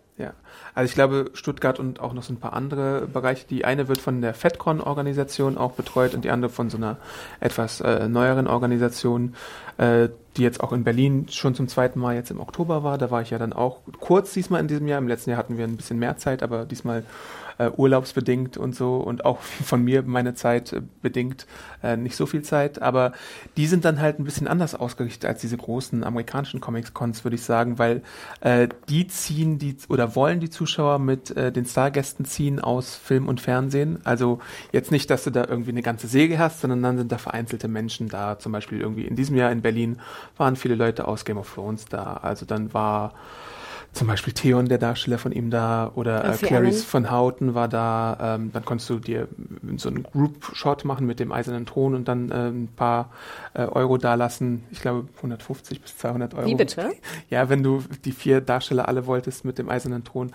Also 0.76 0.90
ich 0.90 0.94
glaube 0.94 1.32
Stuttgart 1.34 1.80
und 1.80 2.02
auch 2.02 2.14
noch 2.14 2.24
so 2.24 2.34
ein 2.34 2.40
paar 2.40 2.54
andere 2.54 3.08
Bereiche. 3.08 3.48
Die 3.48 3.64
eine 3.64 3.88
wird 3.88 4.00
von 4.00 4.22
der 4.22 4.34
FedCon-Organisation 4.34 5.58
auch 5.58 5.72
betreut 5.72 6.14
und 6.14 6.26
die 6.26 6.30
andere 6.30 6.52
von 6.52 6.70
so 6.70 6.76
einer 6.76 6.98
etwas 7.40 7.80
äh, 7.80 8.10
neueren 8.10 8.48
Organisation, 8.48 9.36
äh, 9.78 10.10
die 10.36 10.44
jetzt 10.44 10.62
auch 10.62 10.74
in 10.74 10.84
Berlin 10.84 11.28
schon 11.30 11.56
zum 11.56 11.70
zweiten 11.70 12.00
Mal 12.00 12.16
jetzt 12.16 12.30
im 12.30 12.42
Oktober 12.42 12.84
war. 12.84 12.98
Da 12.98 13.10
war 13.10 13.22
ich 13.22 13.30
ja 13.30 13.38
dann 13.38 13.54
auch 13.54 13.80
kurz 14.02 14.34
diesmal 14.34 14.60
in 14.60 14.68
diesem 14.68 14.88
Jahr. 14.88 15.00
Im 15.00 15.08
letzten 15.08 15.30
Jahr 15.30 15.40
hatten 15.40 15.58
wir 15.58 15.64
ein 15.64 15.78
bisschen 15.78 15.98
mehr 15.98 16.18
Zeit, 16.18 16.44
aber 16.44 16.66
diesmal 16.66 17.06
äh, 17.58 17.70
urlaubsbedingt 17.70 18.58
und 18.58 18.76
so 18.76 18.98
und 18.98 19.26
auch 19.26 19.40
von 19.64 19.84
mir 19.84 20.04
meine 20.04 20.34
Zeit 20.34 20.74
äh, 20.74 20.82
bedingt 21.02 21.46
äh, 21.84 21.98
nicht 21.98 22.16
so 22.16 22.26
viel 22.26 22.42
Zeit, 22.42 22.82
aber 22.82 23.14
die 23.58 23.68
sind 23.68 23.86
dann 23.86 24.00
halt 24.00 24.20
ein 24.20 24.24
bisschen 24.24 24.48
anders 24.48 24.76
ausgerichtet 24.76 25.26
als 25.26 25.42
diese 25.42 25.58
großen 25.58 26.04
amerikanischen 26.04 26.62
Comics-Cons, 26.62 27.24
würde 27.24 27.36
ich 27.36 27.44
sagen, 27.44 27.80
weil 27.80 28.02
äh, 28.42 28.68
die 28.90 29.08
ziehen 29.08 29.58
die 29.60 29.78
oder 29.90 30.16
wollen 30.16 30.40
die 30.40 30.50
Zuschauer 30.50 31.00
mit 31.00 31.36
äh, 31.36 31.52
den 31.52 31.66
Stargästen 31.66 32.26
ziehen 32.26 32.60
aus 32.60 32.96
Film 32.96 33.28
und 33.28 33.42
Fernsehen. 33.42 34.00
Also 34.04 34.40
jetzt 34.72 34.92
nicht, 34.92 35.10
dass 35.10 35.24
du 35.24 35.32
da 35.32 35.46
irgendwie 35.46 35.72
eine 35.72 35.82
ganze 35.82 36.08
Säge 36.08 36.40
hast, 36.40 36.62
sondern 36.62 36.82
dann 36.84 36.98
sind 36.98 37.12
da 37.12 37.18
vereinzelte 37.18 37.68
Menschen 37.68 38.10
da. 38.10 38.40
Zum 38.40 38.52
Beispiel 38.52 38.80
irgendwie 38.80 39.06
in 39.06 39.16
diesem 39.16 39.36
Jahr 39.36 39.52
in 39.52 39.62
Berlin 39.62 40.00
waren 40.38 40.56
viele 40.56 40.76
Leute 40.76 41.08
aus 41.08 41.26
Game 41.26 41.38
of 41.38 41.54
Thrones 41.54 41.86
da. 41.86 42.18
Also 42.22 42.46
dann 42.46 42.74
war 42.74 43.14
zum 43.96 44.08
Beispiel 44.08 44.34
Theon, 44.34 44.68
der 44.68 44.78
Darsteller 44.78 45.18
von 45.18 45.32
ihm 45.32 45.50
da, 45.50 45.92
oder 45.96 46.26
äh, 46.26 46.38
Clarice 46.38 46.84
von 46.84 47.10
Houten 47.10 47.56
war 47.56 47.68
da. 47.68 48.36
Ähm, 48.36 48.52
dann 48.52 48.66
konntest 48.66 48.90
du 48.90 49.00
dir 49.00 49.30
so 49.78 49.90
einen 49.90 50.04
Group-Shot 50.04 50.84
machen 50.84 51.08
mit 51.08 51.20
dem 51.20 51.32
eisernen 51.32 51.66
Thron 51.66 51.96
und 51.96 52.08
dann 52.08 52.30
äh, 52.30 52.50
ein 52.50 52.68
paar 52.76 53.12
äh, 53.54 53.64
Euro 53.64 53.98
dalassen. 53.98 54.64
Ich 54.72 54.82
glaube 54.82 55.08
150 55.18 55.82
bis 55.82 55.98
200 55.98 56.34
Euro. 56.34 56.46
Wie 56.46 56.56
bitte? 56.56 56.92
Ja, 57.30 57.50
wenn 57.50 57.64
du 57.64 57.84
die 58.04 58.12
vier 58.12 58.42
Darsteller 58.42 58.88
alle 58.88 59.06
wolltest 59.06 59.46
mit 59.46 59.58
dem 59.58 59.70
eisernen 59.70 60.04
Thron 60.04 60.32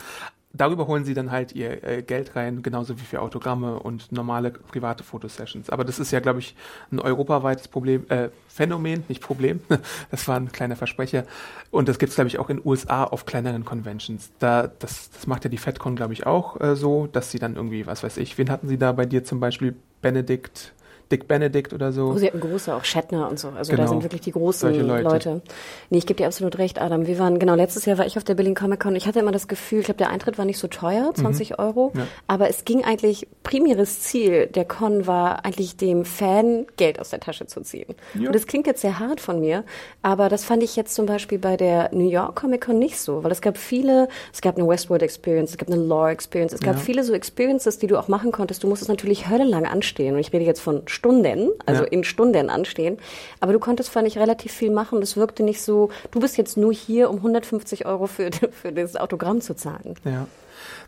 darüber 0.53 0.87
holen 0.87 1.05
sie 1.05 1.15
dann 1.15 1.31
halt 1.31 1.53
ihr 1.53 1.85
äh, 1.85 2.03
Geld 2.03 2.35
rein, 2.37 2.63
genauso 2.63 2.99
wie 2.99 3.05
für 3.05 3.21
Autogramme 3.23 3.79
und 3.79 4.11
normale 4.13 4.51
private 4.51 5.05
Fotosessions. 5.05 5.71
Aber 5.71 5.85
das 5.85 5.99
ist 5.99 6.11
ja, 6.11 6.21
glaube 6.21 6.41
ich, 6.41 6.55
ein 6.91 6.99
europaweites 6.99 7.69
Problem, 7.69 8.05
äh, 8.09 8.31
Phänomen, 8.49 9.05
nicht 9.09 9.23
Problem. 9.23 9.61
das 10.11 10.27
war 10.29 10.37
ein 10.37 10.51
kleiner 10.53 10.77
Versprecher. 10.77 11.25
Und 11.71 11.89
das 11.89 11.99
gibt 11.99 12.11
es, 12.11 12.17
glaube 12.17 12.29
ich, 12.29 12.39
auch 12.39 12.51
in 12.51 12.61
USA 12.65 13.05
auf 13.05 13.27
kleineren 13.27 13.65
Conventions. 13.65 14.31
Da, 14.39 14.67
das, 14.67 15.11
das 15.11 15.27
macht 15.27 15.45
ja 15.45 15.51
die 15.51 15.59
FedCon, 15.59 15.97
glaube 15.97 16.13
ich, 16.13 16.27
auch 16.27 16.61
äh, 16.61 16.75
so, 16.75 17.07
dass 17.07 17.31
sie 17.31 17.39
dann 17.39 17.57
irgendwie, 17.57 17.87
was 17.87 18.03
weiß 18.03 18.17
ich, 18.17 18.37
wen 18.39 18.51
hatten 18.51 18.69
sie 18.69 18.79
da 18.79 18.93
bei 18.93 19.07
dir 19.07 19.25
zum 19.25 19.41
Beispiel? 19.41 19.77
Benedikt 20.03 20.73
Dick 21.11 21.29
Benedict 21.29 21.73
oder 21.73 21.93
so. 21.93 22.09
Oh, 22.09 22.17
sie 22.17 22.27
hatten 22.27 22.41
große, 22.41 22.75
auch 22.75 22.85
Shatner 22.85 23.29
und 23.29 23.39
so. 23.39 23.49
Also 23.49 23.73
genau. 23.73 23.83
da 23.83 23.89
sind 23.89 24.03
wirklich 24.03 24.21
die 24.21 24.33
großen 24.33 24.87
Leute. 24.87 25.03
Leute. 25.03 25.43
Nee, 25.91 25.99
ich 25.99 26.07
gebe 26.07 26.19
dir 26.19 26.27
absolut 26.27 26.59
recht, 26.59 26.81
Adam. 26.81 27.07
Wir 27.07 27.19
waren, 27.19 27.39
genau, 27.39 27.55
letztes 27.55 27.85
Jahr 27.85 27.99
war 27.99 28.07
ich 28.07 28.17
auf 28.17 28.25
der 28.25 28.35
Berlin 28.35 28.55
Comic 28.55 28.81
Con. 28.81 28.95
Ich 28.97 29.07
hatte 29.07 29.19
immer 29.19 29.33
das 29.33 29.49
Gefühl, 29.49 29.81
ich 29.81 29.87
glaube, 29.87 29.99
der 29.99 30.11
Eintritt 30.11 30.39
war 30.39 30.45
nicht 30.45 30.59
so 30.59 30.69
teuer, 30.69 31.13
20 31.15 31.51
mhm. 31.51 31.57
Euro. 31.59 31.93
Ja. 31.95 32.07
Aber 32.27 32.49
es 32.49 32.65
ging 32.65 32.85
eigentlich, 32.85 33.27
primäres 33.43 34.01
Ziel 34.01 34.47
der 34.47 34.65
Con 34.65 35.07
war 35.07 35.45
eigentlich 35.45 35.77
dem 35.77 36.05
Fan 36.05 36.67
Geld 36.77 37.01
aus 37.01 37.11
der 37.11 37.21
Tasche 37.21 37.47
zu 37.47 37.61
ziehen. 37.63 37.95
Ja. 38.15 38.29
Und 38.29 38.35
das 38.35 38.47
klingt 38.47 38.67
jetzt 38.67 38.81
sehr 38.81 38.99
hart 38.99 39.21
von 39.21 39.41
mir, 39.41 39.65
aber 40.03 40.29
das 40.29 40.45
fand 40.45 40.63
ich 40.63 40.77
jetzt 40.77 40.95
zum 40.95 41.07
Beispiel 41.07 41.39
bei 41.39 41.57
der 41.57 41.91
New 41.93 42.09
York 42.09 42.37
Comic 42.37 42.67
Con 42.67 42.79
nicht 42.79 42.99
so, 42.99 43.25
weil 43.25 43.33
es 43.33 43.41
gab 43.41 43.59
viele, 43.59 44.09
es 44.33 44.41
gab 44.41 44.57
eine 44.57 44.69
Westworld 44.69 45.03
Experience, 45.03 45.51
es 45.51 45.59
gab 45.59 45.69
eine 45.69 45.81
Lore 45.81 46.11
Experience, 46.11 46.53
es 46.53 46.61
gab 46.61 46.77
ja. 46.77 46.81
viele 46.81 47.03
so 47.03 47.13
Experiences, 47.13 47.79
die 47.79 47.87
du 47.87 47.99
auch 47.99 48.09
machen 48.09 48.33
konntest. 48.33 48.63
Du 48.63 48.69
musstest 48.69 48.89
natürlich 48.89 49.29
höllenlang 49.29 49.67
anstehen. 49.67 50.15
Und 50.15 50.21
ich 50.21 50.33
rede 50.33 50.45
jetzt 50.45 50.61
von 50.61 50.87
Stunden, 51.01 51.51
also 51.65 51.85
ja. 51.85 51.89
in 51.89 52.05
Stunden 52.05 52.51
anstehen. 52.51 52.99
Aber 53.41 53.55
du 53.55 53.59
konntest, 53.59 53.89
fand 53.89 54.07
ich, 54.07 54.19
relativ 54.19 54.53
viel 54.53 54.71
machen. 54.71 55.01
Das 55.01 55.17
wirkte 55.17 55.43
nicht 55.43 55.63
so, 55.63 55.89
du 56.11 56.21
bist 56.21 56.37
jetzt 56.37 56.59
nur 56.59 56.75
hier, 56.75 57.09
um 57.09 57.17
150 57.17 57.87
Euro 57.87 58.07
für, 58.07 58.31
für 58.53 58.71
das 58.71 58.97
Autogramm 58.97 59.41
zu 59.41 59.55
zahlen. 59.55 59.95
Ja. 60.05 60.27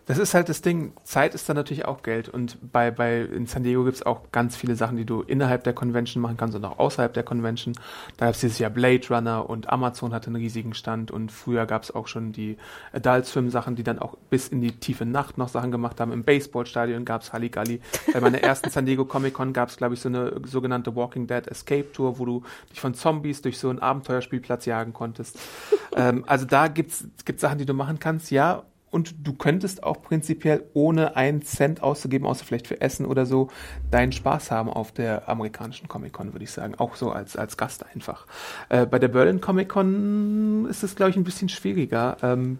Das 0.07 0.19
ist 0.19 0.35
halt 0.35 0.49
das 0.49 0.63
Ding. 0.63 0.93
Zeit 1.05 1.35
ist 1.35 1.49
dann 1.49 1.57
natürlich 1.57 1.85
auch 1.85 2.03
Geld. 2.03 2.29
Und 2.29 2.59
bei, 2.73 2.91
bei 2.91 3.21
in 3.21 3.47
San 3.47 3.63
Diego 3.63 3.85
gibt 3.85 3.97
es 3.97 4.05
auch 4.05 4.33
ganz 4.33 4.57
viele 4.57 4.75
Sachen, 4.75 4.97
die 4.97 5.05
du 5.05 5.23
innerhalb 5.23 5.65
der 5.65 5.75
Convention 5.75 6.23
machen 6.23 6.37
kannst 6.37 6.57
und 6.57 6.65
auch 6.65 6.79
außerhalb 6.79 7.13
der 7.15 7.23
Convention. 7.23 7.75
Da 8.17 8.27
gab 8.27 8.35
es 8.35 8.41
dieses 8.41 8.59
Jahr 8.59 8.71
Blade 8.71 9.07
Runner 9.09 9.49
und 9.49 9.71
Amazon 9.71 10.13
hatte 10.13 10.27
einen 10.27 10.37
riesigen 10.37 10.75
Stand 10.75 11.11
und 11.11 11.31
früher 11.31 11.67
gab 11.67 11.85
es 11.85 11.95
auch 11.95 12.09
schon 12.09 12.33
die 12.33 12.57
Adult 12.93 13.27
Swim 13.27 13.51
Sachen, 13.51 13.77
die 13.77 13.85
dann 13.85 13.99
auch 14.01 14.17
bis 14.29 14.49
in 14.49 14.61
die 14.61 14.73
tiefe 14.73 15.07
Nacht 15.07 15.39
noch 15.39 15.49
Sachen 15.49 15.71
gemacht 15.71 16.01
haben. 16.01 16.13
Im 16.13 16.25
Baseballstadion 16.25 17.05
gab 17.05 17.23
es 17.23 17.33
Halligalli. 17.33 17.81
Bei 18.13 18.21
meiner 18.21 18.43
ersten 18.43 18.71
San 18.71 18.87
Diego 18.87 19.05
Comic 19.05 19.35
Con 19.35 19.53
gab 19.53 19.69
es, 19.69 19.77
glaube 19.77 19.95
ich, 19.95 20.01
so 20.01 20.09
eine 20.09 20.41
sogenannte 20.45 20.97
Walking 20.97 21.27
Dead 21.27 21.47
Escape 21.47 21.93
Tour, 21.93 22.19
wo 22.19 22.25
du 22.25 22.43
dich 22.71 22.81
von 22.81 22.95
Zombies 22.95 23.43
durch 23.43 23.59
so 23.59 23.71
einen 23.71 23.79
Abenteuerspielplatz 23.79 24.67
jagen 24.67 24.93
konntest. 24.93 25.39
ähm, 25.97 26.25
also 26.27 26.45
da 26.45 26.69
gibt 26.69 26.93
Sachen, 27.41 27.59
die 27.59 27.67
du 27.67 27.75
machen 27.75 27.99
kannst, 27.99 28.31
ja 28.31 28.65
und 28.93 29.27
du 29.27 29.33
könntest 29.33 29.83
auch 29.83 30.03
prinzipiell 30.03 30.65
ohne 30.75 31.17
einen 31.17 31.43
Cent 31.43 31.83
auszugeben, 31.83 32.27
außer 32.27 32.45
vielleicht 32.45 32.69
für 32.69 32.81
Essen 32.81 33.07
oder 33.07 33.25
so, 33.25 33.49
deinen 33.91 34.13
Spaß 34.13 34.51
haben 34.51 34.69
auf 34.69 34.93
der 34.93 35.29
amerikanischen 35.31 35.89
Comic-Con, 35.89 36.35
würde 36.35 36.45
ich 36.45 36.51
sagen. 36.51 36.75
Auch 36.77 36.95
so 36.95 37.11
als, 37.11 37.35
als 37.35 37.57
Gast 37.57 37.87
einfach. 37.95 38.27
Äh, 38.69 38.85
bei 38.85 38.99
der 38.99 39.09
Berlin 39.09 39.41
Comic-Con 39.41 40.67
ist 40.69 40.83
es, 40.83 40.95
glaube 40.95 41.11
ich, 41.11 41.17
ein 41.17 41.25
bisschen 41.25 41.49
schwieriger. 41.49 42.19
Ähm, 42.23 42.59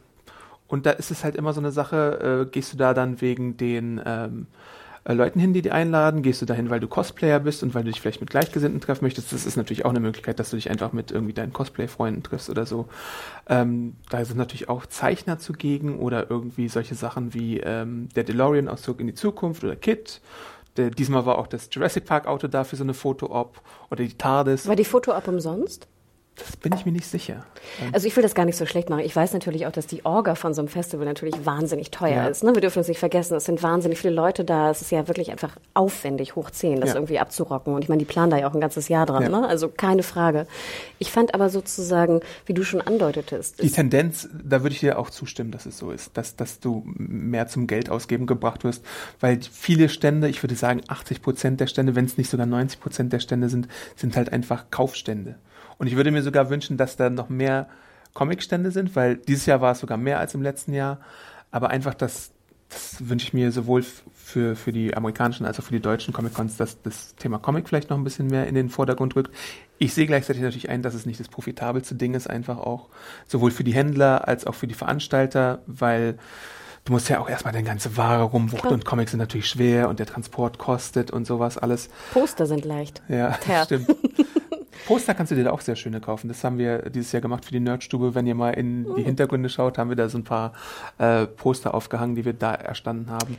und 0.69 0.87
da 0.87 0.93
ist 0.93 1.11
es 1.11 1.23
halt 1.23 1.37
immer 1.37 1.53
so 1.53 1.61
eine 1.61 1.71
Sache, 1.71 2.47
äh, 2.47 2.51
gehst 2.51 2.73
du 2.73 2.79
da 2.79 2.95
dann 2.95 3.21
wegen 3.21 3.59
den 3.59 4.01
ähm, 4.05 4.47
äh, 5.05 5.13
Leuten 5.13 5.41
hin, 5.41 5.53
die 5.53 5.63
die 5.63 5.71
einladen? 5.71 6.23
Gehst 6.23 6.43
du 6.43 6.47
dahin, 6.47 6.71
weil 6.71 6.81
du 6.81 6.89
Cosplayer 6.89 7.41
bist 7.41 7.63
und 7.63 7.75
weil 7.75 7.85
du 7.85 7.91
dich 7.91 8.01
vielleicht 8.01 8.21
mit 8.21 8.31
Gleichgesinnten 8.31 8.81
treffen 8.81 9.05
möchtest? 9.05 9.33
Das 9.33 9.47
ist 9.47 9.57
natürlich 9.57 9.85
auch 9.85 9.91
eine 9.91 10.01
Möglichkeit, 10.01 10.39
dass 10.39 10.51
du 10.51 10.57
dich 10.57 10.71
einfach 10.71 10.93
mit 10.93 11.11
irgendwie 11.11 11.33
deinen 11.33 11.53
Cosplay-Freunden 11.53 12.23
triffst 12.23 12.51
oder 12.51 12.67
so. 12.67 12.89
Ähm, 13.49 13.97
da 14.11 14.25
sind 14.25 14.39
natürlich 14.39 14.69
auch 14.69 14.87
Zeichner 14.87 15.39
zugegen 15.39 15.99
oder 15.99 16.31
irgendwie 16.31 16.69
solche 16.69 16.95
Sachen 16.95 17.35
wie 17.35 17.61
ähm, 17.61 18.09
der 18.15 18.25
DeLorean 18.25 18.69
aus 18.69 18.83
Zurück 18.83 19.01
in 19.01 19.07
die 19.07 19.15
Zukunft 19.15 19.65
oder 19.65 19.77
Kit. 19.77 20.21
Der, 20.77 20.91
diesmal 20.91 21.27
war 21.27 21.39
auch 21.39 21.47
das 21.47 21.69
Jurassic 21.71 22.07
Park 22.07 22.27
Auto 22.27 22.49
da 22.49 22.65
für 22.65 22.77
so 22.77 22.85
eine 22.85 22.95
Foto-Op 22.95 23.61
oder 23.91 24.05
die 24.05 24.17
TARDIS. 24.17 24.67
War 24.67 24.77
die 24.77 24.85
Foto-Op 24.85 25.29
umsonst? 25.29 25.87
Das 26.37 26.57
bin 26.57 26.73
ich 26.73 26.87
mir 26.87 26.93
nicht 26.93 27.07
sicher. 27.07 27.45
Also 27.93 28.07
ich 28.07 28.17
will 28.17 28.23
das 28.23 28.35
gar 28.35 28.47
nicht 28.47 28.57
so 28.57 28.65
schlecht 28.65 28.89
machen. 28.89 29.01
Ich 29.01 29.15
weiß 29.15 29.35
natürlich 29.35 29.67
auch, 29.67 29.73
dass 29.73 29.87
die 29.87 30.07
Orga 30.07 30.35
von 30.35 30.55
so 30.55 30.63
einem 30.63 30.69
Festival 30.69 31.05
natürlich 31.05 31.45
wahnsinnig 31.45 31.91
teuer 31.91 32.17
ja. 32.17 32.27
ist. 32.27 32.43
Ne? 32.43 32.55
Wir 32.55 32.63
dürfen 32.63 32.79
uns 32.79 32.89
nicht 32.89 32.99
vergessen, 32.99 33.37
es 33.37 33.45
sind 33.45 33.63
wahnsinnig 33.63 33.99
viele 33.99 34.15
Leute 34.15 34.43
da. 34.43 34.71
Es 34.71 34.81
ist 34.81 34.91
ja 34.91 35.07
wirklich 35.09 35.31
einfach 35.31 35.57
aufwendig, 35.75 36.35
hoch 36.35 36.51
10, 36.51 36.81
das 36.81 36.91
ja. 36.91 36.95
irgendwie 36.97 37.19
abzurocken. 37.19 37.75
Und 37.75 37.83
ich 37.83 37.91
meine, 37.91 37.99
die 37.99 38.07
planen 38.07 38.31
da 38.31 38.39
ja 38.39 38.49
auch 38.49 38.55
ein 38.55 38.61
ganzes 38.61 38.89
Jahr 38.89 39.05
dran. 39.05 39.25
Ja. 39.25 39.29
Ne? 39.29 39.47
Also 39.47 39.69
keine 39.69 40.03
Frage. 40.03 40.47
Ich 40.99 41.11
fand 41.11 41.35
aber 41.35 41.51
sozusagen, 41.51 42.21
wie 42.47 42.55
du 42.55 42.65
schon 42.65 42.81
andeutetest. 42.81 43.63
Die 43.63 43.71
Tendenz, 43.71 44.29
da 44.33 44.63
würde 44.63 44.75
ich 44.75 44.81
dir 44.81 44.99
auch 44.99 45.11
zustimmen, 45.11 45.51
dass 45.51 45.67
es 45.67 45.77
so 45.77 45.91
ist, 45.91 46.17
dass, 46.17 46.35
dass 46.37 46.61
du 46.61 46.83
mehr 46.87 47.47
zum 47.47 47.67
Geld 47.67 47.91
ausgeben 47.91 48.27
gebracht 48.27 48.65
wirst. 48.65 48.83
Weil 49.21 49.41
viele 49.53 49.91
Stände, 49.91 50.31
ich 50.31 50.43
würde 50.43 50.57
sagen 50.57 50.81
80 50.89 51.21
Prozent 51.21 51.61
der 51.61 51.67
Stände, 51.67 51.95
wenn 51.95 52.07
es 52.07 52.17
nicht 52.17 52.31
sogar 52.31 52.47
90 52.47 52.81
Prozent 52.81 53.13
der 53.13 53.21
Stände 53.21 53.51
sind, 53.51 53.69
sind 53.97 54.17
halt 54.17 54.33
einfach 54.33 54.71
Kaufstände. 54.71 55.37
Und 55.79 55.87
ich 55.87 55.97
würde 55.97 56.11
mir 56.11 56.23
sogar 56.23 56.51
wünschen, 56.51 56.77
dass 56.77 56.97
da 56.97 57.11
noch 57.11 57.29
mehr 57.29 57.69
Comicstände 58.15 58.71
sind, 58.71 58.95
weil 58.95 59.17
dieses 59.17 59.47
Jahr 59.47 59.61
war 59.61 59.73
es 59.73 59.81
sogar 59.81 59.97
mehr 59.97 60.19
als 60.19 60.35
im 60.35 60.43
letzten 60.43 60.75
Jahr. 60.75 61.01
Aber 61.51 61.71
einfach 61.71 61.95
das, 61.95 62.33
das 62.69 63.09
wünsche 63.09 63.27
ich 63.27 63.33
mir 63.33 63.53
sowohl 63.53 63.85
für, 64.15 64.57
für 64.57 64.73
die 64.73 64.97
amerikanischen 64.97 65.45
als 65.45 65.59
auch 65.59 65.65
für 65.65 65.75
die 65.75 65.81
deutschen 65.81 66.13
Comic-Cons, 66.13 66.57
dass 66.57 66.81
das 66.83 67.15
Thema 67.17 67.39
Comic 67.39 67.69
vielleicht 67.69 67.91
noch 67.91 67.99
ein 67.99 68.05
bisschen 68.05 68.29
mehr 68.29 68.47
in 68.47 68.55
den 68.55 68.69
Vordergrund 68.71 69.17
rückt. 69.17 69.35
Ich 69.79 69.95
sehe 69.95 70.07
gleichzeitig 70.07 70.43
natürlich 70.43 70.69
ein, 70.69 70.83
dass 70.83 70.95
es 70.95 71.07
nicht 71.07 71.21
das 71.21 71.29
profitabelste 71.29 71.95
Ding 71.95 72.15
ist, 72.15 72.29
einfach 72.29 72.59
auch 72.59 72.89
sowohl 73.27 73.51
für 73.51 73.65
die 73.65 73.75
Händler 73.75 74.29
als 74.29 74.47
auch 74.47 74.55
für 74.55 74.67
die 74.67 74.75
Veranstalter, 74.75 75.63
weil 75.67 76.19
du 76.85 76.93
musst 76.93 77.09
ja 77.09 77.21
auch 77.21 77.29
erstmal 77.29 77.53
deine 77.53 77.67
ganze 77.67 77.97
Ware 77.97 78.25
rumwuchten 78.25 78.71
und 78.71 78.85
Comics 78.85 79.13
sind 79.13 79.19
natürlich 79.19 79.49
schwer 79.49 79.89
und 79.89 79.99
der 79.99 80.07
Transport 80.07 80.59
kostet 80.59 81.11
und 81.11 81.27
sowas 81.27 81.59
alles. 81.59 81.89
Poster 82.13 82.47
sind 82.47 82.65
leicht. 82.65 83.03
Ja, 83.09 83.31
Ter. 83.45 83.65
stimmt. 83.65 83.89
Poster 84.87 85.15
kannst 85.15 85.31
du 85.31 85.37
dir 85.37 85.45
da 85.45 85.51
auch 85.53 85.61
sehr 85.61 85.77
schöne 85.77 86.01
kaufen. 86.01 86.29
Das 86.29 86.43
haben 86.43 86.59
wir 86.59 86.91
dieses 86.91 87.13
Jahr 87.13 87.21
gemacht 87.21 87.45
für 87.45 87.53
die 87.53 87.61
Nerdstube. 87.61 88.15
Wenn 88.15 88.27
ihr 88.27 88.35
mal 88.35 88.51
in 88.51 88.85
die 88.85 88.91
mhm. 89.03 89.05
Hintergründe 89.05 89.49
schaut, 89.49 89.79
haben 89.79 89.91
wir 89.91 89.97
da 89.97 90.09
so 90.09 90.19
ein 90.19 90.25
paar 90.25 90.53
äh, 90.99 91.27
Poster 91.27 91.75
aufgehangen, 91.75 92.17
die 92.17 92.25
wir 92.25 92.33
da 92.33 92.53
erstanden 92.55 93.11
haben. 93.11 93.39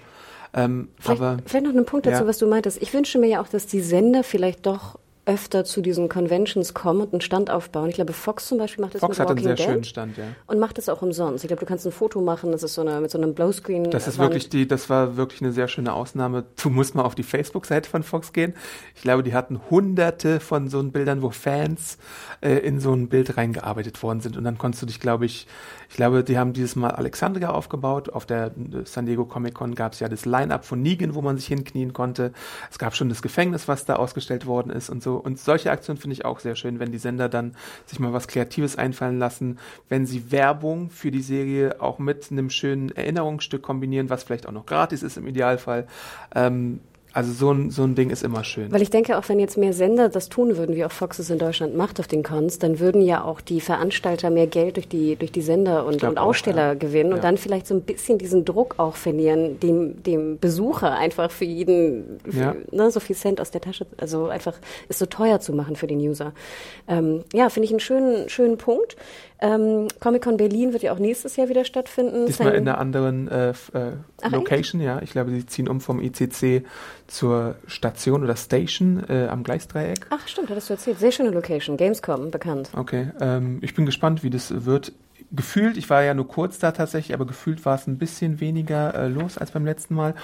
Ähm, 0.53 0.89
vielleicht, 0.99 1.21
aber, 1.21 1.37
vielleicht 1.45 1.65
noch 1.65 1.75
ein 1.75 1.85
Punkt 1.85 2.05
dazu, 2.05 2.23
ja. 2.23 2.27
was 2.27 2.37
du 2.37 2.47
meintest. 2.47 2.81
Ich 2.81 2.93
wünsche 2.93 3.17
mir 3.19 3.27
ja 3.27 3.41
auch, 3.41 3.47
dass 3.47 3.65
die 3.65 3.81
Sender 3.81 4.23
vielleicht 4.23 4.65
doch 4.65 4.99
öfter 5.25 5.63
zu 5.63 5.81
diesen 5.81 6.09
Conventions 6.09 6.73
kommen 6.73 7.01
und 7.01 7.13
einen 7.13 7.21
Stand 7.21 7.49
aufbauen. 7.49 7.89
Ich 7.89 7.95
glaube, 7.95 8.13
Fox 8.13 8.47
zum 8.47 8.57
Beispiel 8.57 8.83
macht 8.83 8.95
das 8.95 9.01
Fox 9.01 9.17
mit 9.17 9.19
hat 9.19 9.29
Walking 9.29 9.47
einen 9.47 9.57
sehr 9.57 9.65
Dead 9.65 9.73
schönen 9.73 9.83
Stand, 9.83 10.17
ja. 10.17 10.25
Und 10.47 10.59
macht 10.59 10.77
das 10.77 10.89
auch 10.89 11.01
umsonst. 11.01 11.43
Ich 11.43 11.47
glaube, 11.47 11.61
du 11.61 11.65
kannst 11.65 11.85
ein 11.85 11.91
Foto 11.91 12.21
machen, 12.21 12.51
das 12.51 12.63
ist 12.63 12.73
so 12.73 12.81
eine, 12.81 12.99
mit 12.99 13.09
so 13.09 13.17
einem 13.17 13.33
Blowscreen. 13.33 13.89
Das 13.89 14.07
ist 14.07 14.19
wirklich 14.19 14.49
die, 14.49 14.67
das 14.67 14.89
war 14.89 15.17
wirklich 15.17 15.41
eine 15.41 15.51
sehr 15.51 15.67
schöne 15.67 15.93
Ausnahme. 15.93 16.45
Du 16.61 16.69
musst 16.69 16.95
mal 16.95 17.03
auf 17.03 17.15
die 17.15 17.23
Facebook-Seite 17.23 17.89
von 17.89 18.03
Fox 18.03 18.33
gehen. 18.33 18.53
Ich 18.95 19.01
glaube, 19.01 19.23
die 19.23 19.33
hatten 19.33 19.59
hunderte 19.69 20.39
von 20.39 20.69
so 20.69 20.83
Bildern, 20.83 21.21
wo 21.21 21.29
Fans 21.29 21.97
äh, 22.41 22.57
in 22.57 22.79
so 22.79 22.93
ein 22.93 23.09
Bild 23.09 23.37
reingearbeitet 23.37 24.01
worden 24.03 24.21
sind. 24.21 24.37
Und 24.37 24.43
dann 24.43 24.57
konntest 24.57 24.81
du 24.81 24.85
dich, 24.85 24.99
glaube 24.99 25.25
ich, 25.25 25.47
ich 25.89 25.95
glaube, 25.95 26.23
die 26.23 26.37
haben 26.37 26.53
dieses 26.53 26.75
Mal 26.75 26.91
Alexandria 26.91 27.51
aufgebaut. 27.51 28.09
Auf 28.09 28.25
der 28.25 28.47
äh, 28.47 28.51
San 28.85 29.05
Diego 29.05 29.25
Comic 29.25 29.53
Con 29.53 29.75
gab 29.75 29.93
es 29.93 29.99
ja 29.99 30.09
das 30.09 30.25
Line-Up 30.25 30.65
von 30.65 30.81
Negan, 30.81 31.15
wo 31.15 31.21
man 31.21 31.37
sich 31.37 31.47
hinknien 31.47 31.93
konnte. 31.93 32.33
Es 32.71 32.79
gab 32.79 32.95
schon 32.95 33.09
das 33.09 33.21
Gefängnis, 33.21 33.67
was 33.67 33.85
da 33.85 33.97
ausgestellt 33.97 34.45
worden 34.45 34.71
ist 34.71 34.89
und 34.89 35.03
so. 35.03 35.12
Und 35.15 35.39
solche 35.39 35.71
Aktionen 35.71 35.99
finde 35.99 36.13
ich 36.13 36.25
auch 36.25 36.39
sehr 36.39 36.55
schön, 36.55 36.79
wenn 36.79 36.91
die 36.91 36.97
Sender 36.97 37.29
dann 37.29 37.55
sich 37.85 37.99
mal 37.99 38.13
was 38.13 38.27
Kreatives 38.27 38.77
einfallen 38.77 39.19
lassen, 39.19 39.59
wenn 39.89 40.05
sie 40.05 40.31
Werbung 40.31 40.89
für 40.89 41.11
die 41.11 41.21
Serie 41.21 41.81
auch 41.81 41.99
mit 41.99 42.31
einem 42.31 42.49
schönen 42.49 42.91
Erinnerungsstück 42.91 43.61
kombinieren, 43.61 44.09
was 44.09 44.23
vielleicht 44.23 44.47
auch 44.47 44.51
noch 44.51 44.65
gratis 44.65 45.03
ist 45.03 45.17
im 45.17 45.27
Idealfall. 45.27 45.87
Ähm, 46.35 46.79
Also 47.13 47.31
so 47.31 47.51
ein, 47.51 47.69
so 47.69 47.83
ein 47.83 47.93
Ding 47.93 48.09
ist 48.09 48.23
immer 48.23 48.43
schön. 48.43 48.71
Weil 48.71 48.81
ich 48.81 48.89
denke, 48.89 49.19
auch 49.19 49.29
wenn 49.29 49.39
jetzt 49.39 49.55
mehr 49.55 49.73
Sender 49.73 50.09
das 50.09 50.29
tun 50.29 50.57
würden, 50.57 50.75
wie 50.75 50.83
auch 50.83 50.91
Fox 50.91 51.19
es 51.19 51.29
in 51.29 51.37
Deutschland 51.37 51.77
macht 51.77 51.99
auf 51.99 52.07
den 52.07 52.23
Cons, 52.23 52.57
dann 52.57 52.79
würden 52.79 53.03
ja 53.03 53.23
auch 53.23 53.39
die 53.39 53.61
Veranstalter 53.61 54.31
mehr 54.31 54.47
Geld 54.47 54.77
durch 54.77 54.87
die, 54.87 55.15
durch 55.15 55.31
die 55.31 55.43
Sender 55.43 55.85
und, 55.85 56.03
und 56.03 56.17
Aussteller 56.17 56.63
auch, 56.63 56.67
ja. 56.69 56.73
gewinnen 56.73 57.11
ja. 57.11 57.15
und 57.17 57.23
dann 57.23 57.37
vielleicht 57.37 57.67
so 57.67 57.75
ein 57.75 57.81
bisschen 57.81 58.17
diesen 58.17 58.45
Druck 58.45 58.79
auch 58.79 58.95
verlieren, 58.95 59.59
dem, 59.59 60.01
dem 60.01 60.39
Besucher 60.39 60.95
einfach 60.95 61.29
für 61.29 61.45
jeden 61.45 62.19
für, 62.27 62.39
ja. 62.39 62.55
ne, 62.71 62.89
so 62.89 62.99
viel 62.99 63.15
Cent 63.15 63.39
aus 63.39 63.51
der 63.51 63.61
Tasche, 63.61 63.85
also 63.97 64.29
einfach 64.29 64.55
es 64.89 64.97
so 64.97 65.05
teuer 65.05 65.39
zu 65.39 65.53
machen 65.53 65.75
für 65.75 65.85
den 65.85 65.99
User. 65.99 66.33
Ähm, 66.87 67.23
ja, 67.31 67.49
finde 67.49 67.65
ich 67.65 67.71
einen 67.71 67.79
schönen, 67.79 68.27
schönen 68.27 68.57
Punkt. 68.57 68.95
Ähm, 69.43 69.89
Comic-Con 69.99 70.37
Berlin 70.37 70.71
wird 70.71 70.83
ja 70.83 70.93
auch 70.93 70.99
nächstes 70.99 71.35
Jahr 71.35 71.49
wieder 71.49 71.65
stattfinden. 71.65 72.27
Diesmal 72.27 72.53
Sein 72.53 72.61
in 72.61 72.67
einer 72.69 72.77
anderen 72.77 73.27
äh, 73.27 73.49
äh, 73.49 73.53
Ach, 74.21 74.31
Location, 74.31 74.79
echt? 74.79 74.87
ja. 74.87 75.01
Ich 75.01 75.11
glaube, 75.11 75.31
sie 75.31 75.45
ziehen 75.45 75.67
um 75.67 75.81
vom 75.81 75.99
ICC 75.99 76.63
zur 77.07 77.55
Station 77.67 78.23
oder 78.23 78.37
Station 78.37 79.03
äh, 79.09 79.27
am 79.27 79.43
Gleisdreieck. 79.43 80.07
Ach, 80.11 80.25
stimmt, 80.29 80.49
hattest 80.49 80.69
du 80.69 80.75
erzählt. 80.75 80.99
Sehr 80.99 81.11
schöne 81.11 81.31
Location. 81.31 81.75
Gamescom, 81.75 82.31
bekannt. 82.31 82.69
Okay, 82.73 83.11
ähm, 83.19 83.59
ich 83.61 83.73
bin 83.73 83.85
gespannt, 83.85 84.23
wie 84.23 84.29
das 84.29 84.65
wird. 84.65 84.93
Gefühlt, 85.33 85.75
ich 85.75 85.89
war 85.89 86.03
ja 86.03 86.13
nur 86.13 86.27
kurz 86.27 86.59
da 86.59 86.71
tatsächlich, 86.71 87.13
aber 87.13 87.25
gefühlt 87.25 87.65
war 87.65 87.75
es 87.75 87.85
ein 87.85 87.97
bisschen 87.97 88.39
weniger 88.39 88.95
äh, 88.95 89.07
los 89.09 89.37
als 89.37 89.51
beim 89.51 89.65
letzten 89.65 89.95
Mal 89.95 90.15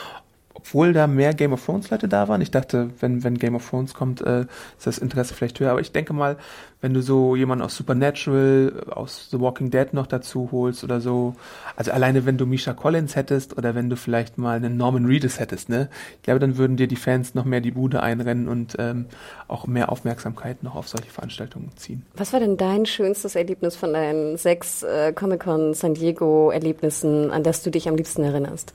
obwohl 0.60 0.92
da 0.92 1.08
mehr 1.08 1.34
Game 1.34 1.54
of 1.54 1.66
Thrones 1.66 1.90
Leute 1.90 2.10
da 2.10 2.28
waren. 2.28 2.42
Ich 2.42 2.52
dachte, 2.52 2.90
wenn, 3.00 3.24
wenn 3.24 3.38
Game 3.38 3.56
of 3.56 3.68
Thrones 3.70 3.94
kommt, 3.94 4.22
äh, 4.22 4.42
ist 4.78 4.86
das 4.86 4.98
Interesse 4.98 5.34
vielleicht 5.34 5.60
höher. 5.60 5.72
Aber 5.72 5.80
ich 5.80 5.94
denke 5.94 6.12
mal, 6.12 6.36
wenn 6.82 6.94
du 6.94 7.02
so 7.02 7.36
jemanden 7.38 7.64
aus 7.64 7.76
Supernatural, 7.76 8.84
aus 8.90 9.30
The 9.32 9.40
Walking 9.40 9.70
Dead 9.70 9.94
noch 9.94 10.06
dazu 10.06 10.50
holst 10.52 10.84
oder 10.84 11.00
so, 11.00 11.36
also 11.78 11.92
alleine 11.92 12.26
wenn 12.26 12.38
du 12.38 12.46
Misha 12.46 12.74
Collins 12.74 13.16
hättest 13.16 13.58
oder 13.58 13.74
wenn 13.74 13.90
du 13.90 13.96
vielleicht 13.96 14.38
mal 14.38 14.58
einen 14.58 14.76
Norman 14.76 15.06
Reedus 15.06 15.40
hättest, 15.40 15.70
ne, 15.70 15.88
ich 16.18 16.24
glaube, 16.24 16.42
dann 16.42 16.58
würden 16.58 16.76
dir 16.76 16.88
die 16.88 16.98
Fans 16.98 17.36
noch 17.36 17.46
mehr 17.46 17.62
die 17.62 17.72
Bude 17.72 18.04
einrennen 18.04 18.50
und 18.50 18.76
ähm, 18.80 19.06
auch 19.48 19.66
mehr 19.66 19.90
Aufmerksamkeit 19.92 20.62
noch 20.62 20.76
auf 20.76 20.90
solche 20.90 21.10
Veranstaltungen 21.10 21.72
ziehen. 21.78 22.06
Was 22.16 22.34
war 22.34 22.42
denn 22.42 22.58
dein 22.58 22.86
schönstes 22.86 23.36
Erlebnis 23.36 23.78
von 23.78 23.94
deinen 23.94 24.36
sechs 24.36 24.84
äh, 24.84 25.14
Comic-Con 25.14 25.74
San 25.74 25.94
Diego 25.94 26.52
Erlebnissen, 26.52 27.32
an 27.32 27.44
das 27.44 27.64
du 27.64 27.72
dich 27.72 27.88
am 27.88 27.96
liebsten 27.96 28.24
erinnerst? 28.24 28.74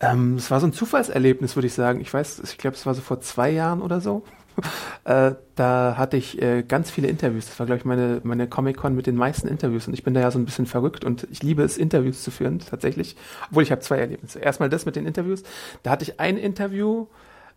Ähm, 0.00 0.36
es 0.36 0.50
war 0.50 0.60
so 0.60 0.66
ein 0.66 0.72
Zufallserlebnis, 0.72 1.56
würde 1.56 1.66
ich 1.66 1.74
sagen. 1.74 2.00
Ich 2.00 2.12
weiß, 2.12 2.40
ich 2.40 2.58
glaube, 2.58 2.76
es 2.76 2.86
war 2.86 2.94
so 2.94 3.02
vor 3.02 3.20
zwei 3.20 3.50
Jahren 3.50 3.82
oder 3.82 4.00
so. 4.00 4.22
äh, 5.04 5.32
da 5.54 5.94
hatte 5.96 6.16
ich 6.16 6.40
äh, 6.40 6.62
ganz 6.62 6.90
viele 6.90 7.08
Interviews. 7.08 7.46
Das 7.46 7.58
war, 7.58 7.66
glaube 7.66 7.78
ich, 7.78 7.84
meine, 7.84 8.20
meine 8.24 8.48
Comic-Con 8.48 8.94
mit 8.94 9.06
den 9.06 9.16
meisten 9.16 9.46
Interviews. 9.46 9.86
Und 9.86 9.94
ich 9.94 10.02
bin 10.02 10.14
da 10.14 10.20
ja 10.20 10.30
so 10.30 10.38
ein 10.38 10.44
bisschen 10.44 10.66
verrückt 10.66 11.04
und 11.04 11.26
ich 11.30 11.42
liebe 11.42 11.62
es, 11.62 11.76
Interviews 11.76 12.22
zu 12.22 12.30
führen, 12.30 12.58
tatsächlich. 12.58 13.16
Obwohl 13.50 13.62
ich 13.62 13.70
habe 13.70 13.82
zwei 13.82 13.98
Erlebnisse. 13.98 14.38
Erstmal 14.38 14.70
das 14.70 14.86
mit 14.86 14.96
den 14.96 15.06
Interviews. 15.06 15.42
Da 15.82 15.90
hatte 15.90 16.04
ich 16.04 16.18
ein 16.18 16.36
Interview, 16.36 17.06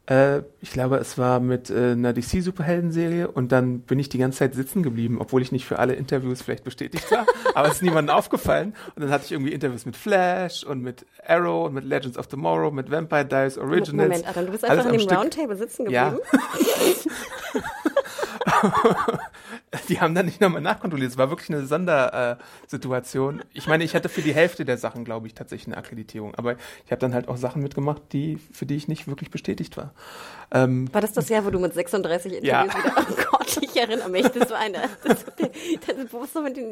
äh, 0.07 0.41
ich 0.59 0.71
glaube, 0.71 0.97
es 0.97 1.17
war 1.17 1.39
mit 1.39 1.69
äh, 1.69 1.91
einer 1.91 2.13
DC-Superhelden-Serie 2.13 3.29
und 3.29 3.53
dann 3.53 3.79
bin 3.79 3.99
ich 3.99 4.09
die 4.09 4.17
ganze 4.17 4.39
Zeit 4.39 4.53
sitzen 4.53 4.83
geblieben, 4.83 5.17
obwohl 5.19 5.41
ich 5.41 5.53
nicht 5.53 5.65
für 5.65 5.79
alle 5.79 5.93
Interviews 5.93 6.41
vielleicht 6.41 6.65
bestätigt 6.65 7.09
war, 7.09 7.25
aber 7.55 7.67
es 7.69 7.75
ist 7.75 7.83
niemandem 7.83 8.13
aufgefallen. 8.13 8.75
Und 8.95 9.03
dann 9.03 9.11
hatte 9.11 9.25
ich 9.25 9.31
irgendwie 9.31 9.53
Interviews 9.53 9.85
mit 9.85 9.95
Flash 9.95 10.65
und 10.65 10.81
mit 10.81 11.05
Arrow 11.25 11.67
und 11.67 11.73
mit 11.73 11.85
Legends 11.85 12.17
of 12.17 12.27
Tomorrow, 12.27 12.71
mit 12.71 12.91
Vampire 12.91 13.25
Diaries 13.25 13.57
Originals. 13.57 13.91
Moment, 14.09 14.27
Adam, 14.27 14.45
du 14.45 14.51
bist 14.51 14.65
einfach 14.65 14.85
an 14.85 14.91
dem 14.97 15.07
Roundtable 15.07 15.55
sitzen 15.55 15.85
geblieben? 15.85 16.19
Ja. 17.53 17.61
die 19.89 19.99
haben 19.99 20.15
dann 20.15 20.25
nicht 20.25 20.41
nochmal 20.41 20.61
nachkontrolliert. 20.61 21.11
Es 21.11 21.17
war 21.17 21.29
wirklich 21.29 21.49
eine 21.49 21.65
Sondersituation. 21.65 23.39
Äh, 23.39 23.43
ich 23.53 23.67
meine, 23.67 23.83
ich 23.83 23.95
hatte 23.95 24.09
für 24.09 24.21
die 24.21 24.33
Hälfte 24.33 24.65
der 24.65 24.77
Sachen, 24.77 25.05
glaube 25.05 25.27
ich, 25.27 25.33
tatsächlich 25.33 25.67
eine 25.67 25.77
Akkreditierung. 25.77 26.35
Aber 26.35 26.55
ich 26.85 26.91
habe 26.91 26.99
dann 26.99 27.13
halt 27.13 27.27
auch 27.27 27.37
Sachen 27.37 27.61
mitgemacht, 27.61 28.01
die, 28.11 28.37
für 28.51 28.65
die 28.65 28.75
ich 28.75 28.87
nicht 28.87 29.07
wirklich 29.07 29.31
bestätigt 29.31 29.77
war. 29.77 29.93
Ähm, 30.51 30.93
war 30.93 31.01
das 31.01 31.13
das 31.13 31.29
Jahr, 31.29 31.45
wo 31.45 31.49
du 31.49 31.59
mit 31.59 31.73
36 31.73 32.33
Interviews 32.33 32.47
ja. 32.47 32.63
wieder, 32.65 32.93
oh 32.97 33.23
Gott, 33.31 33.57
ich 33.61 33.75
erinnere 33.75 34.09
mich, 34.09 34.27
das 34.27 34.51
war 34.51 34.59
eine, 34.59 34.77
das, 35.03 35.25
das, 35.25 35.35
das, 35.35 35.49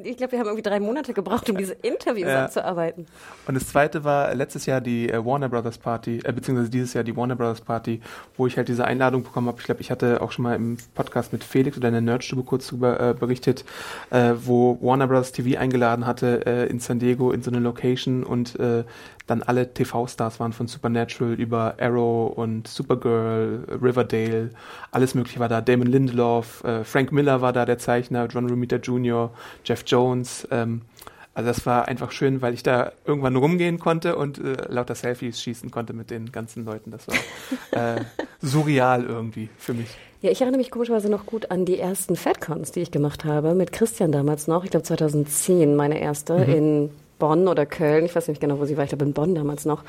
ich 0.03 0.17
glaube, 0.17 0.31
wir 0.31 0.39
haben 0.39 0.47
irgendwie 0.47 0.61
drei 0.61 0.79
Monate 0.79 1.13
gebraucht, 1.13 1.49
um 1.49 1.57
diese 1.57 1.73
Interviews 1.73 2.29
ja. 2.29 2.45
abzuarbeiten. 2.45 3.07
Und 3.47 3.55
das 3.55 3.67
zweite 3.67 4.03
war 4.03 4.35
letztes 4.35 4.67
Jahr 4.67 4.81
die 4.81 5.09
äh, 5.09 5.25
Warner 5.25 5.49
Brothers 5.49 5.79
Party, 5.79 6.21
äh, 6.23 6.31
beziehungsweise 6.31 6.69
dieses 6.69 6.93
Jahr 6.93 7.03
die 7.03 7.15
Warner 7.15 7.35
Brothers 7.35 7.61
Party, 7.61 8.01
wo 8.37 8.45
ich 8.45 8.57
halt 8.57 8.67
diese 8.67 8.85
Einladung 8.85 9.23
bekommen 9.23 9.47
habe. 9.47 9.59
Ich 9.59 9.65
glaube, 9.65 9.81
ich 9.81 9.89
hatte 9.89 10.21
auch 10.21 10.31
schon 10.31 10.43
mal 10.43 10.55
im 10.55 10.77
Podcast 10.93 11.33
mit 11.33 11.43
Felix 11.43 11.75
in 11.87 11.93
der 11.93 12.01
Nerdstube 12.01 12.43
kurz 12.43 12.67
darüber 12.67 12.99
äh, 12.99 13.13
berichtet, 13.13 13.65
äh, 14.09 14.33
wo 14.43 14.77
Warner 14.81 15.07
Brothers 15.07 15.31
TV 15.31 15.59
eingeladen 15.59 16.05
hatte 16.05 16.45
äh, 16.45 16.67
in 16.67 16.79
San 16.79 16.99
Diego 16.99 17.31
in 17.31 17.43
so 17.43 17.51
eine 17.51 17.59
Location 17.59 18.23
und 18.23 18.59
äh, 18.59 18.83
dann 19.27 19.43
alle 19.43 19.73
TV-Stars 19.73 20.39
waren 20.39 20.51
von 20.51 20.67
Supernatural 20.67 21.33
über 21.33 21.75
Arrow 21.79 22.37
und 22.37 22.67
Supergirl, 22.67 23.65
Riverdale, 23.81 24.49
alles 24.91 25.15
mögliche 25.15 25.39
war 25.39 25.47
da. 25.47 25.61
Damon 25.61 25.87
Lindelof, 25.87 26.63
äh, 26.63 26.83
Frank 26.83 27.11
Miller 27.11 27.41
war 27.41 27.53
da, 27.53 27.65
der 27.65 27.77
Zeichner, 27.77 28.27
John 28.27 28.49
Romita 28.49 28.75
Jr., 28.75 29.31
Jeff 29.63 29.83
Jones. 29.87 30.47
Ähm, 30.51 30.81
also 31.33 31.47
das 31.47 31.65
war 31.65 31.87
einfach 31.87 32.11
schön, 32.11 32.41
weil 32.41 32.53
ich 32.53 32.63
da 32.63 32.91
irgendwann 33.05 33.37
rumgehen 33.37 33.79
konnte 33.79 34.17
und 34.17 34.37
äh, 34.37 34.67
lauter 34.67 34.95
Selfies 34.95 35.41
schießen 35.41 35.71
konnte 35.71 35.93
mit 35.93 36.11
den 36.11 36.31
ganzen 36.31 36.65
Leuten. 36.65 36.91
Das 36.91 37.07
war 37.07 37.95
äh, 37.95 38.01
surreal 38.41 39.05
irgendwie 39.05 39.49
für 39.57 39.73
mich. 39.73 39.97
Ja, 40.21 40.29
ich 40.29 40.41
erinnere 40.41 40.59
mich 40.59 40.69
komischerweise 40.69 41.09
noch 41.09 41.25
gut 41.25 41.49
an 41.49 41.65
die 41.65 41.79
ersten 41.79 42.15
FedCons, 42.15 42.71
die 42.71 42.81
ich 42.81 42.91
gemacht 42.91 43.25
habe, 43.25 43.55
mit 43.55 43.71
Christian 43.71 44.11
damals 44.11 44.47
noch. 44.47 44.63
Ich 44.63 44.69
glaube 44.69 44.83
2010 44.83 45.75
meine 45.75 45.99
erste 45.99 46.37
mhm. 46.37 46.53
in 46.53 46.89
Bonn 47.17 47.47
oder 47.47 47.65
Köln, 47.65 48.05
ich 48.05 48.15
weiß 48.15 48.27
nicht 48.27 48.41
genau, 48.41 48.59
wo 48.59 48.65
sie 48.65 48.77
war, 48.77 48.83
ich 48.83 48.89
glaube 48.89 49.05
in 49.05 49.13
Bonn 49.13 49.33
damals 49.33 49.65
noch. 49.65 49.83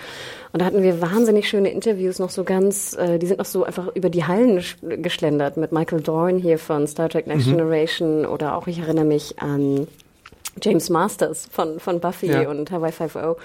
Und 0.53 0.61
da 0.61 0.65
hatten 0.65 0.83
wir 0.83 1.03
wahnsinnig 1.03 1.49
schöne 1.49 1.71
Interviews, 1.71 2.19
noch 2.19 2.31
so 2.31 2.45
ganz, 2.45 2.95
äh, 2.95 3.19
die 3.19 3.27
sind 3.27 3.39
noch 3.39 3.47
so 3.47 3.65
einfach 3.65 3.95
über 3.95 4.09
die 4.09 4.25
Hallen 4.25 4.63
geschlendert 5.03 5.59
mit 5.59 5.71
Michael 5.71 6.01
Dorn 6.01 6.39
hier 6.39 6.59
von 6.59 6.87
Star 6.87 7.11
Trek 7.11 7.27
Next 7.27 7.47
mhm. 7.47 7.57
Generation 7.57 8.27
oder 8.27 8.57
auch, 8.57 8.67
ich 8.67 8.79
erinnere 8.79 9.07
mich 9.07 9.39
an 9.39 9.87
James 10.61 10.91
Masters 10.91 11.49
von, 11.51 11.81
von 11.81 12.01
Buffy 12.01 12.27
ja. 12.27 12.49
und 12.49 12.71
Hawaii 12.71 12.93
5.0, 12.93 13.37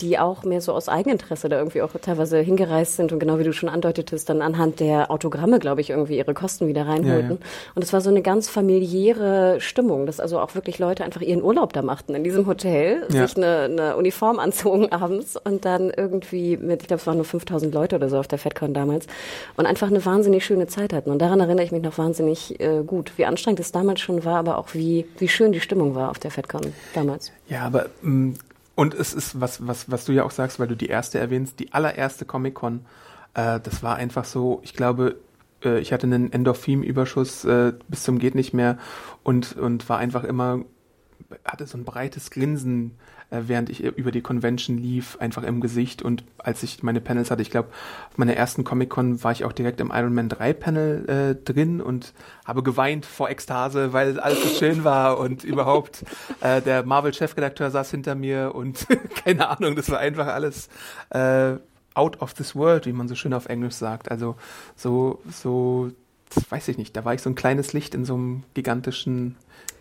die 0.00 0.18
auch 0.18 0.42
mehr 0.44 0.60
so 0.60 0.72
aus 0.72 0.88
Eigeninteresse 0.88 1.48
da 1.48 1.58
irgendwie 1.58 1.82
auch 1.82 1.90
teilweise 2.00 2.38
hingereist 2.38 2.96
sind 2.96 3.12
und 3.12 3.18
genau 3.18 3.38
wie 3.38 3.44
du 3.44 3.52
schon 3.52 3.68
andeutetest, 3.68 4.28
dann 4.30 4.40
anhand 4.40 4.80
der 4.80 5.10
Autogramme, 5.10 5.58
glaube 5.58 5.82
ich, 5.82 5.90
irgendwie 5.90 6.16
ihre 6.16 6.32
Kosten 6.32 6.66
wieder 6.66 6.86
reinholten. 6.86 7.30
Ja, 7.30 7.36
ja. 7.36 7.72
Und 7.74 7.84
es 7.84 7.92
war 7.92 8.00
so 8.00 8.08
eine 8.08 8.22
ganz 8.22 8.48
familiäre 8.48 9.60
Stimmung, 9.60 10.06
dass 10.06 10.18
also 10.18 10.38
auch 10.40 10.54
wirklich 10.54 10.78
Leute 10.78 11.04
einfach 11.04 11.20
ihren 11.20 11.42
Urlaub 11.42 11.72
da 11.74 11.82
machten 11.82 12.14
in 12.14 12.24
diesem 12.24 12.46
Hotel, 12.46 13.04
sich 13.10 13.36
eine, 13.36 13.64
eine 13.64 13.96
Uniform 13.96 14.38
anzogen 14.38 14.88
abends 14.92 15.36
und 15.36 15.64
dann 15.64 15.90
irgendwie 15.90 16.56
mit, 16.56 16.82
ich 16.82 16.88
glaube, 16.88 17.00
es 17.00 17.06
waren 17.06 17.16
nur 17.16 17.26
5000 17.26 17.74
Leute 17.74 17.96
oder 17.96 18.08
so 18.08 18.18
auf 18.18 18.28
der 18.28 18.38
FedCon 18.38 18.72
damals 18.72 19.06
und 19.56 19.66
einfach 19.66 19.88
eine 19.88 20.04
wahnsinnig 20.04 20.44
schöne 20.44 20.66
Zeit 20.66 20.94
hatten. 20.94 21.10
Und 21.10 21.20
daran 21.20 21.40
erinnere 21.40 21.64
ich 21.64 21.72
mich 21.72 21.82
noch 21.82 21.98
wahnsinnig 21.98 22.58
äh, 22.60 22.82
gut, 22.86 23.12
wie 23.16 23.26
anstrengend 23.26 23.60
es 23.60 23.72
damals 23.72 24.00
schon 24.00 24.24
war, 24.24 24.38
aber 24.38 24.56
auch 24.56 24.68
wie, 24.72 25.06
wie 25.18 25.28
schön 25.28 25.52
die 25.52 25.60
Stimmung 25.60 25.94
war 25.94 26.10
auf 26.10 26.18
der 26.18 26.30
FedCon. 26.30 26.45
Redcon 26.54 26.72
damals. 26.94 27.32
Ja, 27.48 27.62
aber 27.62 27.86
mm, 28.02 28.32
und 28.74 28.94
es 28.94 29.14
ist 29.14 29.40
was, 29.40 29.66
was, 29.66 29.90
was 29.90 30.04
du 30.04 30.12
ja 30.12 30.24
auch 30.24 30.30
sagst, 30.30 30.60
weil 30.60 30.68
du 30.68 30.76
die 30.76 30.86
erste 30.86 31.18
erwähnst, 31.18 31.58
die 31.60 31.72
allererste 31.72 32.24
Comic-Con, 32.24 32.84
äh, 33.34 33.60
das 33.60 33.82
war 33.82 33.96
einfach 33.96 34.24
so, 34.24 34.60
ich 34.62 34.74
glaube, 34.74 35.16
äh, 35.64 35.78
ich 35.80 35.92
hatte 35.92 36.06
einen 36.06 36.32
Endorphinüberschuss 36.32 37.44
äh, 37.44 37.72
bis 37.88 38.02
zum 38.02 38.18
geht 38.18 38.34
nicht 38.34 38.52
mehr 38.52 38.78
und 39.22 39.56
und 39.56 39.88
war 39.88 39.98
einfach 39.98 40.24
immer 40.24 40.64
hatte 41.44 41.66
so 41.66 41.76
ein 41.78 41.84
breites 41.84 42.30
Grinsen 42.30 42.92
äh, 43.30 43.42
während 43.46 43.70
ich 43.70 43.82
über 43.82 44.10
die 44.10 44.20
Convention 44.20 44.78
lief, 44.78 45.16
einfach 45.20 45.42
im 45.42 45.60
Gesicht. 45.60 46.02
Und 46.02 46.24
als 46.38 46.62
ich 46.62 46.82
meine 46.82 47.00
Panels 47.00 47.30
hatte, 47.30 47.42
ich 47.42 47.50
glaube, 47.50 47.68
auf 48.10 48.18
meiner 48.18 48.34
ersten 48.34 48.64
Comic-Con 48.64 49.22
war 49.24 49.32
ich 49.32 49.44
auch 49.44 49.52
direkt 49.52 49.80
im 49.80 49.90
Iron 49.92 50.14
Man 50.14 50.28
3 50.28 50.52
Panel 50.52 51.08
äh, 51.08 51.44
drin 51.44 51.80
und 51.80 52.12
habe 52.44 52.62
geweint 52.62 53.04
vor 53.04 53.28
Ekstase, 53.28 53.92
weil 53.92 54.20
alles 54.20 54.42
so 54.42 54.48
schön 54.48 54.84
war 54.84 55.18
und 55.18 55.44
überhaupt 55.44 56.04
äh, 56.40 56.62
der 56.62 56.84
Marvel-Chefredakteur 56.84 57.70
saß 57.70 57.90
hinter 57.90 58.14
mir 58.14 58.54
und 58.54 58.86
keine 59.24 59.48
Ahnung, 59.48 59.74
das 59.74 59.90
war 59.90 59.98
einfach 59.98 60.28
alles 60.28 60.68
äh, 61.10 61.56
out 61.94 62.20
of 62.20 62.34
this 62.34 62.54
world, 62.54 62.86
wie 62.86 62.92
man 62.92 63.08
so 63.08 63.14
schön 63.14 63.32
auf 63.32 63.46
Englisch 63.46 63.74
sagt. 63.74 64.10
Also 64.10 64.36
so, 64.76 65.20
so, 65.32 65.90
weiß 66.50 66.68
ich 66.68 66.78
nicht, 66.78 66.96
da 66.96 67.04
war 67.04 67.14
ich 67.14 67.22
so 67.22 67.30
ein 67.30 67.34
kleines 67.34 67.72
Licht 67.72 67.94
in 67.94 68.04
so 68.04 68.14
einem 68.14 68.42
gigantischen 68.54 69.36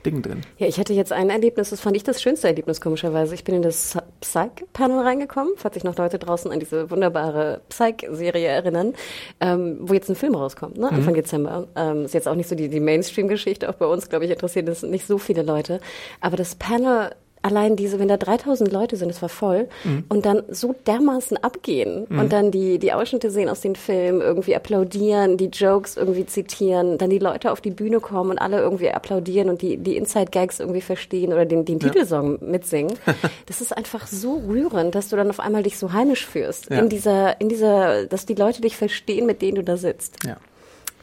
Ding 0.06 0.22
drin. 0.22 0.42
Ja, 0.58 0.68
ich 0.68 0.80
hatte 0.80 0.94
jetzt 0.94 1.12
ein 1.12 1.30
Erlebnis, 1.30 1.72
das 1.72 1.82
fand 1.82 1.98
ich 1.98 2.04
das 2.04 2.22
schönste 2.22 2.48
Erlebnis, 2.48 2.80
komischerweise. 2.80 3.34
Ich 3.34 3.44
bin 3.44 3.56
in 3.56 3.62
das 3.64 3.98
Psych-Panel 4.22 5.00
reingekommen, 5.00 5.54
falls 5.58 5.74
sich 5.74 5.84
noch 5.84 5.98
Leute 5.98 6.20
draußen 6.20 6.52
an 6.52 6.60
diese 6.60 6.92
wunderbare 6.92 7.62
Psych-Serie 7.70 8.48
erinnern, 8.48 8.94
ähm, 9.42 9.78
wo 9.82 9.94
jetzt 9.94 10.10
ein 10.10 10.16
Film 10.16 10.36
rauskommt, 10.36 10.78
ne? 10.78 10.90
Anfang 10.90 11.14
mhm. 11.14 11.18
Dezember. 11.18 11.68
Ähm, 11.76 12.06
ist 12.06 12.14
jetzt 12.14 12.28
auch 12.28 12.36
nicht 12.36 12.48
so 12.48 12.56
die, 12.56 12.70
die 12.70 12.80
Mainstream-Geschichte, 12.80 13.68
auch 13.70 13.76
bei 13.76 13.88
uns, 13.88 14.10
glaube 14.10 14.26
ich, 14.26 14.32
interessiert 14.32 14.70
es 14.70 14.84
nicht 14.84 15.08
so 15.08 15.18
viele 15.18 15.42
Leute. 15.42 15.82
Aber 16.22 16.38
das 16.38 16.56
Panel 16.56 17.16
allein 17.46 17.76
diese, 17.76 18.00
wenn 18.00 18.08
da 18.08 18.18
3000 18.18 18.72
Leute 18.72 18.98
sind, 18.98 19.10
es 19.10 19.22
war 19.22 19.30
voll, 19.30 19.68
mhm. 19.84 20.06
und 20.10 20.26
dann 20.26 20.44
so 20.50 20.76
dermaßen 20.88 21.38
abgehen 21.38 22.08
mhm. 22.10 22.20
und 22.20 22.34
dann 22.34 22.50
die, 22.50 22.80
die 22.80 22.92
Ausschnitte 22.92 23.30
sehen 23.30 23.50
aus 23.50 23.62
den 23.62 23.76
Filmen, 23.76 24.20
irgendwie 24.20 24.56
applaudieren, 24.56 25.38
die 25.38 25.46
Jokes 25.46 25.96
irgendwie 25.96 26.26
zitieren, 26.26 26.98
dann 26.98 27.12
die 27.12 27.20
Leute 27.20 27.52
auf 27.52 27.62
die 27.62 27.70
Bühne 27.70 28.00
kommen 28.00 28.32
und 28.32 28.40
alle 28.40 28.60
irgendwie 28.60 28.90
applaudieren 28.90 29.50
und 29.50 29.62
die, 29.62 29.78
die 29.78 29.96
Inside-Gags 29.96 30.60
irgendwie 30.60 30.82
verstehen 30.82 31.32
oder 31.32 31.46
den, 31.46 31.66
den 31.66 31.80
ja. 31.80 31.90
Titelsong 31.90 32.40
mitsingen. 32.50 32.98
das 33.46 33.62
ist 33.62 33.78
einfach 33.78 34.08
so 34.08 34.42
rührend, 34.48 34.96
dass 34.96 35.10
du 35.10 35.16
dann 35.16 35.30
auf 35.30 35.40
einmal 35.40 35.62
dich 35.62 35.78
so 35.78 35.94
heimisch 35.94 36.26
fühlst. 36.26 36.72
Ja. 36.72 36.80
In 36.80 36.90
dieser, 36.90 37.40
in 37.40 37.50
dieser, 37.50 38.08
dass 38.08 38.26
die 38.26 38.36
Leute 38.36 38.62
dich 38.62 38.76
verstehen, 38.76 39.28
mit 39.28 39.44
denen 39.44 39.56
du 39.56 39.64
da 39.64 39.78
sitzt. 39.78 40.18
Ja. 40.26 40.38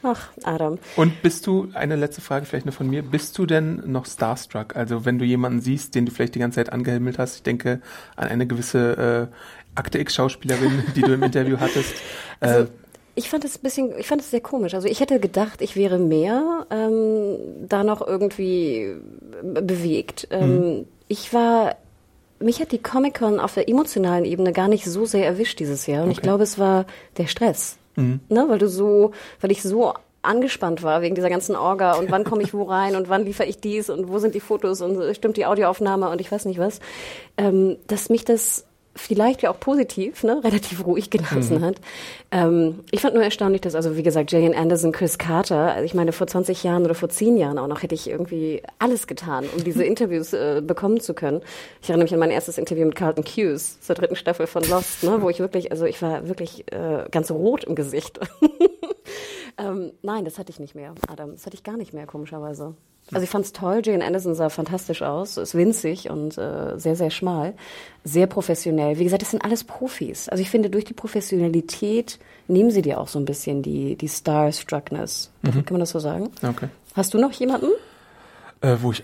Ach, 0.03 0.29
Adam. 0.43 0.79
Und 0.97 1.21
bist 1.21 1.47
du, 1.47 1.69
eine 1.73 1.95
letzte 1.95 2.21
Frage 2.21 2.45
vielleicht 2.45 2.65
noch 2.65 2.73
von 2.73 2.89
mir, 2.89 3.01
bist 3.01 3.37
du 3.37 3.45
denn 3.45 3.81
noch 3.85 4.05
starstruck? 4.05 4.75
Also 4.75 5.05
wenn 5.05 5.17
du 5.17 5.25
jemanden 5.25 5.61
siehst, 5.61 5.95
den 5.95 6.05
du 6.05 6.11
vielleicht 6.11 6.35
die 6.35 6.39
ganze 6.39 6.55
Zeit 6.55 6.71
angehimmelt 6.71 7.17
hast, 7.17 7.37
ich 7.37 7.43
denke 7.43 7.81
an 8.15 8.27
eine 8.27 8.45
gewisse 8.45 9.29
äh, 9.31 9.35
Akte 9.75 9.99
X-Schauspielerin, 9.99 10.83
die 10.95 11.01
du 11.01 11.13
im 11.13 11.23
Interview 11.23 11.57
hattest. 11.59 11.93
Äh, 12.41 12.45
also, 12.47 12.71
ich 13.15 13.29
fand 13.29 13.45
es 13.45 13.57
ein 13.57 13.61
bisschen, 13.61 13.97
ich 13.97 14.07
fand 14.07 14.21
es 14.21 14.31
sehr 14.31 14.41
komisch. 14.41 14.73
Also 14.73 14.87
ich 14.87 14.99
hätte 14.99 15.19
gedacht, 15.19 15.61
ich 15.61 15.75
wäre 15.75 15.99
mehr 15.99 16.67
ähm, 16.69 17.37
da 17.67 17.83
noch 17.83 18.05
irgendwie 18.05 18.95
bewegt. 19.41 20.27
Ähm, 20.31 20.77
mhm. 20.77 20.85
Ich 21.07 21.33
war 21.33 21.75
mich 22.39 22.59
hat 22.59 22.71
die 22.71 22.79
Comic-Con 22.79 23.39
auf 23.39 23.53
der 23.53 23.69
emotionalen 23.69 24.25
Ebene 24.25 24.51
gar 24.51 24.67
nicht 24.67 24.85
so 24.85 25.05
sehr 25.05 25.25
erwischt 25.25 25.59
dieses 25.59 25.87
Jahr. 25.87 26.03
Und 26.03 26.09
okay. 26.09 26.17
ich 26.17 26.21
glaube, 26.21 26.43
es 26.43 26.59
war 26.59 26.85
der 27.17 27.27
Stress. 27.27 27.77
Mhm. 27.95 28.19
Ne, 28.29 28.45
weil 28.47 28.59
du 28.59 28.67
so, 28.67 29.11
weil 29.41 29.51
ich 29.51 29.61
so 29.61 29.93
angespannt 30.21 30.83
war 30.83 31.01
wegen 31.01 31.15
dieser 31.15 31.29
ganzen 31.29 31.55
Orga 31.55 31.95
und 31.95 32.09
wann 32.09 32.23
komme 32.23 32.43
ich 32.43 32.53
wo 32.53 32.63
rein 32.63 32.95
und 32.95 33.09
wann 33.09 33.25
liefere 33.25 33.47
ich 33.47 33.59
dies 33.59 33.89
und 33.89 34.07
wo 34.07 34.19
sind 34.19 34.33
die 34.33 34.39
Fotos 34.39 34.81
und 34.81 35.15
stimmt 35.15 35.37
die 35.37 35.45
Audioaufnahme 35.45 36.09
und 36.09 36.21
ich 36.21 36.31
weiß 36.31 36.45
nicht 36.45 36.59
was, 36.59 36.79
ähm, 37.37 37.77
dass 37.87 38.09
mich 38.09 38.23
das 38.23 38.65
vielleicht 38.95 39.41
ja 39.41 39.51
auch 39.51 39.59
positiv, 39.59 40.23
ne, 40.23 40.41
relativ 40.43 40.85
ruhig 40.85 41.09
gelassen 41.09 41.59
mhm. 41.59 41.65
hat. 41.65 41.75
Ähm, 42.31 42.81
ich 42.91 43.01
fand 43.01 43.15
nur 43.15 43.23
erstaunlich, 43.23 43.61
dass, 43.61 43.75
also 43.75 43.97
wie 43.97 44.03
gesagt, 44.03 44.31
Jillian 44.31 44.53
Anderson, 44.53 44.91
Chris 44.91 45.17
Carter, 45.17 45.73
also 45.73 45.85
ich 45.85 45.93
meine, 45.93 46.11
vor 46.11 46.27
20 46.27 46.63
Jahren 46.63 46.85
oder 46.85 46.95
vor 46.95 47.09
10 47.09 47.37
Jahren 47.37 47.57
auch 47.57 47.67
noch 47.67 47.81
hätte 47.81 47.95
ich 47.95 48.09
irgendwie 48.09 48.61
alles 48.79 49.07
getan, 49.07 49.45
um 49.55 49.63
diese 49.63 49.83
Interviews 49.93 50.33
äh, 50.33 50.61
bekommen 50.65 50.99
zu 50.99 51.13
können. 51.13 51.41
Ich 51.81 51.89
erinnere 51.89 52.05
mich 52.05 52.13
an 52.13 52.19
mein 52.19 52.31
erstes 52.31 52.57
Interview 52.57 52.85
mit 52.85 52.95
Carlton 52.95 53.23
Hughes 53.23 53.79
zur 53.81 53.95
dritten 53.95 54.15
Staffel 54.15 54.47
von 54.47 54.63
Lost, 54.69 55.03
ne, 55.03 55.21
wo 55.21 55.29
ich 55.29 55.39
wirklich, 55.39 55.71
also 55.71 55.85
ich 55.85 56.01
war 56.01 56.27
wirklich 56.27 56.71
äh, 56.71 57.05
ganz 57.09 57.31
rot 57.31 57.63
im 57.63 57.75
Gesicht. 57.75 58.19
ähm, 59.57 59.91
nein, 60.01 60.25
das 60.25 60.37
hatte 60.37 60.51
ich 60.51 60.59
nicht 60.59 60.75
mehr, 60.75 60.93
Adam. 61.07 61.31
Das 61.31 61.45
hatte 61.45 61.55
ich 61.55 61.63
gar 61.63 61.77
nicht 61.77 61.93
mehr, 61.93 62.05
komischerweise. 62.05 62.75
Also 63.11 63.23
ich 63.23 63.29
fand 63.29 63.45
es 63.45 63.53
toll. 63.53 63.81
Jane 63.83 64.03
Anderson 64.03 64.33
sah 64.33 64.49
fantastisch 64.49 65.01
aus, 65.01 65.37
ist 65.37 65.55
winzig 65.55 66.09
und 66.09 66.37
äh, 66.37 66.77
sehr, 66.77 66.95
sehr 66.95 67.11
schmal, 67.11 67.53
sehr 68.03 68.27
professionell. 68.27 68.97
Wie 68.97 69.03
gesagt, 69.03 69.21
das 69.21 69.31
sind 69.31 69.43
alles 69.43 69.63
Profis. 69.63 70.29
Also 70.29 70.41
ich 70.41 70.49
finde, 70.49 70.69
durch 70.69 70.85
die 70.85 70.93
Professionalität 70.93 72.17
nehmen 72.47 72.71
sie 72.71 72.81
dir 72.81 72.99
auch 72.99 73.07
so 73.07 73.19
ein 73.19 73.25
bisschen 73.25 73.61
die, 73.61 73.95
die 73.95 74.07
Starstruckness. 74.07 75.31
Mhm. 75.41 75.51
Kann 75.51 75.65
man 75.71 75.79
das 75.81 75.91
so 75.91 75.99
sagen? 75.99 76.31
Okay. 76.41 76.69
Hast 76.95 77.13
du 77.13 77.17
noch 77.17 77.31
jemanden? 77.33 77.67
Äh, 78.63 78.77
wo 78.79 78.93
ich, 78.93 79.03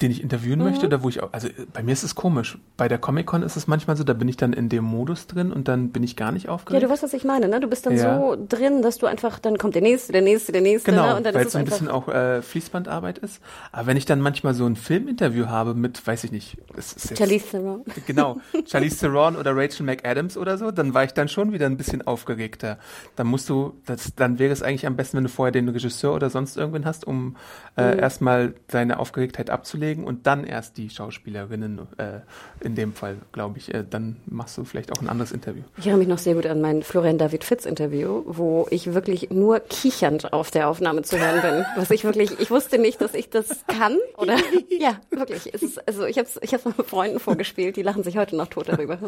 den 0.00 0.10
ich 0.10 0.22
interviewen 0.22 0.58
mhm. 0.58 0.64
möchte 0.64 0.86
oder 0.86 1.04
wo 1.04 1.08
ich, 1.08 1.22
auch, 1.22 1.32
also 1.32 1.48
bei 1.72 1.84
mir 1.84 1.92
ist 1.92 2.02
es 2.02 2.16
komisch. 2.16 2.58
Bei 2.76 2.88
der 2.88 2.98
Comic-Con 2.98 3.44
ist 3.44 3.54
es 3.54 3.68
manchmal 3.68 3.96
so, 3.96 4.02
da 4.02 4.12
bin 4.12 4.26
ich 4.26 4.36
dann 4.36 4.52
in 4.52 4.68
dem 4.68 4.82
Modus 4.82 5.28
drin 5.28 5.52
und 5.52 5.68
dann 5.68 5.90
bin 5.90 6.02
ich 6.02 6.16
gar 6.16 6.32
nicht 6.32 6.48
aufgeregt. 6.48 6.82
Ja, 6.82 6.88
du 6.88 6.92
weißt, 6.92 7.04
was 7.04 7.12
ich 7.12 7.22
meine, 7.22 7.46
ne? 7.46 7.60
Du 7.60 7.68
bist 7.68 7.86
dann 7.86 7.96
ja. 7.96 8.18
so 8.18 8.36
drin, 8.48 8.82
dass 8.82 8.98
du 8.98 9.06
einfach, 9.06 9.38
dann 9.38 9.56
kommt 9.56 9.76
der 9.76 9.82
nächste, 9.82 10.12
der 10.12 10.22
nächste, 10.22 10.50
der 10.50 10.62
nächste. 10.62 10.90
Genau, 10.90 11.06
ne? 11.06 11.16
und 11.16 11.24
dann 11.24 11.34
weil 11.34 11.46
es 11.46 11.52
so 11.52 11.58
ein 11.58 11.64
bisschen 11.64 11.88
auch 11.88 12.08
äh, 12.08 12.42
Fließbandarbeit 12.42 13.18
ist. 13.18 13.40
Aber 13.70 13.86
wenn 13.86 13.96
ich 13.96 14.04
dann 14.04 14.20
manchmal 14.20 14.54
so 14.54 14.66
ein 14.66 14.74
Filminterview 14.74 15.46
habe 15.46 15.74
mit, 15.74 16.04
weiß 16.04 16.24
ich 16.24 16.32
nicht, 16.32 16.58
es 16.76 16.92
ist 16.92 17.10
jetzt, 17.10 17.18
Charlize 17.18 17.50
Theron. 17.50 17.84
Genau, 18.08 18.40
Charlize 18.66 18.98
Theron 18.98 19.36
oder 19.36 19.56
Rachel 19.56 19.86
McAdams 19.86 20.36
oder 20.36 20.58
so, 20.58 20.72
dann 20.72 20.92
war 20.92 21.04
ich 21.04 21.12
dann 21.12 21.28
schon 21.28 21.52
wieder 21.52 21.66
ein 21.66 21.76
bisschen 21.76 22.04
aufgeregter. 22.04 22.78
Dann 23.14 23.28
musst 23.28 23.48
du, 23.48 23.74
das, 23.86 24.12
dann 24.16 24.40
wäre 24.40 24.52
es 24.52 24.60
eigentlich 24.60 24.88
am 24.88 24.96
besten, 24.96 25.18
wenn 25.18 25.24
du 25.24 25.30
vorher 25.30 25.52
den 25.52 25.68
Regisseur 25.68 26.14
oder 26.14 26.30
sonst 26.30 26.56
irgendwen 26.56 26.84
hast, 26.84 27.06
um 27.06 27.36
äh, 27.76 27.94
mhm. 27.94 28.00
erstmal 28.00 28.54
deine 28.74 28.98
Aufgeregtheit 28.98 29.50
abzulegen 29.50 30.04
und 30.04 30.26
dann 30.26 30.44
erst 30.44 30.76
die 30.76 30.90
Schauspielerinnen, 30.90 31.80
äh, 31.98 32.20
in 32.60 32.74
dem 32.74 32.92
Fall, 32.92 33.16
glaube 33.32 33.58
ich, 33.58 33.72
äh, 33.72 33.84
dann 33.88 34.16
machst 34.26 34.56
du 34.58 34.64
vielleicht 34.64 34.92
auch 34.92 35.00
ein 35.00 35.08
anderes 35.08 35.32
Interview. 35.32 35.62
Ich 35.76 35.86
erinnere 35.86 35.98
mich 35.98 36.08
noch 36.08 36.18
sehr 36.18 36.34
gut 36.34 36.46
an 36.46 36.60
mein 36.60 36.82
Florian 36.82 37.18
David 37.18 37.44
Fitz 37.44 37.66
Interview, 37.66 38.22
wo 38.26 38.66
ich 38.70 38.94
wirklich 38.94 39.30
nur 39.30 39.60
kichernd 39.60 40.32
auf 40.32 40.50
der 40.50 40.68
Aufnahme 40.68 41.02
zu 41.02 41.18
hören 41.18 41.42
bin. 41.42 41.64
Was 41.76 41.90
ich 41.90 42.04
wirklich, 42.04 42.38
ich 42.40 42.50
wusste 42.50 42.78
nicht, 42.78 43.00
dass 43.00 43.14
ich 43.14 43.30
das 43.30 43.64
kann 43.66 43.96
oder, 44.16 44.36
ja, 44.68 45.00
wirklich. 45.10 45.46
Ist, 45.46 45.86
also 45.86 46.04
ich 46.04 46.18
habe 46.18 46.28
es 46.28 46.38
ich 46.42 46.54
hab's 46.54 46.64
mit 46.64 46.74
Freunden 46.86 47.20
vorgespielt, 47.20 47.76
die 47.76 47.82
lachen 47.82 48.02
sich 48.02 48.16
heute 48.16 48.36
noch 48.36 48.48
tot 48.48 48.68
darüber. 48.68 48.98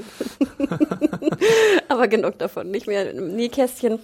Aber 1.88 2.08
genug 2.08 2.38
davon, 2.38 2.70
nicht 2.70 2.86
mehr 2.86 3.12
Nähkästchen. 3.12 3.98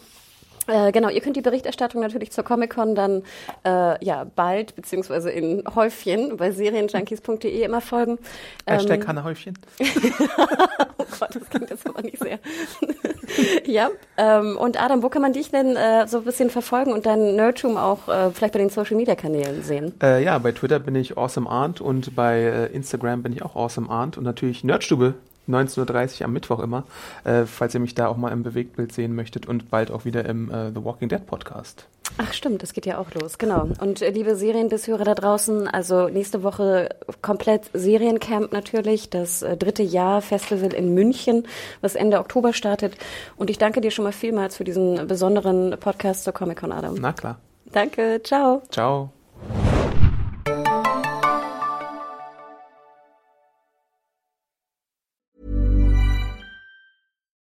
Äh, 0.67 0.93
genau, 0.93 1.09
ihr 1.09 1.21
könnt 1.21 1.37
die 1.37 1.41
Berichterstattung 1.41 2.01
natürlich 2.01 2.31
zur 2.33 2.45
Comic-Con 2.45 2.95
dann 2.95 3.23
äh, 3.65 4.05
ja 4.05 4.25
bald 4.37 4.77
beziehungsweise 4.77 5.31
in 5.31 5.65
Häufchen 5.75 6.37
bei 6.37 6.51
serienjunkies.de 6.53 7.63
immer 7.63 7.81
folgen. 7.81 8.19
Hashtag 8.67 9.01
ähm, 9.01 9.09
Hanna 9.09 9.25
Häufchen. 9.25 9.59
oh 10.99 11.05
Gott, 11.19 11.35
das 11.35 11.49
klingt 11.49 11.71
jetzt 11.71 11.89
aber 11.89 12.03
nicht 12.03 12.19
sehr. 12.19 12.39
ja, 13.67 13.91
ähm, 14.17 14.57
und 14.57 14.81
Adam, 14.81 15.03
wo 15.03 15.09
kann 15.09 15.23
man 15.23 15.33
dich 15.33 15.51
denn 15.51 15.77
äh, 15.77 16.07
so 16.07 16.19
ein 16.19 16.25
bisschen 16.25 16.51
verfolgen 16.51 16.93
und 16.93 17.07
dein 17.07 17.37
Nerdtum 17.37 17.77
auch 17.77 18.09
äh, 18.09 18.31
vielleicht 18.31 18.53
bei 18.53 18.59
den 18.59 18.71
Social-Media-Kanälen 18.71 19.63
sehen? 19.63 19.95
Äh, 20.03 20.23
ja, 20.23 20.39
bei 20.39 20.53
Twitter 20.53 20.79
bin 20.79 20.95
ich 20.95 21.17
Awesome 21.17 21.49
Arndt 21.49 21.81
und 21.81 22.15
bei 22.15 22.41
äh, 22.41 22.67
Instagram 22.67 23.23
bin 23.23 23.33
ich 23.33 23.43
auch 23.43 23.57
Awesome 23.57 23.89
Arndt 23.89 24.19
und 24.19 24.25
natürlich 24.25 24.63
Nerdstube 24.63 25.15
19.30 25.49 26.21
Uhr 26.21 26.25
am 26.27 26.33
Mittwoch 26.33 26.61
immer, 26.61 26.85
äh, 27.25 27.45
falls 27.45 27.75
ihr 27.75 27.81
mich 27.81 27.95
da 27.95 28.09
auch 28.09 28.17
mal 28.17 28.31
im 28.33 28.43
Bewegtbild 28.43 28.93
sehen 28.93 29.15
möchtet 29.15 29.47
und 29.47 29.71
bald 29.71 29.91
auch 29.91 30.05
wieder 30.05 30.25
im 30.25 30.51
äh, 30.51 30.71
The 30.71 30.85
Walking 30.85 31.09
Dead 31.09 31.25
Podcast. 31.27 31.87
Ach 32.19 32.33
stimmt, 32.33 32.63
das 32.63 32.73
geht 32.73 32.87
ja 32.87 32.99
auch 32.99 33.13
los, 33.15 33.39
genau. 33.39 33.69
Und 33.81 34.03
äh, 34.03 34.11
liebe 34.11 34.37
Serienbishörer 34.37 35.05
da 35.05 35.15
draußen, 35.15 35.69
also 35.69 36.09
nächste 36.09 36.43
Woche 36.43 36.89
komplett 37.23 37.71
Seriencamp 37.73 38.53
natürlich, 38.53 39.11
das 39.11 39.43
äh, 39.43 39.57
dritte 39.57 39.83
Jahr 39.83 40.21
Festival 40.21 40.73
in 40.73 40.95
München, 40.95 41.47
was 41.81 41.95
Ende 41.95 42.19
Oktober 42.19 42.53
startet. 42.53 42.97
Und 43.37 43.51
ich 43.51 43.59
danke 43.59 43.81
dir 43.81 43.91
schon 43.91 44.05
mal 44.05 44.13
vielmals 44.13 44.57
für 44.57 44.65
diesen 44.65 45.07
besonderen 45.07 45.77
Podcast 45.79 46.25
zur 46.25 46.33
Comic 46.33 46.61
Con, 46.61 46.73
Adam. 46.73 46.95
Na 46.95 47.13
klar. 47.13 47.39
Danke, 47.73 48.21
ciao. 48.23 48.63
Ciao. 48.71 49.13